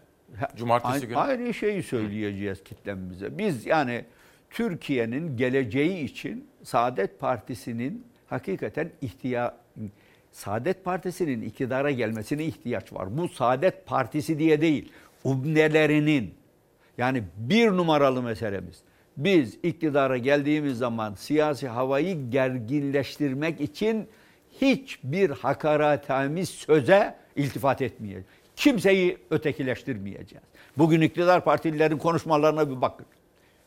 [0.57, 1.17] Cumartesi Aynı, günü.
[1.17, 3.39] aynı şeyi söyleyeceğiz kitlemize.
[3.39, 4.05] Biz yani
[4.51, 9.57] Türkiye'nin geleceği için Saadet Partisi'nin hakikaten ihtiya
[10.33, 13.19] Saadet Partisi'nin iktidara gelmesine ihtiyaç var.
[13.19, 14.93] Bu Saadet Partisi diye değil,
[15.25, 16.35] umnelerinin
[16.99, 18.83] yani bir numaralı meselemiz.
[19.21, 24.09] Biz iktidara geldiğimiz zaman siyasi havayı gerginleştirmek için
[24.61, 28.27] hiçbir hakaretamiz söze iltifat etmeyeceğiz.
[28.57, 30.45] Kimseyi ötekileştirmeyeceğiz.
[30.79, 33.07] Bugün iktidar partililerin konuşmalarına bir bakın.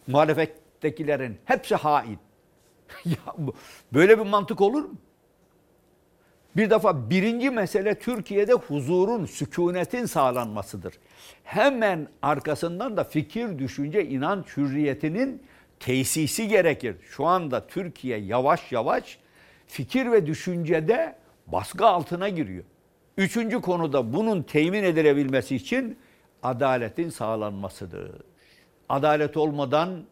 [0.07, 2.19] Muhalefettekilerin hepsi hain.
[3.05, 3.35] ya
[3.93, 4.95] böyle bir mantık olur mu?
[6.57, 10.93] Bir defa birinci mesele Türkiye'de huzurun, sükunetin sağlanmasıdır.
[11.43, 15.43] Hemen arkasından da fikir, düşünce, inanç hürriyetinin
[15.79, 16.95] tesisi gerekir.
[17.09, 19.19] Şu anda Türkiye yavaş yavaş
[19.67, 21.15] fikir ve düşüncede
[21.47, 22.63] baskı altına giriyor.
[23.17, 25.97] Üçüncü konuda bunun temin edilebilmesi için
[26.43, 28.11] adaletin sağlanmasıdır.
[28.89, 30.03] Adalet olmadan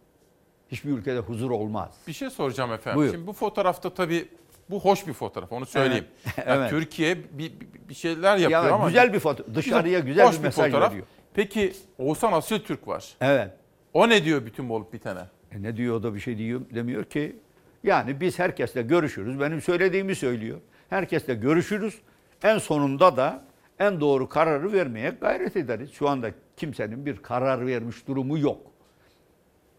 [0.71, 1.97] hiçbir ülkede huzur olmaz.
[2.07, 2.99] Bir şey soracağım efendim.
[2.99, 3.11] Buyur.
[3.11, 4.27] Şimdi bu fotoğrafta tabii
[4.71, 6.05] Bu hoş bir fotoğraf onu söyleyeyim.
[6.25, 6.47] Evet.
[6.47, 6.69] Yani Evet.
[6.69, 8.87] Türkiye bir, bir- bir şeyler yapıyor Ya ama.
[8.87, 11.05] güzel bir foto- dışarıya güzel hoş bir mesaj veriyor.
[11.33, 13.05] Peki Oğuzhan Asil Türk var.
[13.21, 13.51] Evet.
[13.93, 15.19] O ne diyor bütün bu olup bitene?
[15.51, 17.35] E ne diyor o da bir şey diyor demiyor ki.
[17.83, 19.39] Yani biz herkesle görüşürüz.
[19.39, 20.57] Benim söylediğimi söylüyor.
[20.89, 21.97] Herkesle görüşürüz.
[22.43, 23.43] En sonunda da
[23.79, 25.91] en doğru kararı vermeye gayret ederiz.
[25.93, 28.61] Şu anda kimsenin bir karar vermiş durumu yok.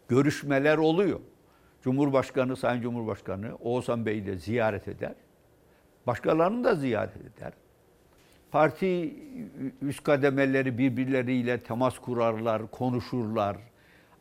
[0.08, 1.20] Görüşmeler oluyor.
[1.82, 5.14] Cumhurbaşkanı, Sayın Cumhurbaşkanı Oğuzhan Bey'i de ziyaret eder.
[6.06, 7.52] Başkalarını da ziyaret eder.
[8.50, 9.14] Parti
[9.82, 13.56] üst kademeleri birbirleriyle temas kurarlar, konuşurlar.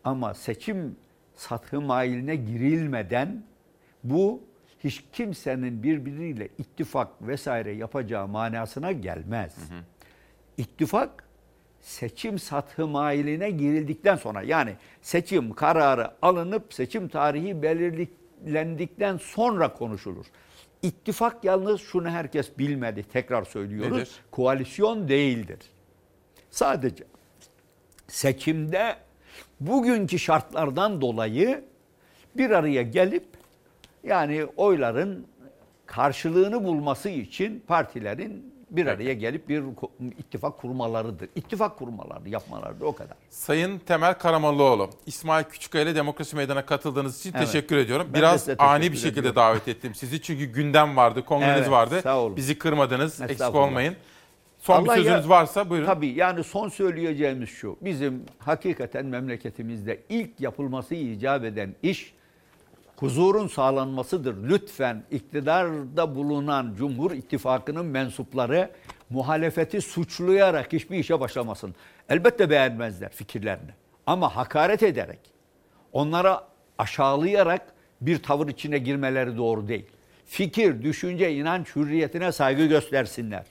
[0.04, 0.96] Ama seçim
[1.36, 3.44] satı mailine girilmeden
[4.04, 4.44] bu
[4.84, 9.56] hiç kimsenin birbiriyle ittifak vesaire yapacağı manasına gelmez.
[10.58, 11.24] İttifak
[11.82, 20.26] seçim satı mailine girildikten sonra yani seçim kararı alınıp seçim tarihi belirlendikten sonra konuşulur.
[20.82, 23.98] İttifak yalnız şunu herkes bilmedi tekrar söylüyoruz.
[23.98, 24.10] Nedir?
[24.32, 25.60] Koalisyon değildir.
[26.50, 27.04] Sadece
[28.08, 28.96] seçimde
[29.60, 31.64] bugünkü şartlardan dolayı
[32.38, 33.26] bir araya gelip
[34.04, 35.28] yani oyların
[35.86, 39.64] karşılığını bulması için partilerin bir araya gelip bir
[40.20, 41.30] ittifak kurmalarıdır.
[41.36, 43.18] İttifak kurmaları, yapmalarıdır o kadar.
[43.30, 47.46] Sayın Temel Karamollaoğlu, İsmail Küçükkaya ile Demokrasi Meydanı'na katıldığınız için Evet.
[47.46, 48.08] teşekkür ediyorum.
[48.14, 49.36] Ben Biraz teşekkür ani bir şekilde ediyorum.
[49.36, 50.22] davet ettim sizi.
[50.22, 52.00] Çünkü gündem vardı, kongreniz Evet, vardı.
[52.04, 52.36] sağ olun.
[52.38, 53.96] Bizi kırmadınız, eksik olmayın.
[54.60, 55.86] Son bir Allah sözünüz ya- varsa buyurun.
[55.86, 57.78] Tabii yani son söyleyeceğimiz şu.
[57.82, 62.14] Bizim hakikaten memleketimizde ilk yapılması icap eden iş
[63.02, 64.50] huzurun sağlanmasıdır.
[64.50, 68.72] Lütfen iktidarda bulunan Cumhur İttifakı'nın mensupları
[69.10, 71.76] muhalefeti suçlayarak hiçbir işe başlamasın.
[72.10, 73.72] Elbette beğenmezler fikirlerini.
[74.06, 75.20] Ama hakaret ederek,
[75.94, 76.48] onlara
[76.78, 79.86] aşağılayarak bir tavır içine girmeleri doğru değil.
[80.26, 83.46] Fikir, düşünce, inanç hürriyetine saygı göstersinler.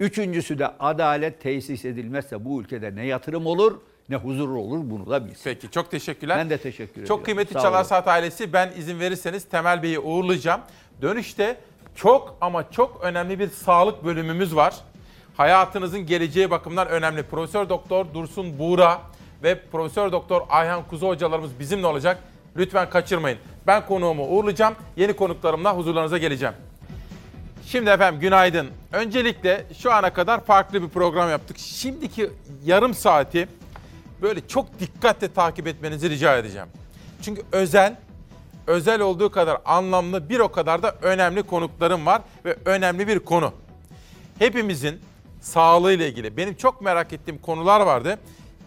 [0.00, 3.80] Üçüncüsü de adalet tesis edilmezse bu ülkede ne yatırım olur
[4.12, 5.42] ne huzur olur bunu da bilsin.
[5.44, 6.38] Peki çok teşekkürler.
[6.38, 7.08] Ben de teşekkür ediyorum.
[7.08, 7.84] Çok kıymetli Çalar.
[7.84, 10.60] Saat ailesi ben izin verirseniz Temel Bey'i uğurlayacağım.
[11.02, 11.56] Dönüşte
[11.94, 14.74] çok ama çok önemli bir sağlık bölümümüz var.
[15.36, 17.22] Hayatınızın geleceği bakımından önemli.
[17.22, 19.00] Profesör Doktor Dursun Buğra
[19.42, 22.18] ve Profesör Doktor Ayhan Kuzu hocalarımız bizimle olacak.
[22.56, 23.38] Lütfen kaçırmayın.
[23.66, 24.74] Ben konuğumu uğurlayacağım.
[24.96, 26.54] Yeni konuklarımla huzurlarınıza geleceğim.
[27.66, 28.68] Şimdi efendim günaydın.
[28.92, 31.58] Öncelikle şu ana kadar farklı bir program yaptık.
[31.58, 32.30] Şimdiki
[32.64, 33.48] yarım saati
[34.22, 36.68] böyle çok dikkatle takip etmenizi rica edeceğim.
[37.22, 37.96] Çünkü özel,
[38.66, 43.52] özel olduğu kadar anlamlı bir o kadar da önemli konuklarım var ve önemli bir konu.
[44.38, 45.00] Hepimizin
[45.40, 48.18] sağlığıyla ilgili benim çok merak ettiğim konular vardı.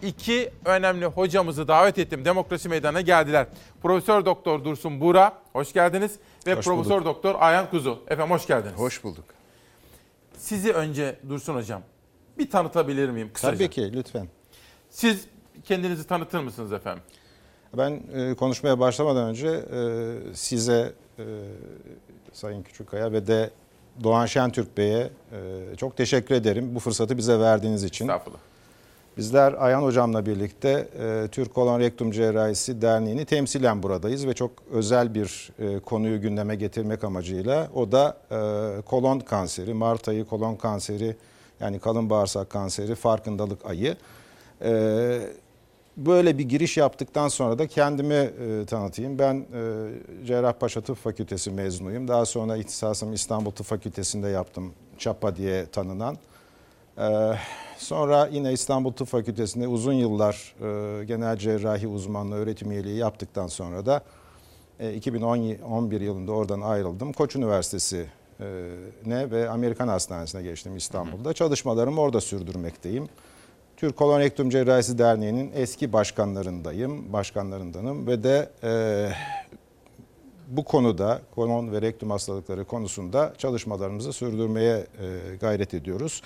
[0.02, 2.24] İki önemli hocamızı davet ettim.
[2.24, 3.46] Demokrasi Meydanı'na geldiler.
[3.82, 6.18] Profesör Doktor Dursun Buğra, hoş geldiniz.
[6.46, 7.04] Ve Hoş Profesör bulduk.
[7.04, 7.98] Doktor Ayhan Kuzu.
[8.08, 8.74] Efendim hoş geldiniz.
[8.76, 9.24] Hoş bulduk.
[10.38, 11.82] Sizi önce Dursun Hocam
[12.38, 13.58] bir tanıtabilir miyim kısaca?
[13.58, 14.28] Tabii ki lütfen.
[14.90, 15.26] Siz
[15.66, 17.02] kendinizi tanıtır mısınız efendim?
[17.76, 21.24] Ben e, konuşmaya başlamadan önce e, size e,
[22.32, 23.50] Sayın Küçükkaya ve de
[24.02, 28.04] Doğan Şentürk Bey'e e, çok teşekkür ederim bu fırsatı bize verdiğiniz için.
[28.04, 28.38] Estağfurullah.
[29.16, 35.14] Bizler Ayhan Hocam'la birlikte e, Türk Kolon Rektum Cerrahisi Derneği'ni temsilen buradayız ve çok özel
[35.14, 41.16] bir e, konuyu gündeme getirmek amacıyla o da e, kolon kanseri, Mart ayı kolon kanseri
[41.60, 43.96] yani kalın bağırsak kanseri farkındalık ayı.
[44.62, 45.20] E,
[45.96, 49.18] böyle bir giriş yaptıktan sonra da kendimi e, tanıtayım.
[49.18, 52.08] Ben e, Cerrahpaşa Tıp Fakültesi mezunuyum.
[52.08, 54.72] Daha sonra ihtisasımı İstanbul Tıp Fakültesi'nde yaptım.
[54.98, 56.16] ÇAPA diye tanınan.
[56.98, 57.32] Ee,
[57.78, 63.86] sonra yine İstanbul Tıp Fakültesi'nde uzun yıllar e, genel cerrahi uzmanlığı öğretim üyeliği yaptıktan sonra
[63.86, 64.02] da
[64.80, 67.12] e, 2011 yılında oradan ayrıldım.
[67.12, 68.06] Koç Üniversitesi
[68.40, 68.70] e,
[69.06, 71.32] ne ve Amerikan Hastanesi'ne geçtim İstanbul'da.
[71.32, 73.08] Çalışmalarımı orada sürdürmekteyim.
[73.76, 78.72] Türk Kolonektom Cerrahisi Derneği'nin eski başkanlarındayım, başkanlarındanım ve de e,
[80.48, 86.22] bu konuda kolon ve rektum hastalıkları konusunda çalışmalarımızı sürdürmeye e, gayret ediyoruz.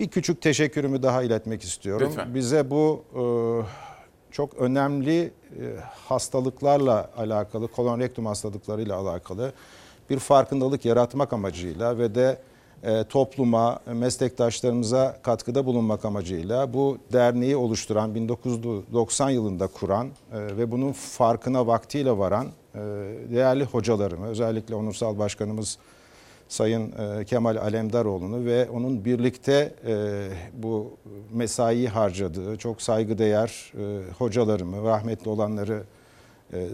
[0.00, 2.08] Bir küçük teşekkürümü daha iletmek istiyorum.
[2.10, 2.34] Lütfen.
[2.34, 3.22] Bize bu e,
[4.30, 5.30] çok önemli e,
[6.08, 9.52] hastalıklarla alakalı, kolon rektum hastalıklarıyla alakalı
[10.10, 12.38] bir farkındalık yaratmak amacıyla ve de
[13.08, 21.66] topluma, meslektaşlarımıza katkıda bulunmak amacıyla bu derneği oluşturan 1990 yılında kuran e, ve bunun farkına
[21.66, 22.78] vaktiyle varan e,
[23.30, 25.78] değerli hocalarımı, özellikle onursal başkanımız
[26.48, 30.90] Sayın e, Kemal Alemdaroğlu'nu ve onun birlikte e, bu
[31.32, 35.82] mesai harcadığı çok saygıdeğer e, hocalarımı, rahmetli olanları
[36.52, 36.68] e, e,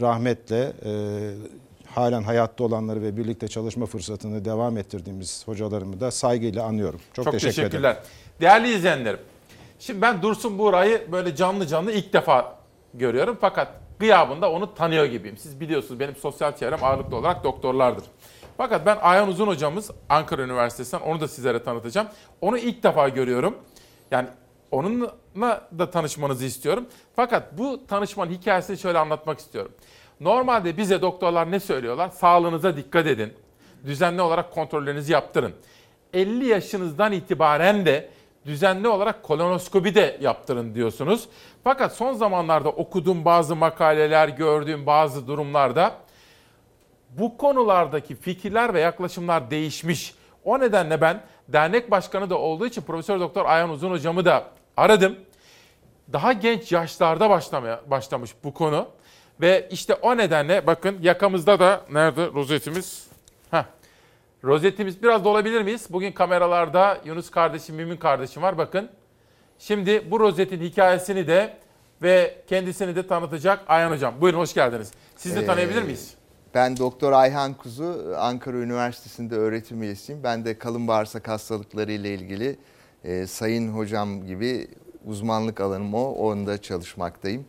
[0.00, 0.92] rahmetle e,
[1.98, 7.00] halen hayatta olanları ve birlikte çalışma fırsatını devam ettirdiğimiz hocalarımı da saygıyla anıyorum.
[7.12, 7.90] Çok, Çok teşekkür teşekkürler.
[7.90, 8.06] ederim.
[8.40, 9.20] Değerli izleyenlerim.
[9.78, 12.58] Şimdi ben Dursun Buğra'yı böyle canlı canlı ilk defa
[12.94, 13.38] görüyorum.
[13.40, 13.68] Fakat
[13.98, 15.36] gıyabında onu tanıyor gibiyim.
[15.36, 18.04] Siz biliyorsunuz benim sosyal çevrem ağırlıklı olarak doktorlardır.
[18.56, 22.08] Fakat ben Ayhan Uzun hocamız Ankara Üniversitesi'nden onu da sizlere tanıtacağım.
[22.40, 23.56] Onu ilk defa görüyorum.
[24.10, 24.28] Yani
[24.70, 26.86] onunla da tanışmanızı istiyorum.
[27.16, 29.72] Fakat bu tanışmanın hikayesini şöyle anlatmak istiyorum.
[30.20, 32.08] Normalde bize doktorlar ne söylüyorlar?
[32.08, 33.32] Sağlığınıza dikkat edin.
[33.84, 35.54] Düzenli olarak kontrollerinizi yaptırın.
[36.12, 38.08] 50 yaşınızdan itibaren de
[38.46, 41.28] düzenli olarak kolonoskopi de yaptırın diyorsunuz.
[41.64, 45.94] Fakat son zamanlarda okuduğum bazı makaleler, gördüğüm bazı durumlarda
[47.10, 50.14] bu konulardaki fikirler ve yaklaşımlar değişmiş.
[50.44, 54.44] O nedenle ben dernek başkanı da olduğu için Profesör Doktor Ayhan Uzun hocamı da
[54.76, 55.16] aradım.
[56.12, 58.88] Daha genç yaşlarda başlamaya başlamış bu konu.
[59.40, 63.06] Ve işte o nedenle bakın yakamızda da nerede rozetimiz?
[63.50, 63.64] Heh.
[64.44, 65.86] Rozetimiz biraz da olabilir miyiz?
[65.90, 68.88] Bugün kameralarda Yunus kardeşim, Mümin kardeşim var bakın.
[69.58, 71.56] Şimdi bu rozetin hikayesini de
[72.02, 74.14] ve kendisini de tanıtacak Ayhan Hocam.
[74.20, 74.92] Buyurun hoş geldiniz.
[75.16, 76.14] Siz de Ee, tanıyabilir miyiz?
[76.54, 80.22] Ben Doktor Ayhan Kuzu, Ankara Üniversitesi'nde öğretim üyesiyim.
[80.22, 82.56] Ben de kalın bağırsak hastalıkları ile ilgili
[83.04, 84.68] e, sayın hocam gibi
[85.06, 87.44] uzmanlık alanım o, onda çalışmaktayım.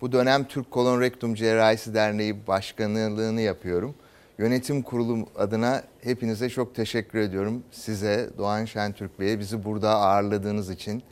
[0.00, 3.94] Bu dönem Türk Kolon Rektum Cerrahisi Derneği Başkanlığını yapıyorum.
[4.38, 7.62] Yönetim kurulu adına hepinize çok teşekkür ediyorum.
[7.70, 11.02] Size, Doğan Şentürk Bey'e bizi burada ağırladığınız için.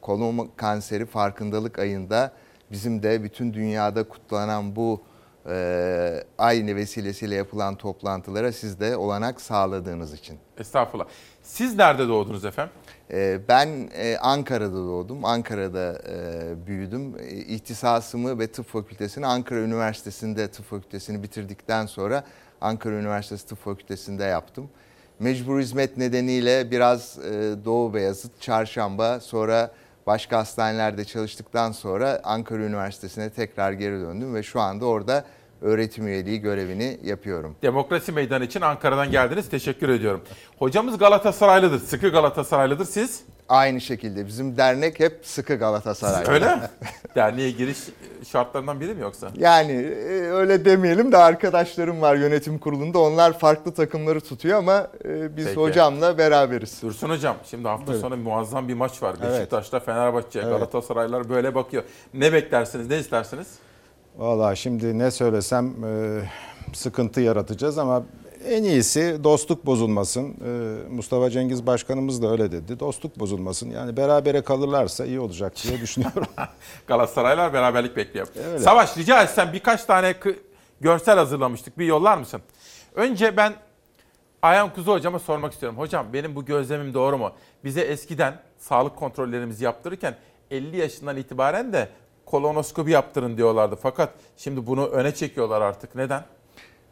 [0.00, 2.32] Kolon kanseri farkındalık ayında
[2.72, 5.02] bizim de bütün dünyada kutlanan bu
[5.48, 10.38] e, aynı vesilesiyle yapılan toplantılara siz de olanak sağladığınız için.
[10.58, 11.06] Estağfurullah.
[11.50, 12.72] Siz nerede doğdunuz efendim?
[13.10, 15.24] E, ben e, Ankara'da doğdum.
[15.24, 17.14] Ankara'da e, büyüdüm.
[17.18, 22.24] E, İhtisasımı ve tıp fakültesini Ankara Üniversitesi'nde tıp fakültesini bitirdikten sonra
[22.60, 24.70] Ankara Üniversitesi Tıp Fakültesi'nde yaptım.
[25.18, 27.18] Mecbur hizmet nedeniyle biraz
[27.64, 29.70] Doğu Beyazıt, Çarşamba sonra
[30.06, 35.24] başka hastanelerde çalıştıktan sonra Ankara Üniversitesi'ne tekrar geri döndüm ve şu anda orada
[35.60, 37.56] öğretim üyeliği görevini yapıyorum.
[37.62, 39.48] Demokrasi Meydanı için Ankara'dan geldiniz.
[39.48, 40.20] Teşekkür ediyorum.
[40.58, 41.78] Hocamız Galatasaraylıdır.
[41.78, 42.84] Sıkı Galatasaraylıdır.
[42.84, 43.22] Siz?
[43.48, 46.24] Aynı şekilde bizim dernek hep sıkı Galatasaray.
[46.34, 46.62] Öyle mi?
[47.14, 47.78] Derneğe giriş
[48.28, 49.30] şartlarından biri mi yoksa?
[49.36, 52.98] Yani e, öyle demeyelim de arkadaşlarım var yönetim kurulunda.
[52.98, 55.56] Onlar farklı takımları tutuyor ama e, biz Peki.
[55.60, 56.82] hocamla beraberiz.
[56.82, 58.00] Dursun hocam şimdi hafta Buyurun.
[58.02, 59.14] sonu muazzam bir maç var.
[59.22, 59.32] Evet.
[59.38, 60.50] Beşiktaş'ta Fenerbahçe, Evet.
[60.50, 61.82] Galatasaraylar böyle bakıyor.
[62.14, 63.46] Ne beklersiniz, ne istersiniz?
[64.20, 66.20] Valla şimdi ne söylesem e,
[66.72, 68.02] sıkıntı yaratacağız ama
[68.48, 70.28] en iyisi dostluk bozulmasın.
[70.28, 72.80] E, Mustafa Cengiz Başkanımız da öyle dedi.
[72.80, 73.70] Dostluk bozulmasın.
[73.70, 76.26] Yani berabere kalırlarsa iyi olacak diye düşünüyorum.
[76.86, 78.26] Galatasaraylar beraberlik bekliyor.
[78.46, 78.58] Öyle.
[78.58, 80.14] Savaş rica etsem birkaç tane
[80.80, 81.78] görsel hazırlamıştık.
[81.78, 82.40] Bir yollar mısın?
[82.94, 83.54] Önce ben
[84.42, 85.78] Ayhan Kuzu hocama sormak istiyorum.
[85.78, 87.32] Hocam benim bu gözlemim doğru mu?
[87.64, 90.16] Bize eskiden sağlık kontrollerimizi yaptırırken
[90.50, 91.88] 50 yaşından itibaren de
[92.30, 93.76] kolonoskopi yaptırın diyorlardı.
[93.82, 95.94] Fakat şimdi bunu öne çekiyorlar artık.
[95.94, 96.24] Neden?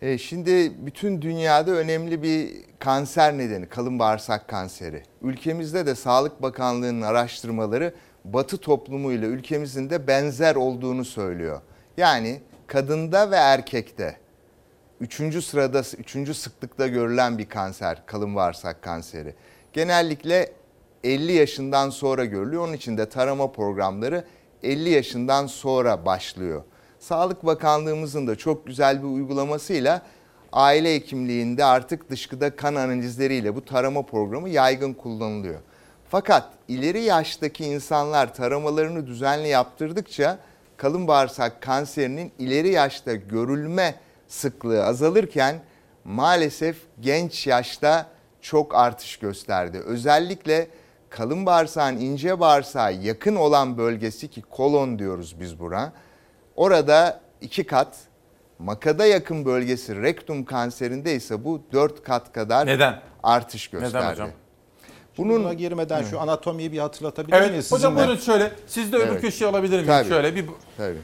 [0.03, 5.03] E, şimdi bütün dünyada önemli bir kanser nedeni kalın bağırsak kanseri.
[5.23, 7.95] Ülkemizde de Sağlık Bakanlığı'nın araştırmaları
[8.25, 11.61] Batı toplumuyla ülkemizin de benzer olduğunu söylüyor.
[11.97, 14.17] Yani kadında ve erkekte
[15.01, 19.35] üçüncü sırada, üçüncü sıklıkta görülen bir kanser kalın bağırsak kanseri.
[19.73, 20.53] Genellikle
[21.05, 22.65] 50 yaşından sonra görülüyor.
[22.65, 24.25] Onun için de tarama programları
[24.63, 26.63] 50 yaşından sonra başlıyor.
[26.99, 30.03] Sağlık Bakanlığımızın da çok güzel bir uygulamasıyla
[30.53, 35.61] aile hekimliğinde artık dışkıda kan analizleriyle bu tarama programı yaygın kullanılıyor.
[36.11, 40.39] Fakat ileri yaştaki insanlar taramalarını düzenli yaptırdıkça
[40.77, 43.95] kalın bağırsak kanserinin ileri yaşta görülme
[44.29, 45.61] sıklığı azalırken
[46.05, 48.07] maalesef genç yaşta
[48.41, 49.79] çok artış gösterdi.
[49.79, 50.69] Özellikle
[51.11, 55.93] kalın bağırsağın ince bağırsağa yakın olan bölgesi ki kolon diyoruz biz buna.
[56.57, 57.97] Orada iki kat,
[58.59, 63.01] makada yakın bölgesi rektum kanserinde ise bu dört kat kadar Neden?
[63.23, 63.97] artış gösterdi.
[63.97, 64.31] Neden hocam?
[65.19, 67.97] Bunun Buna girmeden şu anatomiyi bir hatırlatabilir miyiz Evet hocam sizinle?
[68.09, 68.53] buyurun şöyle.
[68.67, 69.21] Siz de öbür Evet.
[69.21, 69.87] köşeye alabilir miyim?
[69.87, 70.09] Tabii.
[70.09, 70.45] Şöyle bir
[70.77, 70.99] Tabii.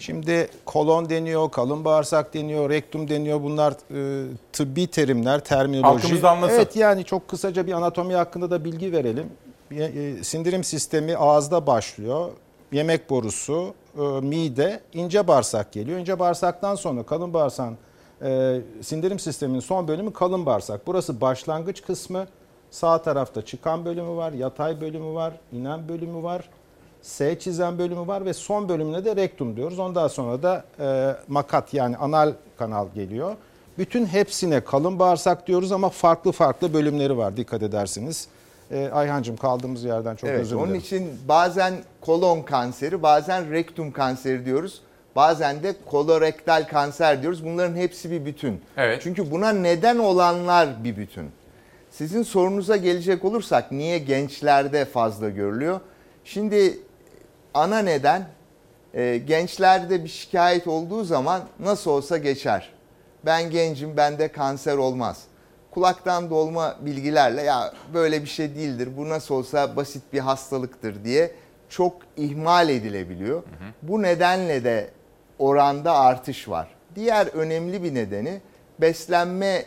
[0.00, 3.42] Şimdi kolon deniyor, kalın bağırsak deniyor, rektum deniyor.
[3.42, 6.02] Bunlar e, tıbbi terimler, terminoloji.
[6.02, 6.54] Halkımız anlasın.
[6.54, 9.26] Evet yani çok kısaca bir anatomi hakkında da bilgi verelim.
[9.70, 12.30] E, sindirim sistemi ağızda başlıyor.
[12.72, 15.98] Yemek borusu, e, mide, ince bağırsak geliyor.
[15.98, 17.76] İnce bağırsaktan sonra kalın bağırsağın
[18.22, 20.86] e, sindirim sisteminin son bölümü kalın bağırsak.
[20.86, 22.26] Burası başlangıç kısmı.
[22.70, 26.48] Sağ tarafta çıkan bölümü var, yatay bölümü var, inen bölümü var.
[27.02, 29.78] S çizen bölümü var ve son bölümüne de rektum diyoruz.
[29.78, 33.34] Ondan sonra da e, makat yani anal kanal geliyor.
[33.78, 38.28] Bütün hepsine kalın bağırsak diyoruz ama farklı farklı bölümleri var dikkat edersiniz.
[38.70, 40.70] E, Ayhancığım kaldığımız yerden çok evet, özür dilerim.
[40.70, 44.80] Onun için bazen kolon kanseri, bazen rektum kanseri diyoruz.
[45.16, 47.44] Bazen de kolorektal kanser diyoruz.
[47.44, 48.60] Bunların hepsi bir bütün.
[48.76, 49.00] Evet.
[49.02, 51.30] Çünkü buna neden olanlar bir bütün.
[51.90, 55.80] Sizin sorunuza gelecek olursak niye gençlerde fazla görülüyor?
[56.24, 56.78] Şimdi
[57.54, 58.24] ana neden
[58.94, 62.72] e, gençlerde bir şikayet olduğu zaman nasıl olsa geçer.
[63.24, 65.22] Ben gencim bende kanser olmaz.
[65.70, 71.30] Kulaktan dolma bilgilerle ya böyle bir şey değildir bu nasıl olsa basit bir hastalıktır diye
[71.68, 73.36] çok ihmal edilebiliyor.
[73.36, 73.72] Hı hı.
[73.82, 74.90] Bu nedenle de
[75.38, 76.68] oranda artış var.
[76.94, 78.40] Diğer önemli bir nedeni
[78.80, 79.64] beslenme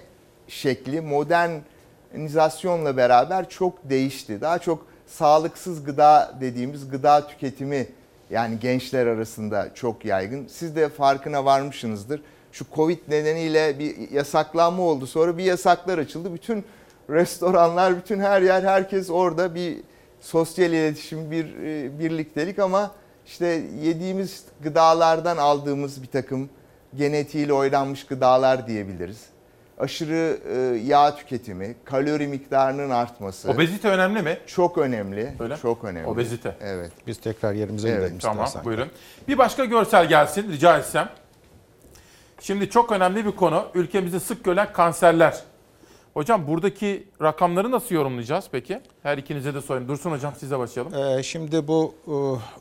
[0.47, 4.41] şekli modernizasyonla beraber çok değişti.
[4.41, 7.87] Daha çok sağlıksız gıda dediğimiz gıda tüketimi
[8.29, 10.47] yani gençler arasında çok yaygın.
[10.47, 12.21] Siz de farkına varmışsınızdır.
[12.51, 15.07] Şu Covid nedeniyle bir yasaklanma oldu.
[15.07, 16.33] Sonra bir yasaklar açıldı.
[16.33, 16.65] Bütün
[17.09, 19.77] restoranlar, bütün her yer, herkes orada bir
[20.21, 22.91] sosyal iletişim, bir e, birliktelik ama
[23.25, 26.49] işte yediğimiz gıdalardan aldığımız bir takım
[26.95, 29.32] genetiğiyle oynanmış gıdalar diyebiliriz.
[29.79, 33.51] Aşırı e, yağ tüketimi, kalori miktarının artması.
[33.51, 34.37] Obezite önemli mi?
[34.47, 35.33] Çok önemli.
[35.39, 35.57] Öyle.
[35.57, 36.07] Çok önemli.
[36.07, 36.55] Obezite.
[36.61, 36.91] Evet.
[37.07, 38.65] Biz tekrar yerimize Evet, gidelim Tamam istersen.
[38.65, 38.87] buyurun.
[39.27, 41.09] Bir başka görsel gelsin rica etsem.
[42.41, 43.65] Şimdi çok önemli bir konu.
[43.75, 45.39] Ülkemizde sık görülen kanserler.
[46.13, 48.81] Hocam buradaki rakamları nasıl yorumlayacağız peki?
[49.03, 49.87] Her ikinize de sorayım.
[49.89, 50.93] Dursun hocam size başlayalım.
[51.19, 52.13] Ee, şimdi bu e,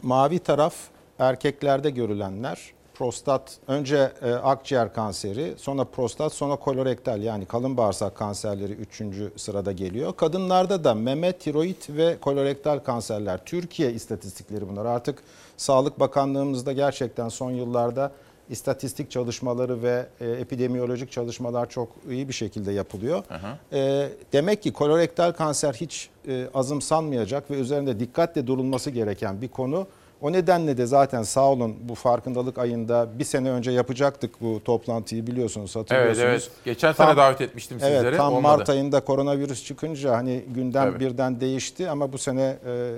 [0.06, 0.74] mavi taraf
[1.18, 2.72] erkeklerde görülenler.
[3.02, 9.02] Prostat, önce e, akciğer kanseri, sonra prostat, sonra kolorektal yani kalın bağırsak kanserleri 3.
[9.36, 10.16] sırada geliyor.
[10.16, 13.44] Kadınlarda da meme, tiroid ve kolorektal kanserler.
[13.44, 14.86] Türkiye istatistikleri bunlar.
[14.86, 15.22] Artık
[15.56, 18.12] Sağlık Bakanlığımızda gerçekten son yıllarda
[18.50, 23.24] istatistik çalışmaları ve e, epidemiyolojik çalışmalar çok iyi bir şekilde yapılıyor.
[23.72, 29.86] E, demek ki kolorektal kanser hiç e, azımsanmayacak ve üzerinde dikkatle durulması gereken bir konu.
[30.22, 35.26] O nedenle de zaten sağ olun bu farkındalık ayında bir sene önce yapacaktık bu toplantıyı
[35.26, 36.18] biliyorsunuz hatırlıyorsunuz.
[36.18, 36.50] Evet evet.
[36.64, 38.06] Geçen sene davet etmiştim sizleri.
[38.06, 38.42] Evet tam Olmadı.
[38.42, 41.00] Mart ayında koronavirüs çıkınca hani gündem Tabii.
[41.00, 42.94] birden değişti ama bu sene e,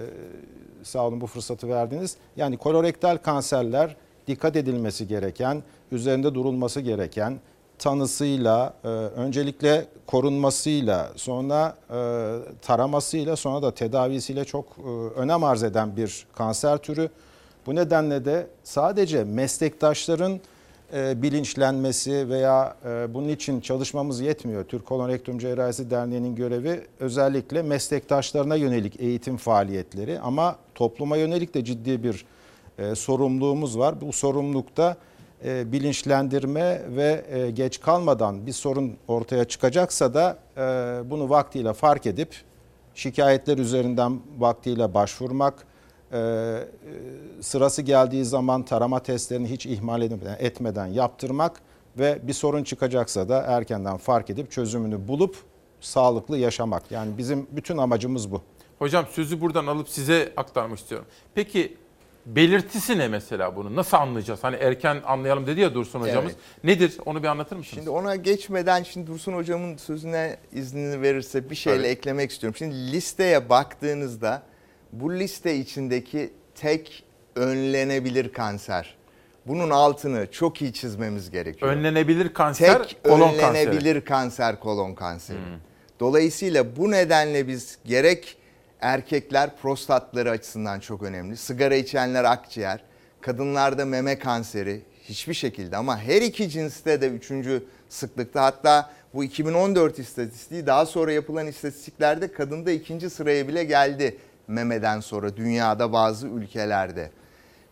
[0.83, 2.17] sağ olun bu fırsatı verdiniz.
[2.37, 3.97] Yani kolorektal kanserler
[4.27, 7.41] dikkat edilmesi gereken, üzerinde durulması gereken,
[7.79, 11.97] tanısıyla, e, öncelikle korunmasıyla, sonra e,
[12.63, 14.91] taramasıyla, sonra da tedavisiyle çok e,
[15.21, 17.11] önem arz eden bir kanser türü.
[17.67, 20.41] Bu nedenle de sadece meslektaşların
[20.93, 22.77] bilinçlenmesi veya
[23.09, 24.65] bunun için çalışmamız yetmiyor.
[24.65, 32.03] Türk Kolorektum Cerrahisi Derneği'nin görevi özellikle meslektaşlarına yönelik eğitim faaliyetleri ama topluma yönelik de ciddi
[32.03, 32.27] bir
[32.95, 34.01] sorumluluğumuz var.
[34.01, 34.97] Bu sorumlulukta
[35.45, 40.61] e, bilinçlendirme ve e, geç kalmadan bir sorun ortaya çıkacaksa da e,
[41.11, 42.35] bunu vaktiyle fark edip
[42.95, 45.67] şikayetler üzerinden vaktiyle başvurmak,
[47.41, 51.61] sırası geldiği zaman tarama testlerini hiç ihmal etmeden, etmeden yaptırmak
[51.99, 55.37] ve bir sorun çıkacaksa da erkenden fark edip çözümünü bulup
[55.81, 56.91] sağlıklı yaşamak.
[56.91, 58.43] Yani bizim bütün amacımız bu.
[58.79, 61.07] Hocam sözü buradan alıp size aktarmak istiyorum.
[61.35, 61.77] Peki
[62.27, 63.77] belirtisi ne mesela bunu?
[63.77, 64.45] Nasıl anlayacağız?
[64.45, 66.33] Hani erken anlayalım dedi ya Dursun hocamız.
[66.33, 66.65] Evet.
[66.65, 66.95] Nedir?
[67.07, 67.75] Onu bir anlatır mısınız?
[67.75, 71.89] Şimdi ona geçmeden şimdi Dursun hocamın sözüne iznini verirse bir şeyle Tabii.
[71.89, 72.57] eklemek istiyorum.
[72.57, 74.43] Şimdi listeye baktığınızda
[74.93, 77.05] bu liste içindeki tek
[77.37, 78.95] önlenebilir kanser.
[79.47, 81.73] Bunun altını çok iyi çizmemiz gerekiyor.
[81.73, 84.05] Önlenebilir kanser, Tek kolon önlenebilir kanseri.
[84.05, 85.39] kanser kolon kanseri.
[86.01, 88.37] Dolayısıyla bu nedenle biz gerek
[88.85, 91.37] erkekler prostatları açısından çok önemli.
[91.37, 92.81] Sigara içenler akciğer,
[93.21, 99.99] kadınlarda meme kanseri hiçbir şekilde ama her iki cinste de üçüncü sıklıkta hatta bu 2014
[99.99, 107.11] istatistiği daha sonra yapılan istatistiklerde kadında ikinci sıraya bile geldi memeden sonra dünyada bazı ülkelerde.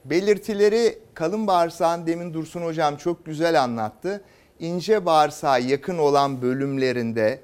[0.05, 4.24] Belirtileri kalın bağırsağın demin Dursun hocam çok güzel anlattı.
[4.59, 7.40] İnce bağırsağa yakın olan bölümlerinde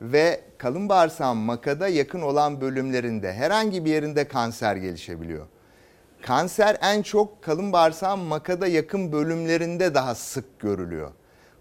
[0.00, 5.46] ve kalın bağırsağın makada yakın olan bölümlerinde herhangi bir yerinde kanser gelişebiliyor.
[6.22, 11.10] Kanser en çok kalın bağırsağın makada yakın bölümlerinde daha sık görülüyor.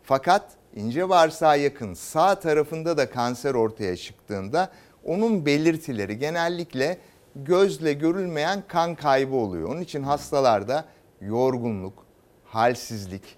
[0.03, 0.45] Fakat
[0.75, 4.71] ince bağırsağa yakın sağ tarafında da kanser ortaya çıktığında
[5.05, 6.97] onun belirtileri genellikle
[7.35, 9.69] gözle görülmeyen kan kaybı oluyor.
[9.69, 10.85] Onun için hastalarda
[11.21, 12.05] yorgunluk,
[12.45, 13.37] halsizlik,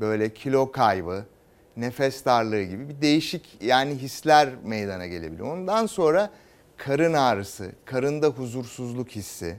[0.00, 1.24] böyle kilo kaybı,
[1.80, 5.52] nefes darlığı gibi bir değişik yani hisler meydana gelebiliyor.
[5.52, 6.30] Ondan sonra
[6.76, 9.56] karın ağrısı, karında huzursuzluk hissi,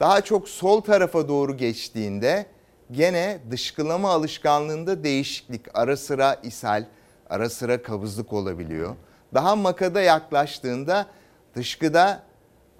[0.00, 2.46] daha çok sol tarafa doğru geçtiğinde
[2.92, 6.84] gene dışkılama alışkanlığında değişiklik ara sıra ishal,
[7.30, 8.96] ara sıra kabızlık olabiliyor.
[9.34, 11.06] Daha makada yaklaştığında
[11.54, 12.22] dışkıda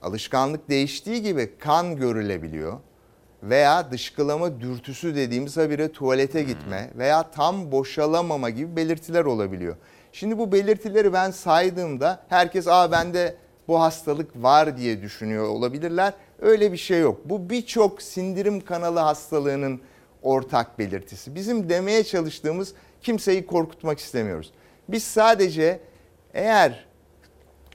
[0.03, 2.81] alışkanlık değiştiği gibi kan görülebiliyor.
[3.43, 9.77] Veya dışkılama dürtüsü dediğimiz habire tuvalete gitme veya tam boşalamama gibi belirtiler olabiliyor.
[10.13, 13.37] Şimdi bu belirtileri ben saydığımda herkes aa bende
[13.69, 16.13] bu hastalık var diye düşünüyor olabilirler.
[16.41, 17.21] Öyle bir şey yok.
[17.25, 19.81] Bu birçok sindirim kanalı hastalığının
[20.23, 21.35] ortak belirtisi.
[21.35, 24.53] Bizim demeye çalıştığımız kimseyi korkutmak istemiyoruz.
[24.89, 25.81] Biz sadece
[26.35, 26.87] eğer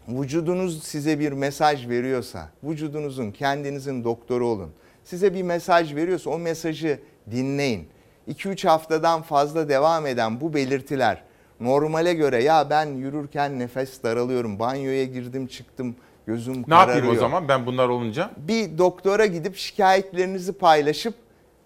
[0.07, 4.71] vücudunuz size bir mesaj veriyorsa, vücudunuzun kendinizin doktoru olun.
[5.11, 6.99] Size bir mesaj veriyorsa o mesajı
[7.31, 7.87] dinleyin.
[8.27, 11.23] 2-3 haftadan fazla devam eden bu belirtiler
[11.59, 16.95] normale göre ya ben yürürken nefes daralıyorum, banyoya girdim çıktım, gözüm Ne kararıyor.
[16.95, 18.31] yapayım o zaman ben bunlar olunca?
[18.37, 21.13] Bir doktora gidip şikayetlerinizi paylaşıp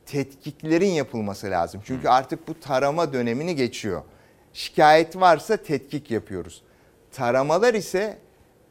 [0.05, 1.81] tetkiklerin yapılması lazım.
[1.85, 4.01] Çünkü artık bu tarama dönemini geçiyor.
[4.53, 6.61] Şikayet varsa tetkik yapıyoruz.
[7.11, 8.17] Taramalar ise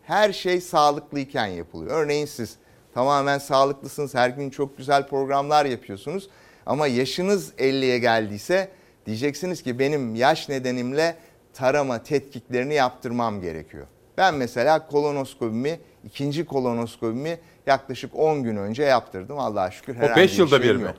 [0.03, 2.05] her şey sağlıklıyken yapılıyor.
[2.05, 2.57] Örneğin siz
[2.95, 6.29] tamamen sağlıklısınız, her gün çok güzel programlar yapıyorsunuz.
[6.67, 8.69] Ama yaşınız 50'ye geldiyse
[9.07, 11.17] diyeceksiniz ki benim yaş nedenimle
[11.55, 13.87] tarama tetkiklerini yaptırmam gerekiyor.
[14.19, 19.39] Ben mesela kolonoskopimi, ikinci kolonoskopimi yaklaşık 10 gün önce yaptırdım.
[19.39, 20.83] Allah'a şükür herhangi beş yılda bir mi?
[20.83, 20.95] yok.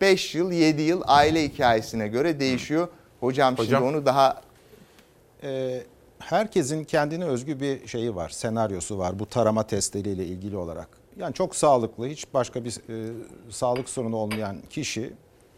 [0.00, 2.88] 5 yıl, 7 yıl aile hikayesine göre değişiyor.
[3.20, 3.82] Hocam, Hocam.
[3.82, 4.42] şimdi onu daha
[5.42, 5.82] Ee,
[6.18, 10.88] herkesin kendine özgü bir şeyi var, senaryosu var bu tarama testleriyle ilgili olarak.
[11.18, 13.12] Yani çok sağlıklı, hiç başka bir e,
[13.50, 15.12] sağlık sorunu olmayan kişi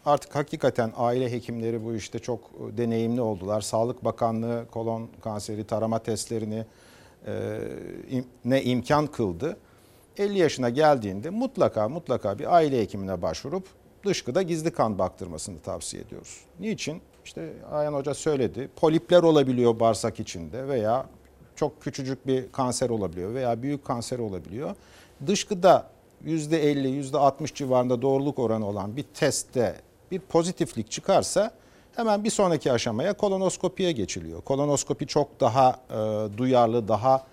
[0.05, 3.61] artık hakikaten aile hekimleri bu işte çok e, deneyimli oldular.
[3.61, 6.65] Sağlık Bakanlığı kolon kanseri tarama testlerini
[7.27, 7.31] e,
[8.11, 9.57] im- ne imkan kıldı.
[10.17, 13.63] 50 yaşına geldiğinde mutlaka mutlaka bir aile hekimine başvurup
[14.05, 16.41] dışkıda gizli kan baktırmasını tavsiye ediyoruz.
[16.59, 17.01] Niçin?
[17.25, 18.69] İşte Ayhan Hoca söyledi.
[18.75, 21.05] Polipler olabiliyor bağırsak içinde veya
[21.55, 24.75] çok küçücük bir kanser olabiliyor veya büyük kanser olabiliyor.
[25.27, 25.89] Dışkıda
[26.25, 29.75] %50, %60 civarında doğruluk oranı olan bir testte
[30.11, 31.51] bir pozitiflik çıkarsa
[31.95, 34.41] hemen bir sonraki aşamaya kolonoskopiye geçiliyor.
[34.41, 37.23] Kolonoskopi çok daha e, duyarlı, daha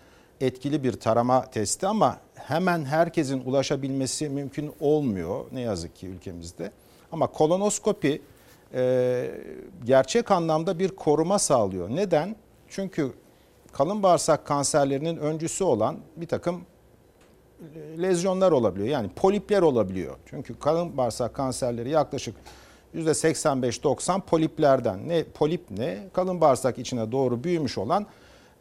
[0.40, 6.70] etkili bir tarama testi ama hemen herkesin ulaşabilmesi mümkün olmuyor ne yazık ki ülkemizde.
[7.12, 8.23] Ama kolonoskopi
[8.74, 9.31] e,
[9.85, 11.90] gerçek anlamda bir koruma sağlıyor.
[11.90, 12.36] Neden?
[12.69, 13.12] Çünkü
[13.73, 16.61] kalın bağırsak kanserlerinin öncüsü olan bir takım
[18.02, 18.88] lezyonlar olabiliyor.
[18.88, 20.16] Yani polipler olabiliyor.
[20.26, 22.36] Çünkü kalın bağırsak kanserleri yaklaşık
[22.94, 25.08] %85-90 poliplerden.
[25.08, 25.98] Ne polip ne?
[26.12, 28.06] Kalın bağırsak içine doğru büyümüş olan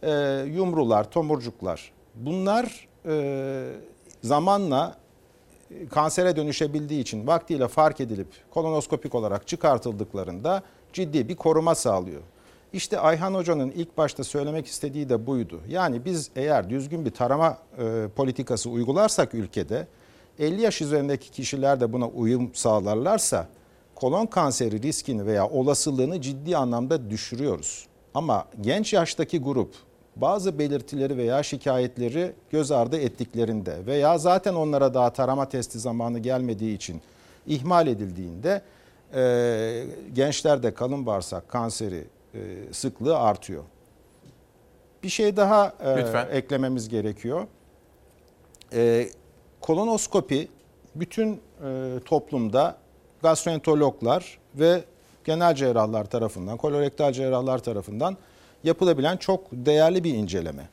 [0.04, 0.12] e,
[0.48, 1.92] yumrular, tomurcuklar.
[2.16, 3.66] Bunlar e,
[4.24, 4.98] zamanla
[5.72, 10.64] e, kansere dönüşebildiği için vaktiyle fark edilip kolonoskopik olarak çıkartıldıklarında
[10.94, 12.22] ciddi bir koruma sağlıyor.
[12.74, 15.62] İşte Ayhan Hoca'nın ilk başta söylemek istediği de buydu.
[15.70, 19.88] Yani biz eğer düzgün bir tarama e, politikası uygularsak ülkede
[20.40, 23.48] 50 yaş üzerindeki kişiler de buna uyum sağlarlarsa
[23.96, 27.88] kolon kanseri riskini veya olasılığını ciddi anlamda düşürüyoruz.
[28.14, 29.76] Ama genç yaştaki grup
[30.16, 36.76] bazı belirtileri veya şikayetleri göz ardı ettiklerinde veya zaten onlara daha tarama testi zamanı gelmediği
[36.76, 37.02] için
[37.48, 38.62] ihmal edildiğinde
[39.16, 39.84] e,
[40.14, 42.04] gençlerde kalın bağırsak kanseri
[42.72, 43.64] sıklığı artıyor.
[45.04, 46.28] Bir şey daha e, Lütfen.
[46.32, 47.48] eklememiz gerekiyor.
[48.74, 49.08] E,
[49.62, 50.48] kolonoskopi
[50.96, 52.78] bütün e, toplumda
[53.22, 54.84] gastroenterologlar ve
[55.26, 58.18] genel cerrahlar tarafından, kolorektal cerrahlar tarafından
[58.64, 60.70] yapılabilen çok değerli bir inceleme.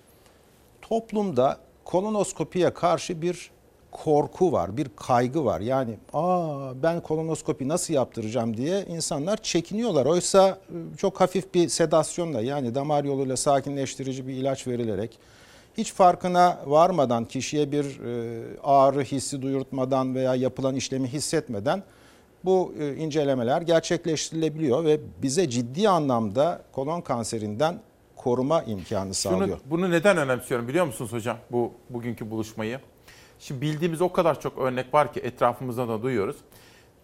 [0.82, 3.50] Toplumda kolonoskopiye karşı bir
[3.92, 5.60] korku var, bir kaygı var.
[5.60, 10.06] Yani aa ben kolonoskopi nasıl yaptıracağım diye insanlar çekiniyorlar.
[10.06, 15.18] Oysa e, çok hafif bir sedasyonla yani damar yoluyla sakinleştirici bir ilaç verilerek
[15.78, 21.82] hiç farkına varmadan kişiye bir e, ağrı hissi duyurtmadan veya yapılan işlemi hissetmeden
[22.44, 27.80] bu e, incelemeler gerçekleştirilebiliyor ve bize ciddi anlamda kolon kanserinden
[28.16, 29.58] koruma imkanı sağlıyor.
[29.58, 32.80] Şunu, bunu neden önemsiyorum biliyor musunuz hocam bu bugünkü buluşmayı?
[33.40, 36.36] Şimdi bildiğimiz o kadar çok örnek var ki etrafımızda da duyuyoruz.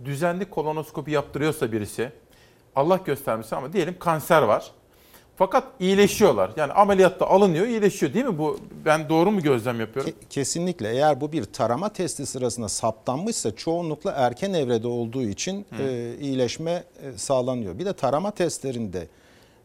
[0.05, 2.13] Düzenli kolonoskopi yaptırıyorsa birisi
[2.77, 4.71] Allah göstermesin ama diyelim kanser var.
[5.37, 6.51] Fakat iyileşiyorlar.
[6.57, 8.39] Yani ameliyatta alınıyor, iyileşiyor değil mi?
[8.39, 10.13] Bu ben doğru mu gözlem yapıyorum?
[10.31, 16.85] Kesinlikle eğer bu bir tarama testi sırasında saptanmışsa çoğunlukla erken evrede olduğu için e, iyileşme
[17.03, 17.79] e, sağlanıyor.
[17.79, 19.09] Bir de tarama testlerinde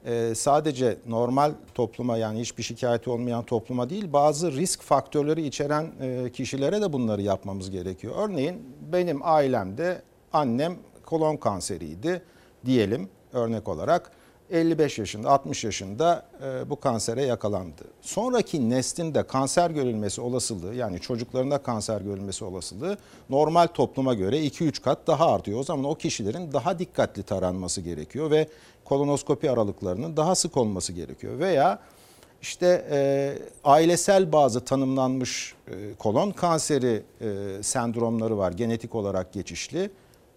[0.05, 6.31] e, sadece normal topluma yani hiçbir şikayeti olmayan topluma değil bazı risk faktörleri içeren e,
[6.31, 8.13] kişilere de bunları yapmamız gerekiyor.
[8.17, 10.01] Örneğin benim ailemde
[10.33, 10.75] annem
[11.05, 12.21] kolon kanseriydi
[12.65, 14.11] diyelim örnek olarak
[14.51, 17.83] 55 yaşında 60 yaşında e, bu kansere yakalandı.
[18.01, 22.97] Sonraki neslinde kanser görülmesi olasılığı yani çocuklarında kanser görülmesi olasılığı
[23.29, 25.59] normal topluma göre 2-3 kat daha artıyor.
[25.59, 28.47] O zaman o kişilerin daha dikkatli taranması gerekiyor ve
[28.85, 31.39] kolonoskopi aralıklarının daha sık olması gerekiyor.
[31.39, 31.79] Veya
[32.41, 33.33] işte e,
[33.63, 39.91] ailesel bazı tanımlanmış e, kolon kanseri e, sendromları var genetik olarak geçişli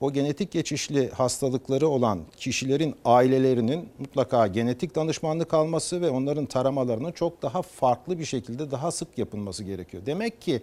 [0.04, 7.42] o genetik geçişli hastalıkları olan kişilerin ailelerinin mutlaka genetik danışmanlık alması ve onların taramalarının çok
[7.42, 10.02] daha farklı bir şekilde daha sık yapılması gerekiyor.
[10.06, 10.62] Demek ki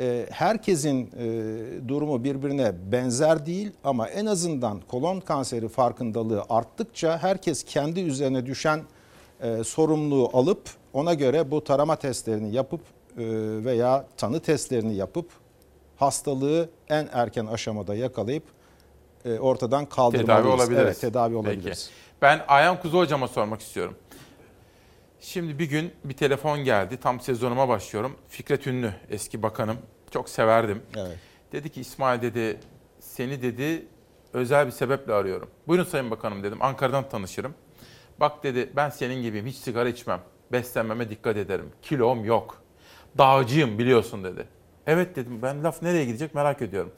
[0.00, 7.62] e, herkesin e, durumu birbirine benzer değil ama en azından kolon kanseri farkındalığı arttıkça herkes
[7.64, 8.80] kendi üzerine düşen
[9.40, 12.80] e, sorumluluğu alıp ona göre bu tarama testlerini yapıp
[13.64, 15.26] veya tanı testlerini yapıp
[15.96, 18.61] hastalığı en erken aşamada yakalayıp
[19.40, 20.26] ortadan kaldırmalıyız.
[20.26, 20.84] Tedavi olabiliriz.
[20.84, 21.90] Evet, tedavi olabiliriz.
[21.90, 22.02] Peki.
[22.22, 23.94] Ben Ayhan Kuzu hocama sormak istiyorum.
[25.20, 26.96] Şimdi bir gün bir telefon geldi.
[26.96, 28.16] Tam sezonuma başlıyorum.
[28.28, 29.76] Fikret Ünlü eski bakanım.
[30.10, 30.82] Çok severdim.
[30.96, 31.18] Evet.
[31.52, 32.60] Dedi ki İsmail dedi
[33.00, 33.86] seni dedi
[34.32, 35.50] özel bir sebeple arıyorum.
[35.68, 36.58] Buyurun Sayın Bakanım dedim.
[36.62, 37.54] Ankara'dan tanışırım.
[38.20, 39.46] Bak dedi ben senin gibiyim.
[39.46, 40.20] Hiç sigara içmem.
[40.52, 41.72] Beslenmeme dikkat ederim.
[41.82, 42.62] Kilom yok.
[43.18, 44.46] Dağcıyım biliyorsun dedi.
[44.86, 46.92] Evet dedim ben laf nereye gidecek merak ediyorum.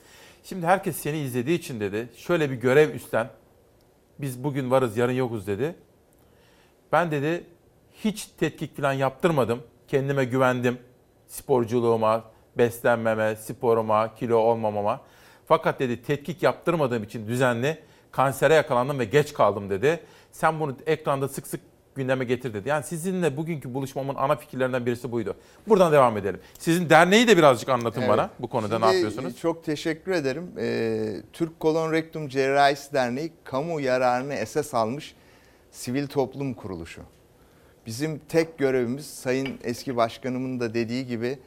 [0.45, 3.31] Şimdi herkes seni izlediği için dedi şöyle bir görev üstlen.
[4.19, 5.75] Biz bugün varız yarın yokuz dedi.
[6.93, 7.45] Ben dedi
[7.93, 9.63] hiç tetkik falan yaptırmadım.
[9.89, 10.79] Kendime güvendim.
[11.27, 12.25] Sporculuğuma,
[12.59, 15.01] beslenmeme, sporuma, kilo olmamama.
[15.47, 17.79] Fakat dedi tetkik yaptırmadığım için düzenli
[18.11, 20.01] kansere yakalandım ve geç kaldım dedi.
[20.33, 21.61] Sen bunu ekranda sık sık
[21.97, 22.69] gündeme getir dedi.
[22.69, 25.37] Yani sizinle bugünkü buluşmamın ana fikirlerinden birisi buydu.
[25.69, 26.41] Buradan devam edelim.
[26.59, 28.11] Sizin derneği de birazcık anlatın evet.
[28.11, 29.39] bana bu konuda Şimdi ne yapıyorsunuz?
[29.39, 30.51] Çok teşekkür ederim.
[30.59, 35.15] Ee, Türk Kolon Rektum Cerrahisi Derneği kamu yararını esas almış
[35.71, 37.03] sivil toplum kuruluşu.
[37.87, 41.39] Bizim tek görevimiz Sayın eski başkanımın da dediği gibi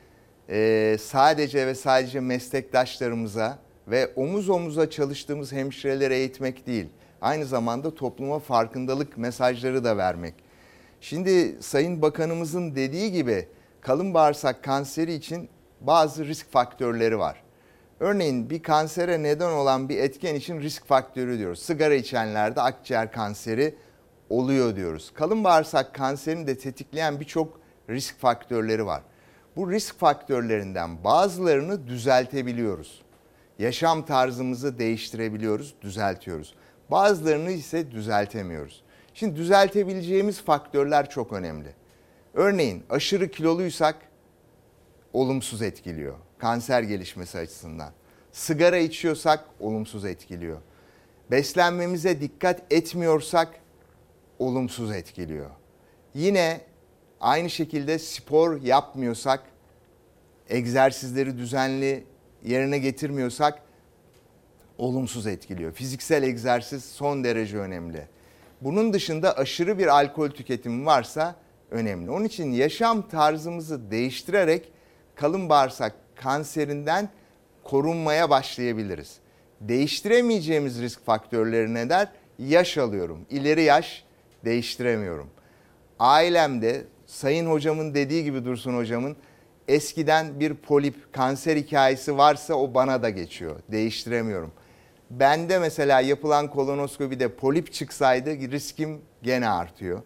[0.50, 6.86] e, sadece ve sadece meslektaşlarımıza ve omuz omuza çalıştığımız hemşirelere eğitmek değil
[7.22, 10.34] aynı zamanda topluma farkındalık mesajları da vermek.
[11.02, 13.48] Şimdi Sayın Bakanımızın dediği gibi
[13.82, 15.50] kalın bağırsak kanseri için
[15.82, 17.44] bazı risk faktörleri var.
[18.00, 21.60] Örneğin bir kansere neden olan bir etken için risk faktörü diyoruz.
[21.60, 23.76] Sigara içenlerde akciğer kanseri
[24.30, 25.12] oluyor diyoruz.
[25.14, 29.02] Kalın bağırsak kanserini de tetikleyen birçok risk faktörleri var.
[29.56, 33.02] Bu risk faktörlerinden bazılarını düzeltebiliyoruz.
[33.60, 36.56] Yaşam tarzımızı değiştirebiliyoruz, düzeltiyoruz.
[36.92, 38.84] Bazılarını ise düzeltemiyoruz.
[39.14, 41.70] Şimdi düzeltebileceğimiz faktörler çok önemli.
[42.34, 43.96] Örneğin aşırı kiloluysak
[45.14, 46.16] olumsuz etkiliyor.
[46.38, 47.92] Kanser gelişmesi açısından.
[48.32, 50.58] Sigara içiyorsak olumsuz etkiliyor.
[51.32, 53.60] Beslenmemize dikkat etmiyorsak
[54.40, 55.50] olumsuz etkiliyor.
[56.14, 56.62] Yine
[57.20, 59.44] aynı şekilde spor yapmıyorsak,
[60.50, 62.04] egzersizleri düzenli
[62.44, 63.62] yerine getirmiyorsak
[64.78, 65.72] olumsuz etkiliyor.
[65.72, 68.08] Fiziksel egzersiz son derece önemli.
[68.62, 71.36] Bunun dışında aşırı bir alkol tüketimi varsa
[71.72, 72.12] önemli.
[72.12, 74.72] Onun için yaşam tarzımızı değiştirerek
[75.16, 77.10] kalın bağırsak kanserinden
[77.64, 79.18] korunmaya başlayabiliriz.
[79.62, 82.08] Değiştiremeyeceğimiz risk faktörleri ne der?
[82.40, 83.26] Yaş alıyorum.
[83.30, 84.04] İleri yaş
[84.46, 85.30] değiştiremiyorum.
[86.00, 89.18] Ailemde Sayın hocamın dediği gibi Dursun hocamın
[89.68, 93.56] eskiden bir polip kanser hikayesi varsa o bana da geçiyor.
[93.72, 94.52] Değiştiremiyorum.
[95.10, 100.02] Bende mesela yapılan kolonoskopide polip çıksaydı riskim gene artıyor.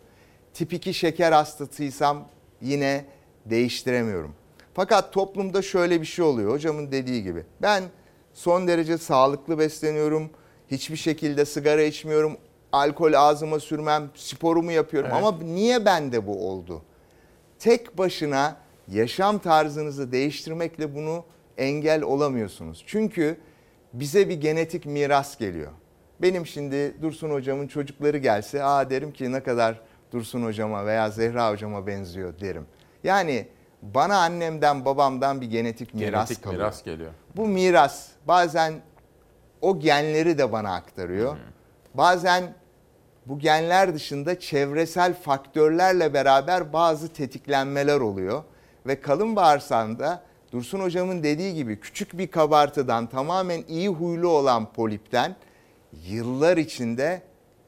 [0.53, 2.27] Tip 2 şeker hastasıysam
[2.61, 3.05] yine
[3.45, 4.35] değiştiremiyorum.
[4.73, 7.45] Fakat toplumda şöyle bir şey oluyor hocamın dediği gibi.
[7.61, 7.83] Ben
[8.33, 10.29] son derece sağlıklı besleniyorum.
[10.71, 12.37] Hiçbir şekilde sigara içmiyorum.
[12.71, 14.09] Alkol ağzıma sürmem.
[14.15, 15.09] Sporumu yapıyorum.
[15.13, 15.23] Evet.
[15.23, 16.81] Ama niye bende bu oldu?
[17.59, 18.57] Tek başına
[18.87, 21.25] yaşam tarzınızı değiştirmekle bunu
[21.57, 22.83] engel olamıyorsunuz.
[22.87, 23.37] Çünkü
[23.93, 25.71] bize bir genetik miras geliyor.
[26.21, 29.81] Benim şimdi Dursun hocamın çocukları gelse aa derim ki ne kadar
[30.11, 32.65] Dursun hocama veya Zehra hocama benziyor derim.
[33.03, 33.47] Yani
[33.81, 36.61] bana annemden babamdan bir genetik miras genetik kalıyor.
[36.61, 37.11] miras geliyor.
[37.35, 38.73] Bu miras bazen
[39.61, 41.33] o genleri de bana aktarıyor.
[41.33, 41.39] Hmm.
[41.93, 42.53] Bazen
[43.25, 48.43] bu genler dışında çevresel faktörlerle beraber bazı tetiklenmeler oluyor
[48.87, 55.35] ve kalın bağırsağında Dursun hocamın dediği gibi küçük bir kabartıdan tamamen iyi huylu olan polipten
[56.07, 57.21] yıllar içinde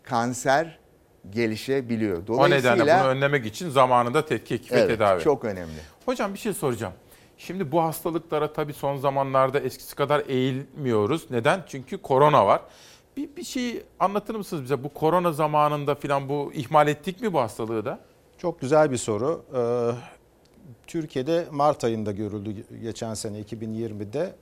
[0.03, 0.80] kanser
[1.30, 2.23] gelişebiliyor.
[2.23, 5.23] O Dolayısıyla nedenle bunu önlemek için zamanında tetkik ve evet, tedavi.
[5.23, 5.80] çok önemli.
[6.05, 6.93] Hocam bir şey soracağım.
[7.38, 11.31] Şimdi bu hastalıklara tabii son zamanlarda eskisi kadar eğilmiyoruz.
[11.31, 11.64] Neden?
[11.68, 12.61] Çünkü korona var.
[13.18, 14.84] Bir, bir şey anlatır mısınız bize?
[14.84, 17.99] Bu korona zamanında falan bu ihmal ettik mi bu hastalığı da?
[18.38, 19.45] Çok güzel bir soru.
[19.55, 19.91] Ee,
[20.88, 24.35] Türkiye'de Mart ayında görüldü geçen sene 2020'de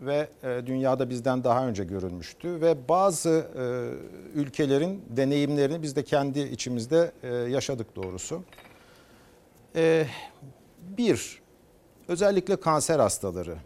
[0.00, 6.40] ve e, dünyada bizden daha önce görülmüştü ve bazı e, ülkelerin deneyimlerini biz de kendi
[6.40, 8.42] içimizde e, yaşadık doğrusu.
[10.98, 11.42] Bir,
[12.08, 13.56] özellikle kanser hastaları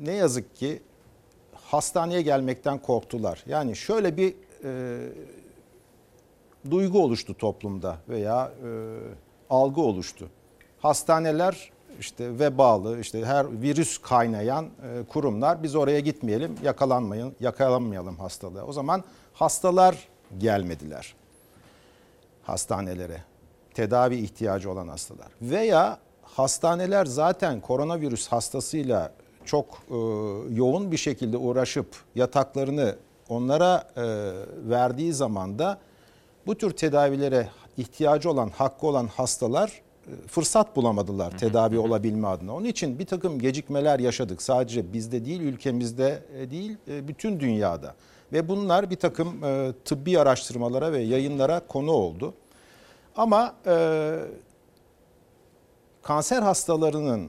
[0.00, 0.82] ne yazık ki
[1.54, 3.44] hastaneye gelmekten korktular.
[3.46, 4.34] Yani şöyle bir
[6.70, 8.52] duygu oluştu toplumda veya
[9.50, 10.28] algı oluştu.
[10.82, 18.64] Hastaneler işte vebalı, işte her virüs kaynayan e, kurumlar biz oraya gitmeyelim, yakalanmayın, yakalanmayalım hastalığa.
[18.64, 21.14] O zaman hastalar gelmediler
[22.42, 23.22] hastanelere.
[23.74, 25.28] Tedavi ihtiyacı olan hastalar.
[25.42, 29.12] Veya hastaneler zaten koronavirüs hastasıyla
[29.44, 29.94] çok e,
[30.54, 32.96] yoğun bir şekilde uğraşıp yataklarını
[33.28, 34.02] onlara e,
[34.70, 35.78] verdiği zaman da
[36.46, 39.82] bu tür tedavilere ihtiyacı olan, hakkı olan hastalar
[40.26, 42.54] fırsat bulamadılar tedavi olabilme adına.
[42.54, 44.42] Onun için bir takım gecikmeler yaşadık.
[44.42, 47.94] Sadece bizde değil, ülkemizde e, değil, e, bütün dünyada.
[48.32, 52.34] Ve bunlar bir takım e, tıbbi araştırmalara ve yayınlara konu oldu.
[53.16, 54.18] Ama e,
[56.02, 57.28] kanser hastalarının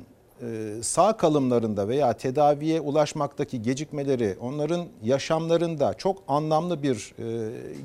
[0.81, 7.15] sağ kalımlarında veya tedaviye ulaşmaktaki gecikmeleri onların yaşamlarında çok anlamlı bir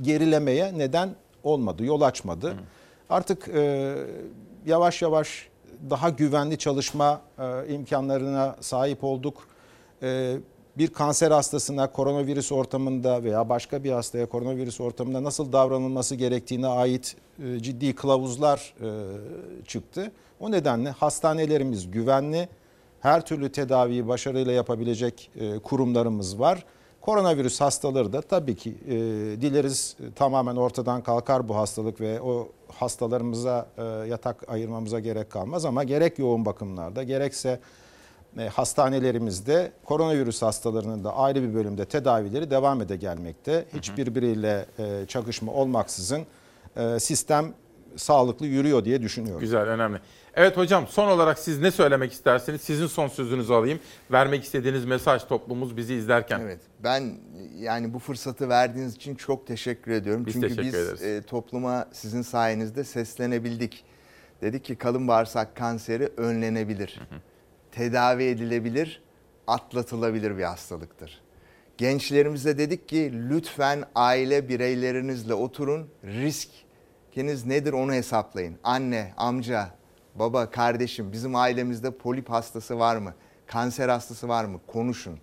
[0.03, 1.11] gerilemeye neden
[1.43, 2.55] olmadı, yol açmadı.
[3.11, 3.49] Artık
[4.67, 5.49] yavaş yavaş
[5.91, 9.49] daha güvenli çalışma e, imkanlarına sahip olduk.
[10.03, 10.37] E,
[10.79, 17.17] bir kanser hastasına koronavirüs ortamında veya başka bir hastaya koronavirüs ortamında nasıl davranılması gerektiğine ait
[17.45, 18.89] e, ciddi kılavuzlar e,
[19.67, 20.13] çıktı.
[20.41, 22.49] O nedenle hastanelerimiz güvenli,
[23.01, 25.31] her türlü tedaviyi başarıyla yapabilecek
[25.65, 26.65] kurumlarımız var.
[27.09, 28.95] Koronavirüs hastaları da tabii ki e,
[29.41, 32.49] dileriz e, tamamen ortadan kalkar bu hastalık ve o
[32.79, 37.61] hastalarımıza e, yatak ayırmamıza gerek kalmaz ama gerek yoğun bakımlarda gerekse
[38.39, 43.65] e, hastanelerimizde koronavirüs hastalarının da ayrı bir bölümde tedavileri devam ede gelmekte.
[43.75, 46.27] Hiç birbiriyle e, çakışma olmaksızın
[46.77, 47.55] e, sistem
[47.97, 49.41] sağlıklı yürüyor diye düşünüyorum.
[49.41, 49.99] Güzel, önemli.
[50.35, 52.61] Evet hocam son olarak siz ne söylemek istersiniz?
[52.61, 53.81] Sizin son sözünüzü alayım.
[54.13, 56.41] Vermek istediğiniz mesaj toplumumuz bizi izlerken.
[56.41, 56.61] Evet.
[56.85, 57.13] Ben
[57.59, 60.27] yani bu fırsatı verdiğiniz için çok teşekkür ediyorum.
[60.27, 61.03] Biz Çünkü teşekkür biz ederiz.
[61.03, 63.85] e, topluma sizin sayenizde seslenebildik.
[64.43, 67.01] Dedik ki kalın bağırsak kanseri önlenebilir.
[67.73, 69.03] Tedavi edilebilir,
[69.47, 71.21] atlatılabilir bir hastalıktır.
[71.79, 75.89] Gençlerimize dedik ki lütfen aile bireylerinizle oturun,
[77.19, 78.59] riskiniz nedir onu hesaplayın.
[78.65, 79.69] Anne, amca,
[80.15, 83.15] baba, kardeşim bizim ailemizde polip hastası var mı?
[83.47, 84.61] Kanser hastası var mı?
[84.67, 85.19] Konuşun.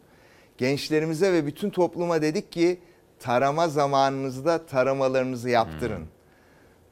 [0.58, 2.80] Gençlerimize ve bütün topluma dedik ki
[3.20, 6.06] tarama zamanınızda taramalarınızı yaptırın.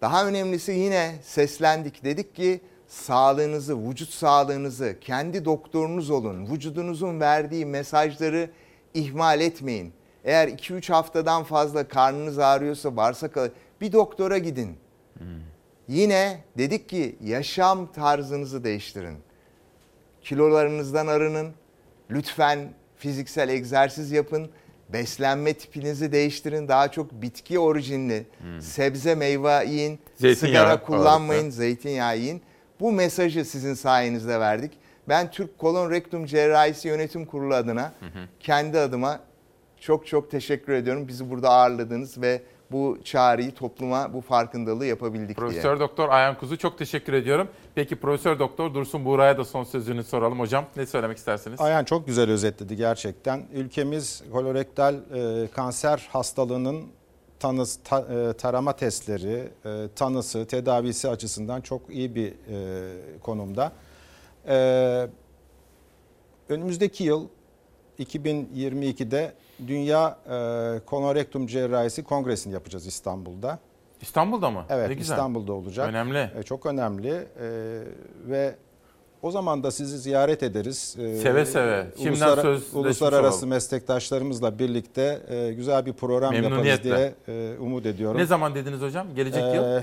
[0.02, 2.04] Daha önemlisi yine seslendik.
[2.04, 6.48] Dedik ki sağlığınızı, vücut sağlığınızı kendi doktorunuz olun.
[6.52, 8.50] Vücudunuzun verdiği mesajları
[8.94, 9.94] ihmal etmeyin.
[10.24, 13.38] Eğer 2-3 haftadan fazla karnınız ağrıyorsa, bağırsak
[13.82, 14.83] bir doktora gidin.
[15.88, 19.18] Yine dedik ki yaşam tarzınızı değiştirin.
[20.22, 21.54] Kilolarınızdan arının.
[22.12, 24.50] Lütfen fiziksel egzersiz yapın.
[24.90, 26.68] Beslenme tipinizi değiştirin.
[26.68, 28.26] Daha çok bitki orijinli,
[28.60, 30.00] sebze meyve yiyin.
[30.16, 31.58] Zeytinyağı sigara kullanmayın, ağırlıklı.
[31.58, 32.42] zeytinyağı yiyin.
[32.80, 34.72] Bu mesajı sizin sayenizde verdik.
[35.10, 37.94] Ben Türk Kolon Rektum Cerrahisi Yönetim Kurulu adına
[38.40, 39.20] kendi adıma
[39.80, 41.08] çok çok teşekkür ediyorum.
[41.08, 42.42] Bizi burada ağırladınız ve
[42.72, 45.80] bu çağrıyı topluma bu farkındalığı yapabildik Profesör diye.
[45.80, 47.48] Doktor Ayhan Kuzu çok teşekkür ediyorum.
[47.76, 50.66] Peki Profesör Doktor Dursun Buğra'ya da son sözünü soralım hocam.
[50.76, 51.62] Ne söylemek istersiniz?
[51.62, 53.44] Ayhan çok güzel özetledi gerçekten.
[53.54, 56.84] Ülkemiz kolorektal e, kanser hastalığının
[57.40, 63.72] tanıs, ta- e, tarama testleri, e, tanısı, tedavisi açısından çok iyi bir e, konumda.
[64.48, 65.08] E,
[66.50, 67.28] önümüzdeki yıl
[68.00, 69.34] 2022'de
[69.68, 73.60] Dünya e, Kolorektum Cerrahisi Kongresi'ni yapacağız İstanbul'da.
[74.02, 74.66] İstanbul'da mı?
[74.70, 75.14] Evet Ne güzel.
[75.16, 75.90] İstanbul'da olacak.
[75.90, 76.30] Önemli.
[76.40, 77.26] E, çok önemli E,
[78.28, 78.56] ve
[79.22, 80.96] o zaman da sizi ziyaret ederiz.
[81.00, 81.88] E, Seve seve.
[81.98, 83.50] Şimdiden uluslara- sözleşmiş Uluslararası olalım.
[83.50, 88.18] meslektaşlarımızla birlikte e, güzel bir program yaparız diye e, umut ediyorum.
[88.18, 89.08] Ne zaman dediniz hocam?
[89.16, 89.82] Gelecek Ee, yıl?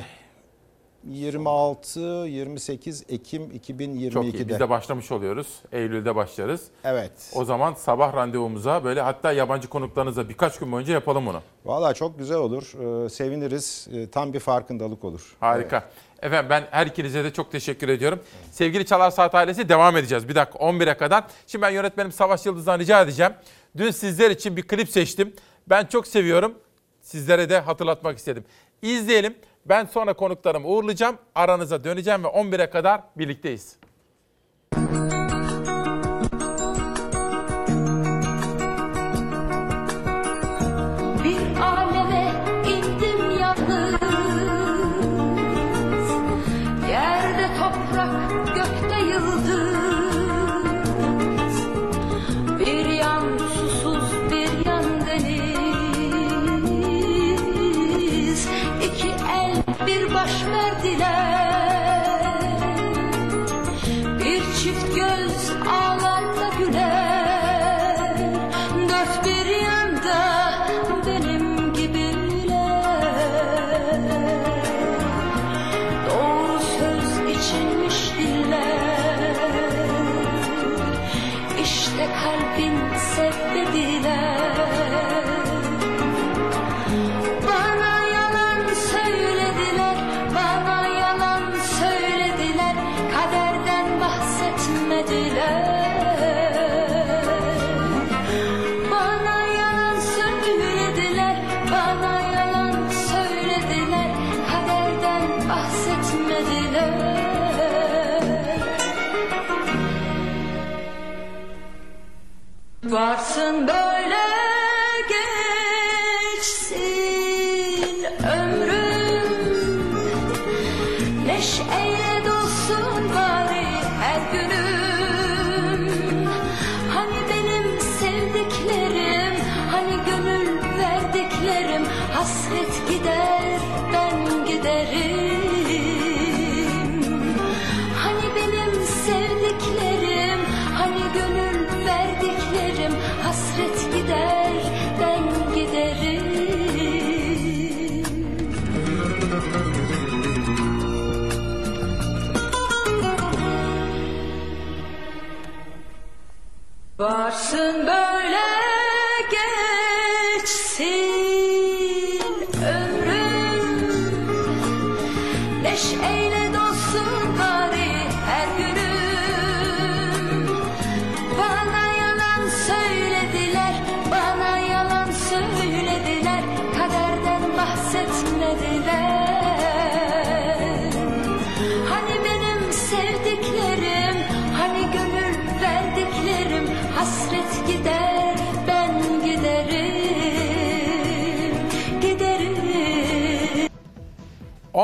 [1.09, 4.11] 26-28 Ekim 2022'de.
[4.11, 4.49] Çok iyi.
[4.49, 5.47] Biz de başlamış oluyoruz.
[5.73, 6.65] Eylül'de başlarız.
[6.85, 7.13] Evet.
[7.35, 11.41] O zaman sabah randevumuza böyle hatta yabancı konuklarınıza birkaç gün boyunca yapalım bunu.
[11.65, 12.73] Valla çok güzel olur.
[13.05, 13.89] Ee, seviniriz.
[13.95, 15.37] Ee, tam bir farkındalık olur.
[15.41, 15.85] Harika.
[16.23, 18.21] Efendim ben her ikinize de çok teşekkür ediyorum.
[18.53, 20.29] Sevgili Çalar Saat ailesi devam edeceğiz.
[20.29, 21.25] Bir dakika 11'e kadar.
[21.47, 23.33] Şimdi ben yönetmenim Savaş Yıldız'dan rica edeceğim.
[23.77, 25.33] Dün sizler için bir klip seçtim.
[25.67, 26.55] Ben çok seviyorum.
[27.03, 28.45] Sizlere de hatırlatmak istedim.
[28.83, 29.35] İzleyelim.
[29.71, 31.19] Ben sonra konuklarımı uğurlayacağım.
[31.35, 33.77] Aranıza döneceğim ve 11'e kadar birlikteyiz.
[41.25, 42.00] Bir aleme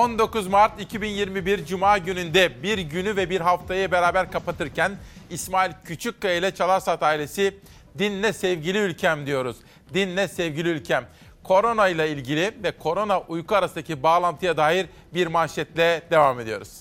[0.07, 4.93] 19 Mart 2021 Cuma gününde bir günü ve bir haftayı beraber kapatırken
[5.31, 7.55] İsmail Küçükkaya ile Çalarsat ailesi
[7.99, 9.57] dinle sevgili ülkem diyoruz.
[9.95, 11.05] Dinle sevgili ülkem.
[11.45, 16.79] Korona ile ilgili ve korona uyku arasındaki bağlantıya dair bir manşetle devam ediyoruz.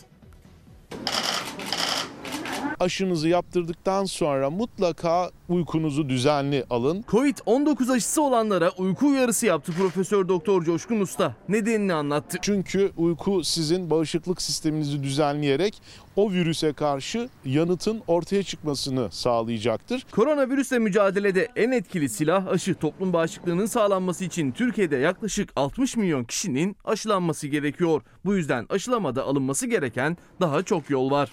[2.86, 7.02] Aşınızı yaptırdıktan sonra mutlaka uykunuzu düzenli alın.
[7.02, 11.36] Covid-19 aşısı olanlara uyku uyarısı yaptı Profesör Doktor Coşkun Usta.
[11.50, 12.38] Nedenini anlattı.
[12.42, 15.82] Çünkü uyku sizin bağışıklık sisteminizi düzenleyerek
[16.16, 20.06] o virüse karşı yanıtın ortaya çıkmasını sağlayacaktır.
[20.12, 22.76] Koronavirüsle mücadelede en etkili silah aşı.
[22.76, 28.02] Toplum bağışıklığının sağlanması için Türkiye'de yaklaşık 60 milyon kişinin aşılanması gerekiyor.
[28.26, 31.32] Bu yüzden aşılamada alınması gereken daha çok yol var.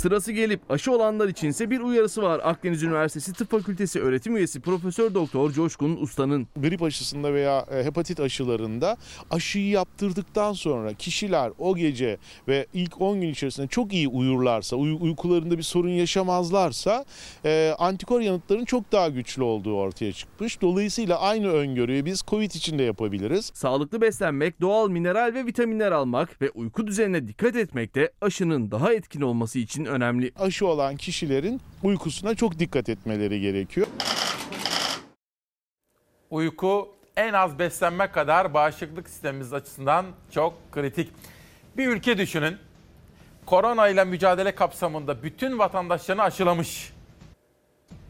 [0.00, 2.40] Sırası gelip aşı olanlar içinse bir uyarısı var.
[2.44, 6.48] Akdeniz Üniversitesi Tıp Fakültesi öğretim üyesi Profesör Doktor Coşkun Usta'nın.
[6.56, 8.96] Grip aşısında veya e, hepatit aşılarında
[9.30, 12.18] aşıyı yaptırdıktan sonra kişiler o gece
[12.48, 17.04] ve ilk 10 gün içerisinde çok iyi uyurlarsa, uy- uykularında bir sorun yaşamazlarsa
[17.44, 20.60] e, antikor yanıtların çok daha güçlü olduğu ortaya çıkmış.
[20.60, 23.50] Dolayısıyla aynı öngörüyü biz COVID için de yapabiliriz.
[23.54, 28.92] Sağlıklı beslenmek, doğal mineral ve vitaminler almak ve uyku düzenine dikkat etmek de aşının daha
[28.92, 30.32] etkin olması için önemli.
[30.38, 33.86] Aşı olan kişilerin uykusuna çok dikkat etmeleri gerekiyor.
[36.30, 41.12] Uyku en az beslenme kadar bağışıklık sistemimiz açısından çok kritik.
[41.76, 42.56] Bir ülke düşünün.
[43.46, 46.92] Korona ile mücadele kapsamında bütün vatandaşlarını aşılamış.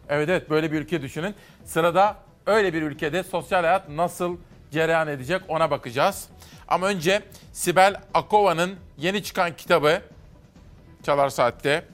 [0.08, 1.34] Evet evet böyle bir ülke düşünün.
[1.64, 2.16] Sırada
[2.46, 4.36] öyle bir ülkede sosyal hayat nasıl
[4.70, 6.28] cereyan edecek ona bakacağız.
[6.68, 10.02] Ama önce Sibel Akova'nın yeni çıkan kitabı
[11.02, 11.84] Çalar Saat'te.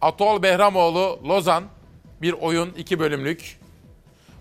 [0.00, 1.64] Atol Behramoğlu Lozan
[2.22, 3.60] bir oyun iki bölümlük.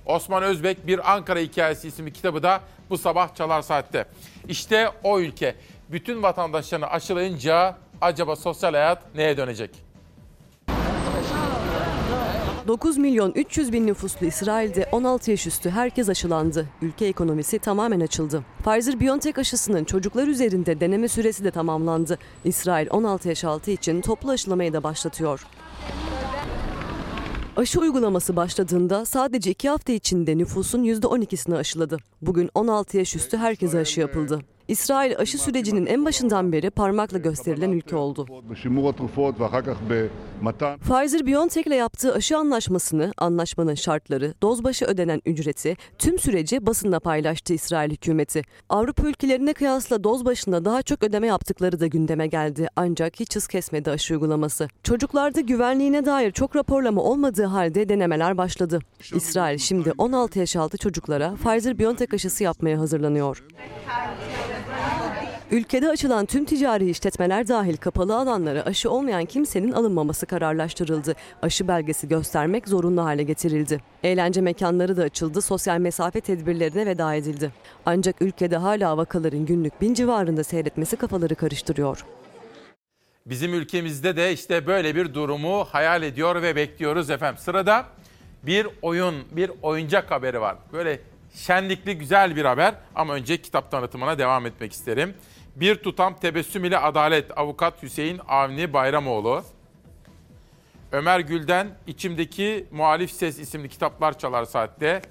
[0.05, 4.05] Osman Özbek bir Ankara Hikayesi isimli kitabı da bu sabah Çalar Saat'te.
[4.47, 5.55] İşte o ülke.
[5.89, 9.71] Bütün vatandaşlarını aşılayınca acaba sosyal hayat neye dönecek?
[12.67, 16.65] 9 milyon 300 bin nüfuslu İsrail'de 16 yaş üstü herkes aşılandı.
[16.81, 18.43] Ülke ekonomisi tamamen açıldı.
[18.63, 22.17] Pfizer-BioNTech aşısının çocuklar üzerinde deneme süresi de tamamlandı.
[22.43, 25.47] İsrail 16 yaş altı için toplu aşılamayı da başlatıyor.
[27.57, 31.97] Aşı uygulaması başladığında sadece 2 hafta içinde nüfusun %12'sini aşıladı.
[32.21, 34.41] Bugün 16 yaş üstü herkese aşı yapıldı.
[34.67, 38.25] İsrail aşı sürecinin en başından beri parmakla gösterilen ülke oldu.
[40.77, 47.53] Pfizer-BioNTech ile yaptığı aşı anlaşmasını, anlaşmanın şartları, doz başı ödenen ücreti, tüm süreci basınla paylaştı
[47.53, 48.41] İsrail hükümeti.
[48.69, 52.67] Avrupa ülkelerine kıyasla doz başına daha çok ödeme yaptıkları da gündeme geldi.
[52.75, 54.67] Ancak hiç hız kesmedi aşı uygulaması.
[54.83, 58.79] Çocuklarda güvenliğine dair çok raporlama olmadığı halde denemeler başladı.
[59.13, 63.43] İsrail şimdi 16 yaş altı çocuklara Pfizer-BioNTech aşısı yapmaya hazırlanıyor.
[65.51, 71.15] Ülkede açılan tüm ticari işletmeler dahil kapalı alanlara aşı olmayan kimsenin alınmaması kararlaştırıldı.
[71.41, 73.81] Aşı belgesi göstermek zorunlu hale getirildi.
[74.03, 77.51] Eğlence mekanları da açıldı, sosyal mesafe tedbirlerine veda edildi.
[77.85, 82.05] Ancak ülkede hala vakaların günlük bin civarında seyretmesi kafaları karıştırıyor.
[83.25, 87.37] Bizim ülkemizde de işte böyle bir durumu hayal ediyor ve bekliyoruz efendim.
[87.37, 87.85] Sırada
[88.43, 90.55] bir oyun, bir oyuncak haberi var.
[90.73, 90.99] Böyle
[91.35, 95.13] şenlikli güzel bir haber ama önce kitap tanıtımına devam etmek isterim.
[95.55, 99.43] Bir tutam tebessüm ile adalet avukat Hüseyin Avni Bayramoğlu.
[100.91, 105.01] Ömer Gül'den İçimdeki Muhalif Ses isimli kitaplar çalar saatte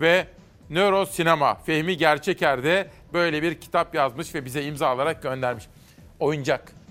[0.00, 0.26] ve
[0.70, 5.64] Nöro Sinema Fehmi Gerçeker'de böyle bir kitap yazmış ve bize imza alarak göndermiş.
[6.20, 6.83] Oyuncak.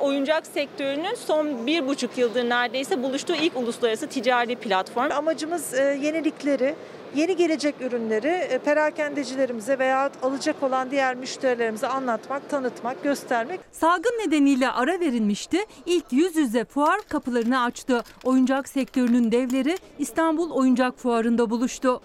[0.00, 5.10] Oyuncak sektörünün son bir buçuk yıldır neredeyse buluştuğu ilk uluslararası ticari platform.
[5.10, 6.74] Amacımız e, yenilikleri,
[7.14, 13.60] yeni gelecek ürünleri e, perakendecilerimize veya alacak olan diğer müşterilerimize anlatmak, tanıtmak, göstermek.
[13.72, 15.58] Salgın nedeniyle ara verilmişti.
[15.86, 18.04] İlk yüz yüze fuar kapılarını açtı.
[18.24, 22.00] Oyuncak sektörünün devleri İstanbul Oyuncak Fuarı'nda buluştu.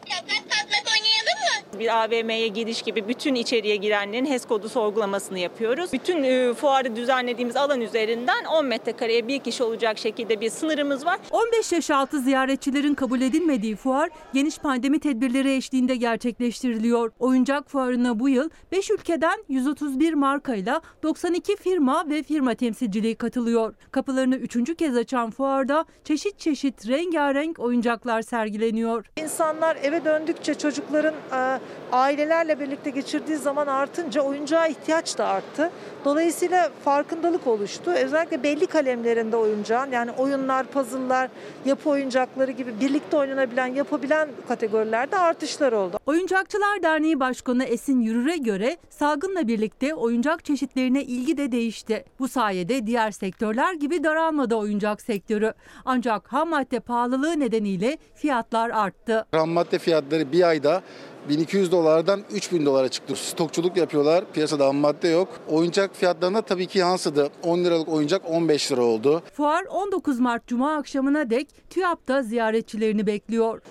[1.80, 5.94] Bir AVM'ye giriş gibi bütün içeriye girenlerin HES kodu sorgulamasını yapıyoruz.
[5.94, 11.20] Bütün e, fuarı düzenlediğimiz alan üzerinden 10 metrekareye bir kişi olacak şekilde bir sınırımız var.
[11.32, 17.12] 15 yaş altı ziyaretçilerin kabul edilmediği fuar geniş pandemi tedbirleri eşliğinde gerçekleştiriliyor.
[17.20, 23.74] Oyuncak fuarına bu yıl 5 ülkeden 131 markayla 92 firma ve firma temsilciliği katılıyor.
[23.92, 29.06] Kapılarını üçüncü kez açan fuarda çeşit çeşit rengarenk oyuncaklar sergileniyor.
[29.18, 31.60] İnsanlar eve döndükçe çocukların e,
[31.92, 35.72] ailelerle birlikte geçirdiği zaman artınca oyuncağa ihtiyaç da arttı.
[36.06, 37.92] Dolayısıyla farkındalık oluştu.
[37.92, 41.30] Özellikle belli kalemlerinde oyuncağın yani oyunlar, puzzle'lar,
[41.66, 45.98] yapı oyuncakları gibi birlikte oynanabilen, yapabilen kategorilerde artışlar oldu.
[46.06, 52.06] Oyuncakçılar Derneği Başkanı Esin Yürür'e göre salgınla birlikte oyuncak çeşitlerine ilgi de değişti.
[52.20, 55.54] Bu sayede diğer sektörler gibi daralmadı oyuncak sektörü.
[55.86, 59.26] Ancak ham madde pahalılığı nedeniyle fiyatlar arttı.
[59.32, 60.82] Ham madde fiyatları bir ayda
[61.30, 63.16] 1200 dolardan 3000 dolara çıktı.
[63.16, 64.26] Stokçuluk yapıyorlar.
[64.34, 65.30] Piyasada ham madde yok.
[65.50, 67.30] Oyuncak fiyatlarına tabii ki yansıdı.
[67.44, 69.24] 10 liralık oyuncak 15 lira oldu.
[69.34, 73.62] Fuar 19 Mart Cuma akşamına dek TÜYAP'ta ziyaretçilerini bekliyor.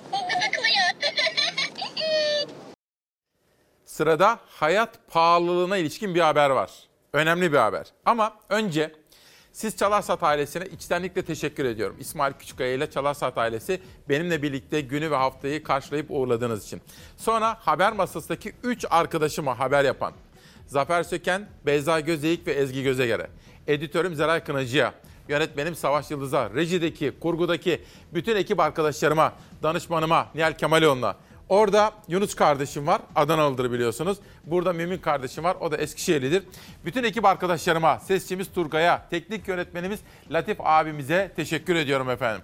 [3.84, 6.70] Sırada hayat pahalılığına ilişkin bir haber var.
[7.12, 7.86] Önemli bir haber.
[8.06, 8.92] Ama önce
[9.62, 11.96] siz Çalarsat ailesine içtenlikle teşekkür ediyorum.
[12.00, 16.80] İsmail Küçükkaya ile Çalarsat ailesi benimle birlikte günü ve haftayı karşılayıp uğurladığınız için.
[17.16, 20.12] Sonra haber masasındaki 3 arkadaşıma haber yapan
[20.66, 23.30] Zafer Söken, Beyza Gözeyik ve Ezgi Gözegere.
[23.66, 24.94] Editörüm Zeray Kınacı'ya,
[25.28, 27.82] yönetmenim Savaş Yıldız'a, rejideki, kurgudaki
[28.14, 29.32] bütün ekip arkadaşlarıma,
[29.62, 31.16] danışmanıma Nihal Kemaloğlu'na,
[31.52, 33.00] Orada Yunus kardeşim var.
[33.14, 34.18] Adanalıdır biliyorsunuz.
[34.44, 35.56] Burada Mümin kardeşim var.
[35.60, 36.42] O da Eskişehirlidir.
[36.84, 40.00] Bütün ekip arkadaşlarıma, sesçimiz Turgay'a, teknik yönetmenimiz
[40.30, 42.42] Latif abimize teşekkür ediyorum efendim.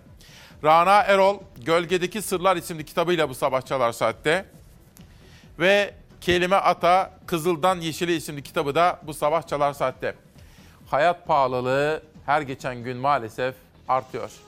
[0.64, 4.44] Rana Erol, Gölgedeki Sırlar isimli kitabıyla bu sabah çalar saatte.
[5.58, 10.14] Ve Kelime Ata, Kızıldan Yeşili isimli kitabı da bu sabah çalar saatte.
[10.86, 13.54] Hayat pahalılığı her geçen gün maalesef
[13.88, 14.47] artıyor.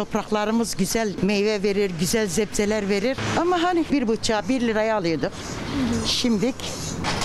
[0.00, 3.16] Topraklarımız güzel meyve verir, güzel zepseler verir.
[3.40, 5.32] Ama hani bir bıçağı bir liraya alıyorduk.
[6.06, 6.52] Şimdi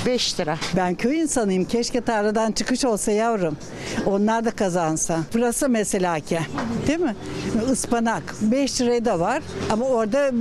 [0.06, 0.58] 5 lira.
[0.76, 1.66] Ben köy insanıyım.
[1.66, 3.58] Keşke tarladan çıkış olsa yavrum.
[4.06, 5.20] Onlar da kazansa.
[5.34, 6.40] Burası mesela ki.
[6.88, 7.16] Değil mi?
[7.72, 8.36] Ispanak.
[8.42, 9.44] 5 liraya da var.
[9.70, 10.32] Ama orada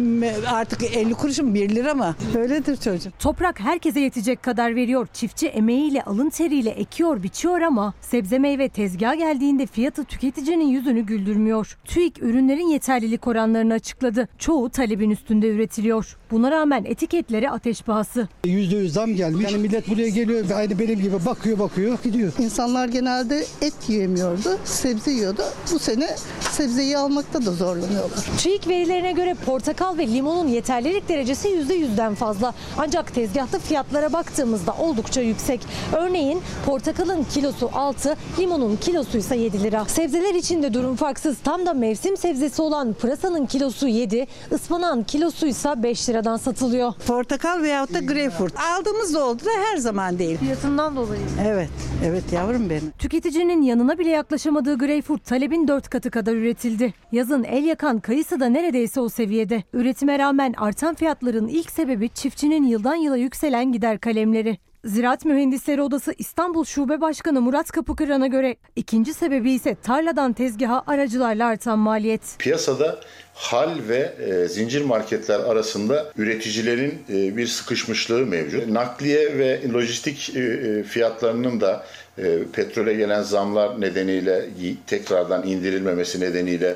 [0.50, 2.14] artık 50 kuruşun 1 lira mı?
[2.38, 3.18] Öyledir çocuk.
[3.18, 5.06] Toprak herkese yetecek kadar veriyor.
[5.12, 11.78] Çiftçi emeğiyle, alın teriyle ekiyor, biçiyor ama sebze meyve tezgaha geldiğinde fiyatı tüketicinin yüzünü güldürmüyor.
[11.84, 14.28] TÜİK ürünlerin yeterlilik oranlarını açıkladı.
[14.38, 16.16] Çoğu talebin üstünde üretiliyor.
[16.34, 18.28] Buna rağmen etiketleri ateş pahası.
[18.44, 19.44] %100 zam gelmiş.
[19.52, 22.32] Yani millet buraya geliyor ve aynı benim gibi bakıyor bakıyor gidiyor.
[22.38, 25.42] İnsanlar genelde et yiyemiyordu, sebze yiyordu.
[25.72, 26.08] Bu sene
[26.40, 28.18] sebzeyi almakta da zorlanıyorlar.
[28.38, 32.54] TÜİK verilerine göre portakal ve limonun yeterlilik derecesi %100'den fazla.
[32.78, 35.60] Ancak tezgahta fiyatlara baktığımızda oldukça yüksek.
[35.96, 39.84] Örneğin portakalın kilosu 6, limonun kilosu ise 7 lira.
[39.84, 41.36] Sebzeler için de durum farksız.
[41.44, 46.92] Tam da mevsim sebzesi olan pırasanın kilosu 7, ıspanağın kilosu ise 5 liradan satılıyor.
[47.06, 48.54] Portakal veyahut da greyfurt.
[48.60, 50.38] Aldığımız da oldu da her zaman değil.
[50.38, 51.22] Fiyatından dolayı.
[51.46, 51.70] Evet,
[52.04, 52.90] evet yavrum benim.
[52.98, 56.94] Tüketicinin yanına bile yaklaşamadığı greyfurt talebin 4 katı kadar üretildi.
[57.12, 59.62] Yazın el yakan kayısı da neredeyse o seviyede.
[59.72, 64.58] Üretime rağmen artan fiyatların ilk sebebi çiftçinin yıldan yıla yükselen gider kalemleri.
[64.84, 71.46] Ziraat Mühendisleri Odası İstanbul Şube Başkanı Murat Kapıkıran'a göre ikinci sebebi ise tarladan tezgaha aracılarla
[71.46, 72.36] artan maliyet.
[72.38, 73.00] Piyasada
[73.34, 78.68] hal ve e, zincir marketler arasında üreticilerin e, bir sıkışmışlığı mevcut.
[78.68, 81.86] Nakliye ve lojistik e, e, fiyatlarının da
[82.18, 84.46] e, petrole gelen zamlar nedeniyle
[84.86, 86.74] tekrardan indirilmemesi nedeniyle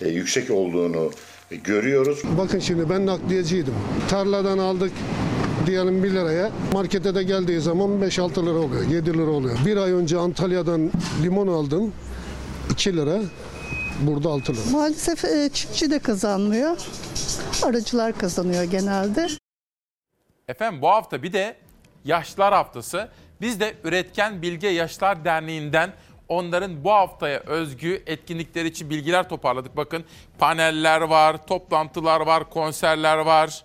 [0.00, 1.10] e, yüksek olduğunu
[1.64, 2.22] görüyoruz.
[2.38, 3.74] Bakın şimdi ben nakliyeciydim.
[4.08, 4.92] Tarladan aldık
[5.66, 6.50] diyelim 1 liraya.
[6.72, 9.58] Markete de geldiği zaman 5-6 lira oluyor, 7 lira oluyor.
[9.66, 10.90] Bir ay önce Antalya'dan
[11.22, 11.92] limon aldım
[12.70, 13.18] 2 lira.
[14.00, 14.70] Burada 6 lira.
[14.70, 16.76] Maalesef e, çiftçi de kazanmıyor.
[17.62, 19.28] Aracılar kazanıyor genelde.
[20.48, 21.56] Efendim bu hafta bir de
[22.04, 23.08] Yaşlar Haftası.
[23.40, 25.92] Biz de Üretken Bilge Yaşlar Derneği'nden
[26.28, 29.76] onların bu haftaya özgü etkinlikleri için bilgiler toparladık.
[29.76, 30.04] Bakın
[30.38, 33.64] paneller var, toplantılar var, konserler var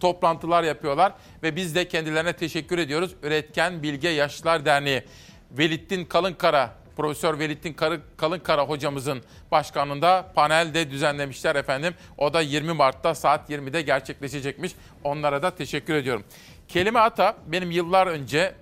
[0.00, 1.12] toplantılar yapıyorlar
[1.42, 3.14] ve biz de kendilerine teşekkür ediyoruz.
[3.22, 5.02] Üretken Bilge Yaşlılar Derneği
[5.50, 7.76] Velittin Kalınkara Profesör Velittin
[8.16, 11.94] Kalınkara hocamızın başkanlığında panelde düzenlemişler efendim.
[12.18, 14.72] O da 20 Mart'ta saat 20'de gerçekleşecekmiş.
[15.04, 16.24] Onlara da teşekkür ediyorum.
[16.68, 18.54] Kelime Ata benim yıllar önce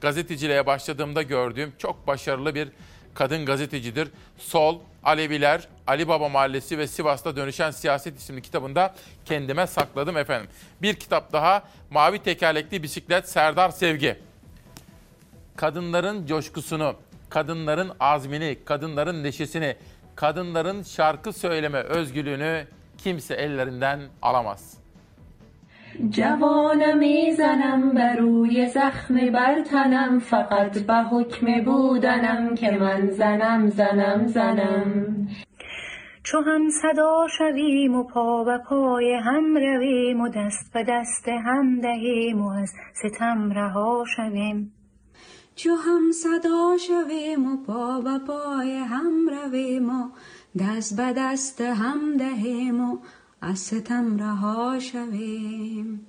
[0.00, 2.68] gazeteciliğe başladığımda gördüğüm çok başarılı bir
[3.14, 4.08] kadın gazetecidir.
[4.38, 8.94] Sol, Aleviler, Ali Baba Mahallesi ve Sivas'ta Dönüşen Siyaset isimli kitabında
[9.24, 10.50] kendime sakladım efendim.
[10.82, 14.16] Bir kitap daha Mavi Tekerlekli Bisiklet Serdar Sevgi.
[15.56, 16.94] Kadınların coşkusunu,
[17.29, 19.75] kadınların azmini, kadınların neşesini,
[20.15, 24.85] kadınların şarkı söyleme özgürlüğünü kimse ellerinden alamaz.
[26.09, 27.01] جوانم
[27.39, 34.89] زنم بر روی زخم بر تنم فقط به حکم بودنم که من زنم زنم زنم
[36.23, 41.81] چو هم صدا شویم و پا به پای هم رویم و دست به دست هم
[41.81, 44.73] دهیم و از ستم رها شویم
[45.62, 50.08] چو هم صدا شویم و پا به پای هم رویم و
[50.58, 52.98] دست به دست هم دهیم و
[53.40, 56.06] از ستم رها شویم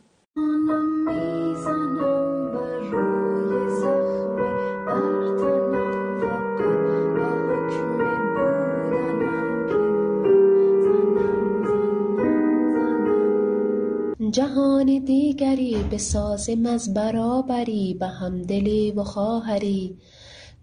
[14.80, 19.98] جهان دیگری به سازم از برابری به همدلی و خواهری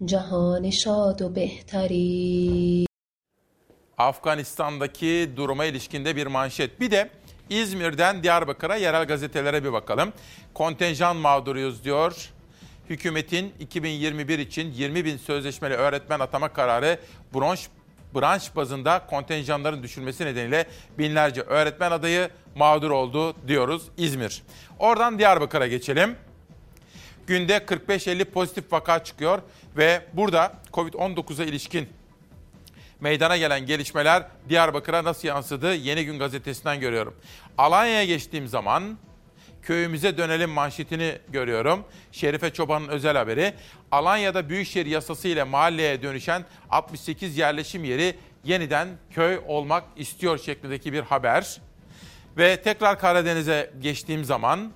[0.06, 2.86] جهان شاد و بهتری
[3.98, 6.80] Afganistan'daki duruma ilişkinde bir manşet.
[6.80, 7.10] Bir de
[7.50, 10.14] İzmir'den Diyarbakır'a yerel gazetelere bir bakalım.
[10.54, 12.32] Kontenjan mağduruyuz diyor.
[12.90, 17.00] Hükümetin 2021 için 20 bin sözleşmeli öğretmen atama kararı
[17.36, 17.70] branş,
[18.15, 20.67] branş bazında kontenjanların düşürmesi nedeniyle
[20.99, 24.43] binlerce öğretmen adayı mağdur oldu diyoruz İzmir.
[24.79, 26.17] Oradan Diyarbakır'a geçelim.
[27.27, 29.39] Günde 45-50 pozitif vaka çıkıyor
[29.77, 31.89] ve burada Covid-19'a ilişkin
[33.01, 35.75] meydana gelen gelişmeler Diyarbakır'a nasıl yansıdı?
[35.75, 37.15] Yeni Gün gazetesinden görüyorum.
[37.59, 38.99] Alanya'ya geçtiğim zaman
[39.69, 41.85] köyümüze dönelim manşetini görüyorum.
[42.13, 43.55] Şerife Çoban'ın özel haberi.
[43.91, 48.15] Alanya'da Büyükşehir yasası ile mahalleye dönüşen 68 yerleşim yeri
[48.45, 51.61] yeniden köy olmak istiyor şeklindeki bir haber.
[52.37, 54.73] Ve tekrar Karadeniz'e geçtiğim zaman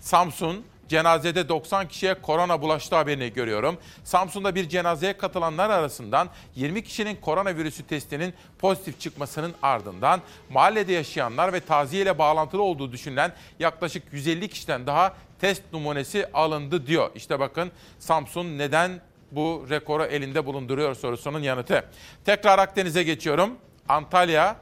[0.00, 3.78] Samsun Cenazede 90 kişiye korona bulaştı haberini görüyorum.
[4.04, 10.20] Samsun'da bir cenazeye katılanlar arasından 20 kişinin koronavirüsü testinin pozitif çıkmasının ardından
[10.50, 17.10] mahallede yaşayanlar ve taziyeyle bağlantılı olduğu düşünülen yaklaşık 150 kişiden daha test numunesi alındı diyor.
[17.14, 19.00] İşte bakın Samsun neden
[19.30, 21.84] bu rekoru elinde bulunduruyor sorusunun yanıtı.
[22.24, 23.50] Tekrar Akdeniz'e geçiyorum.
[23.88, 24.56] Antalya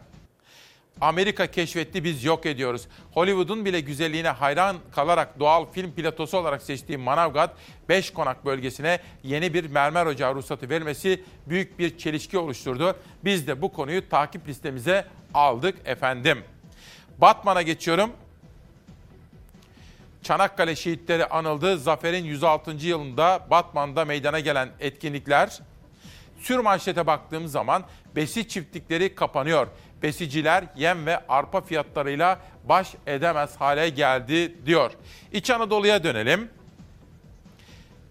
[1.00, 2.88] Amerika keşfetti biz yok ediyoruz.
[3.12, 7.54] Hollywood'un bile güzelliğine hayran kalarak doğal film platosu olarak seçtiği Manavgat,
[7.88, 12.96] Beş Konak bölgesine yeni bir mermer ocağı ruhsatı vermesi büyük bir çelişki oluşturdu.
[13.24, 16.44] Biz de bu konuyu takip listemize aldık efendim.
[17.18, 18.10] Batman'a geçiyorum.
[20.22, 21.78] Çanakkale şehitleri anıldı.
[21.78, 22.70] Zafer'in 106.
[22.70, 25.60] yılında Batman'da meydana gelen etkinlikler.
[26.40, 27.84] Sür manşete baktığım zaman
[28.16, 29.66] besi çiftlikleri kapanıyor.
[30.02, 34.90] Besiciler yem ve arpa fiyatlarıyla baş edemez hale geldi diyor.
[35.32, 36.50] İç Anadolu'ya dönelim.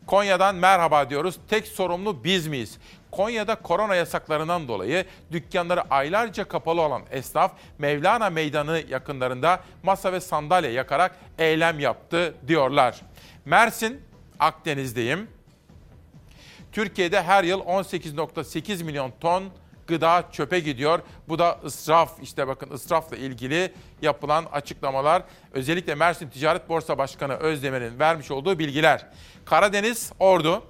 [0.07, 1.39] Konya'dan merhaba diyoruz.
[1.49, 2.77] Tek sorumlu biz miyiz?
[3.11, 10.71] Konya'da korona yasaklarından dolayı dükkanları aylarca kapalı olan esnaf Mevlana Meydanı yakınlarında masa ve sandalye
[10.71, 13.01] yakarak eylem yaptı diyorlar.
[13.45, 14.01] Mersin,
[14.39, 15.27] Akdeniz'deyim.
[16.71, 19.43] Türkiye'de her yıl 18.8 milyon ton
[19.89, 20.99] gıda çöpe gidiyor.
[21.29, 25.23] Bu da ısraf işte bakın ısrafla ilgili yapılan açıklamalar.
[25.53, 29.05] Özellikle Mersin Ticaret Borsa Başkanı Özdemir'in vermiş olduğu bilgiler.
[29.45, 30.63] Karadeniz, Ordu,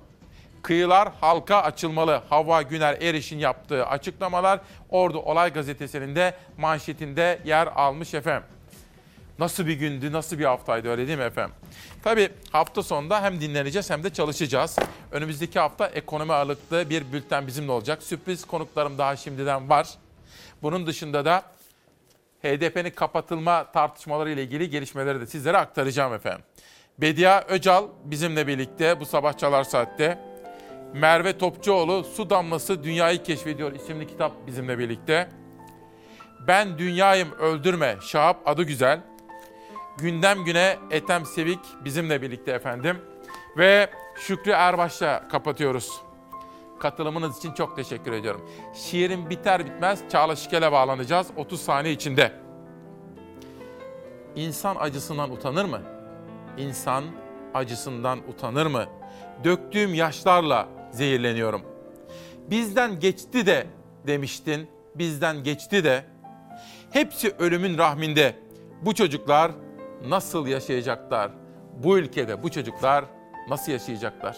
[0.61, 2.21] kıyılar halka açılmalı.
[2.29, 4.59] Havva Güner Eriş'in yaptığı açıklamalar
[4.89, 8.43] Ordu Olay Gazetesi'nin de manşetinde yer almış efendim.
[9.39, 11.55] Nasıl bir gündü, nasıl bir haftaydı öyle değil mi efendim?
[12.03, 14.79] Tabii hafta sonunda hem dinleneceğiz hem de çalışacağız.
[15.11, 18.03] Önümüzdeki hafta ekonomi ağırlıklı bir bülten bizimle olacak.
[18.03, 19.89] Sürpriz konuklarım daha şimdiden var.
[20.61, 21.43] Bunun dışında da
[22.43, 26.41] HDP'nin kapatılma tartışmaları ile ilgili gelişmeleri de sizlere aktaracağım efendim.
[26.97, 30.19] Bedia Öcal bizimle birlikte bu sabah çalar saatte.
[30.93, 35.29] Merve Topçuoğlu Su Damlası Dünyayı Keşfediyor isimli kitap bizimle birlikte.
[36.47, 39.08] Ben Dünyayım Öldürme Şahap adı güzel.
[40.01, 42.97] Gündem güne Etem Sevik bizimle birlikte efendim.
[43.57, 46.01] Ve Şükrü Erbaş'la kapatıyoruz.
[46.79, 48.49] Katılımınız için çok teşekkür ediyorum.
[48.73, 52.31] Şiirin biter bitmez Çağla Şikel'e bağlanacağız 30 saniye içinde.
[54.35, 55.81] İnsan acısından utanır mı?
[56.57, 57.03] İnsan
[57.53, 58.85] acısından utanır mı?
[59.43, 61.61] Döktüğüm yaşlarla zehirleniyorum.
[62.49, 63.67] Bizden geçti de
[64.07, 66.05] demiştin, bizden geçti de.
[66.91, 68.35] Hepsi ölümün rahminde.
[68.81, 69.51] Bu çocuklar
[70.05, 71.31] nasıl yaşayacaklar?
[71.83, 73.05] Bu ülkede bu çocuklar
[73.49, 74.37] nasıl yaşayacaklar?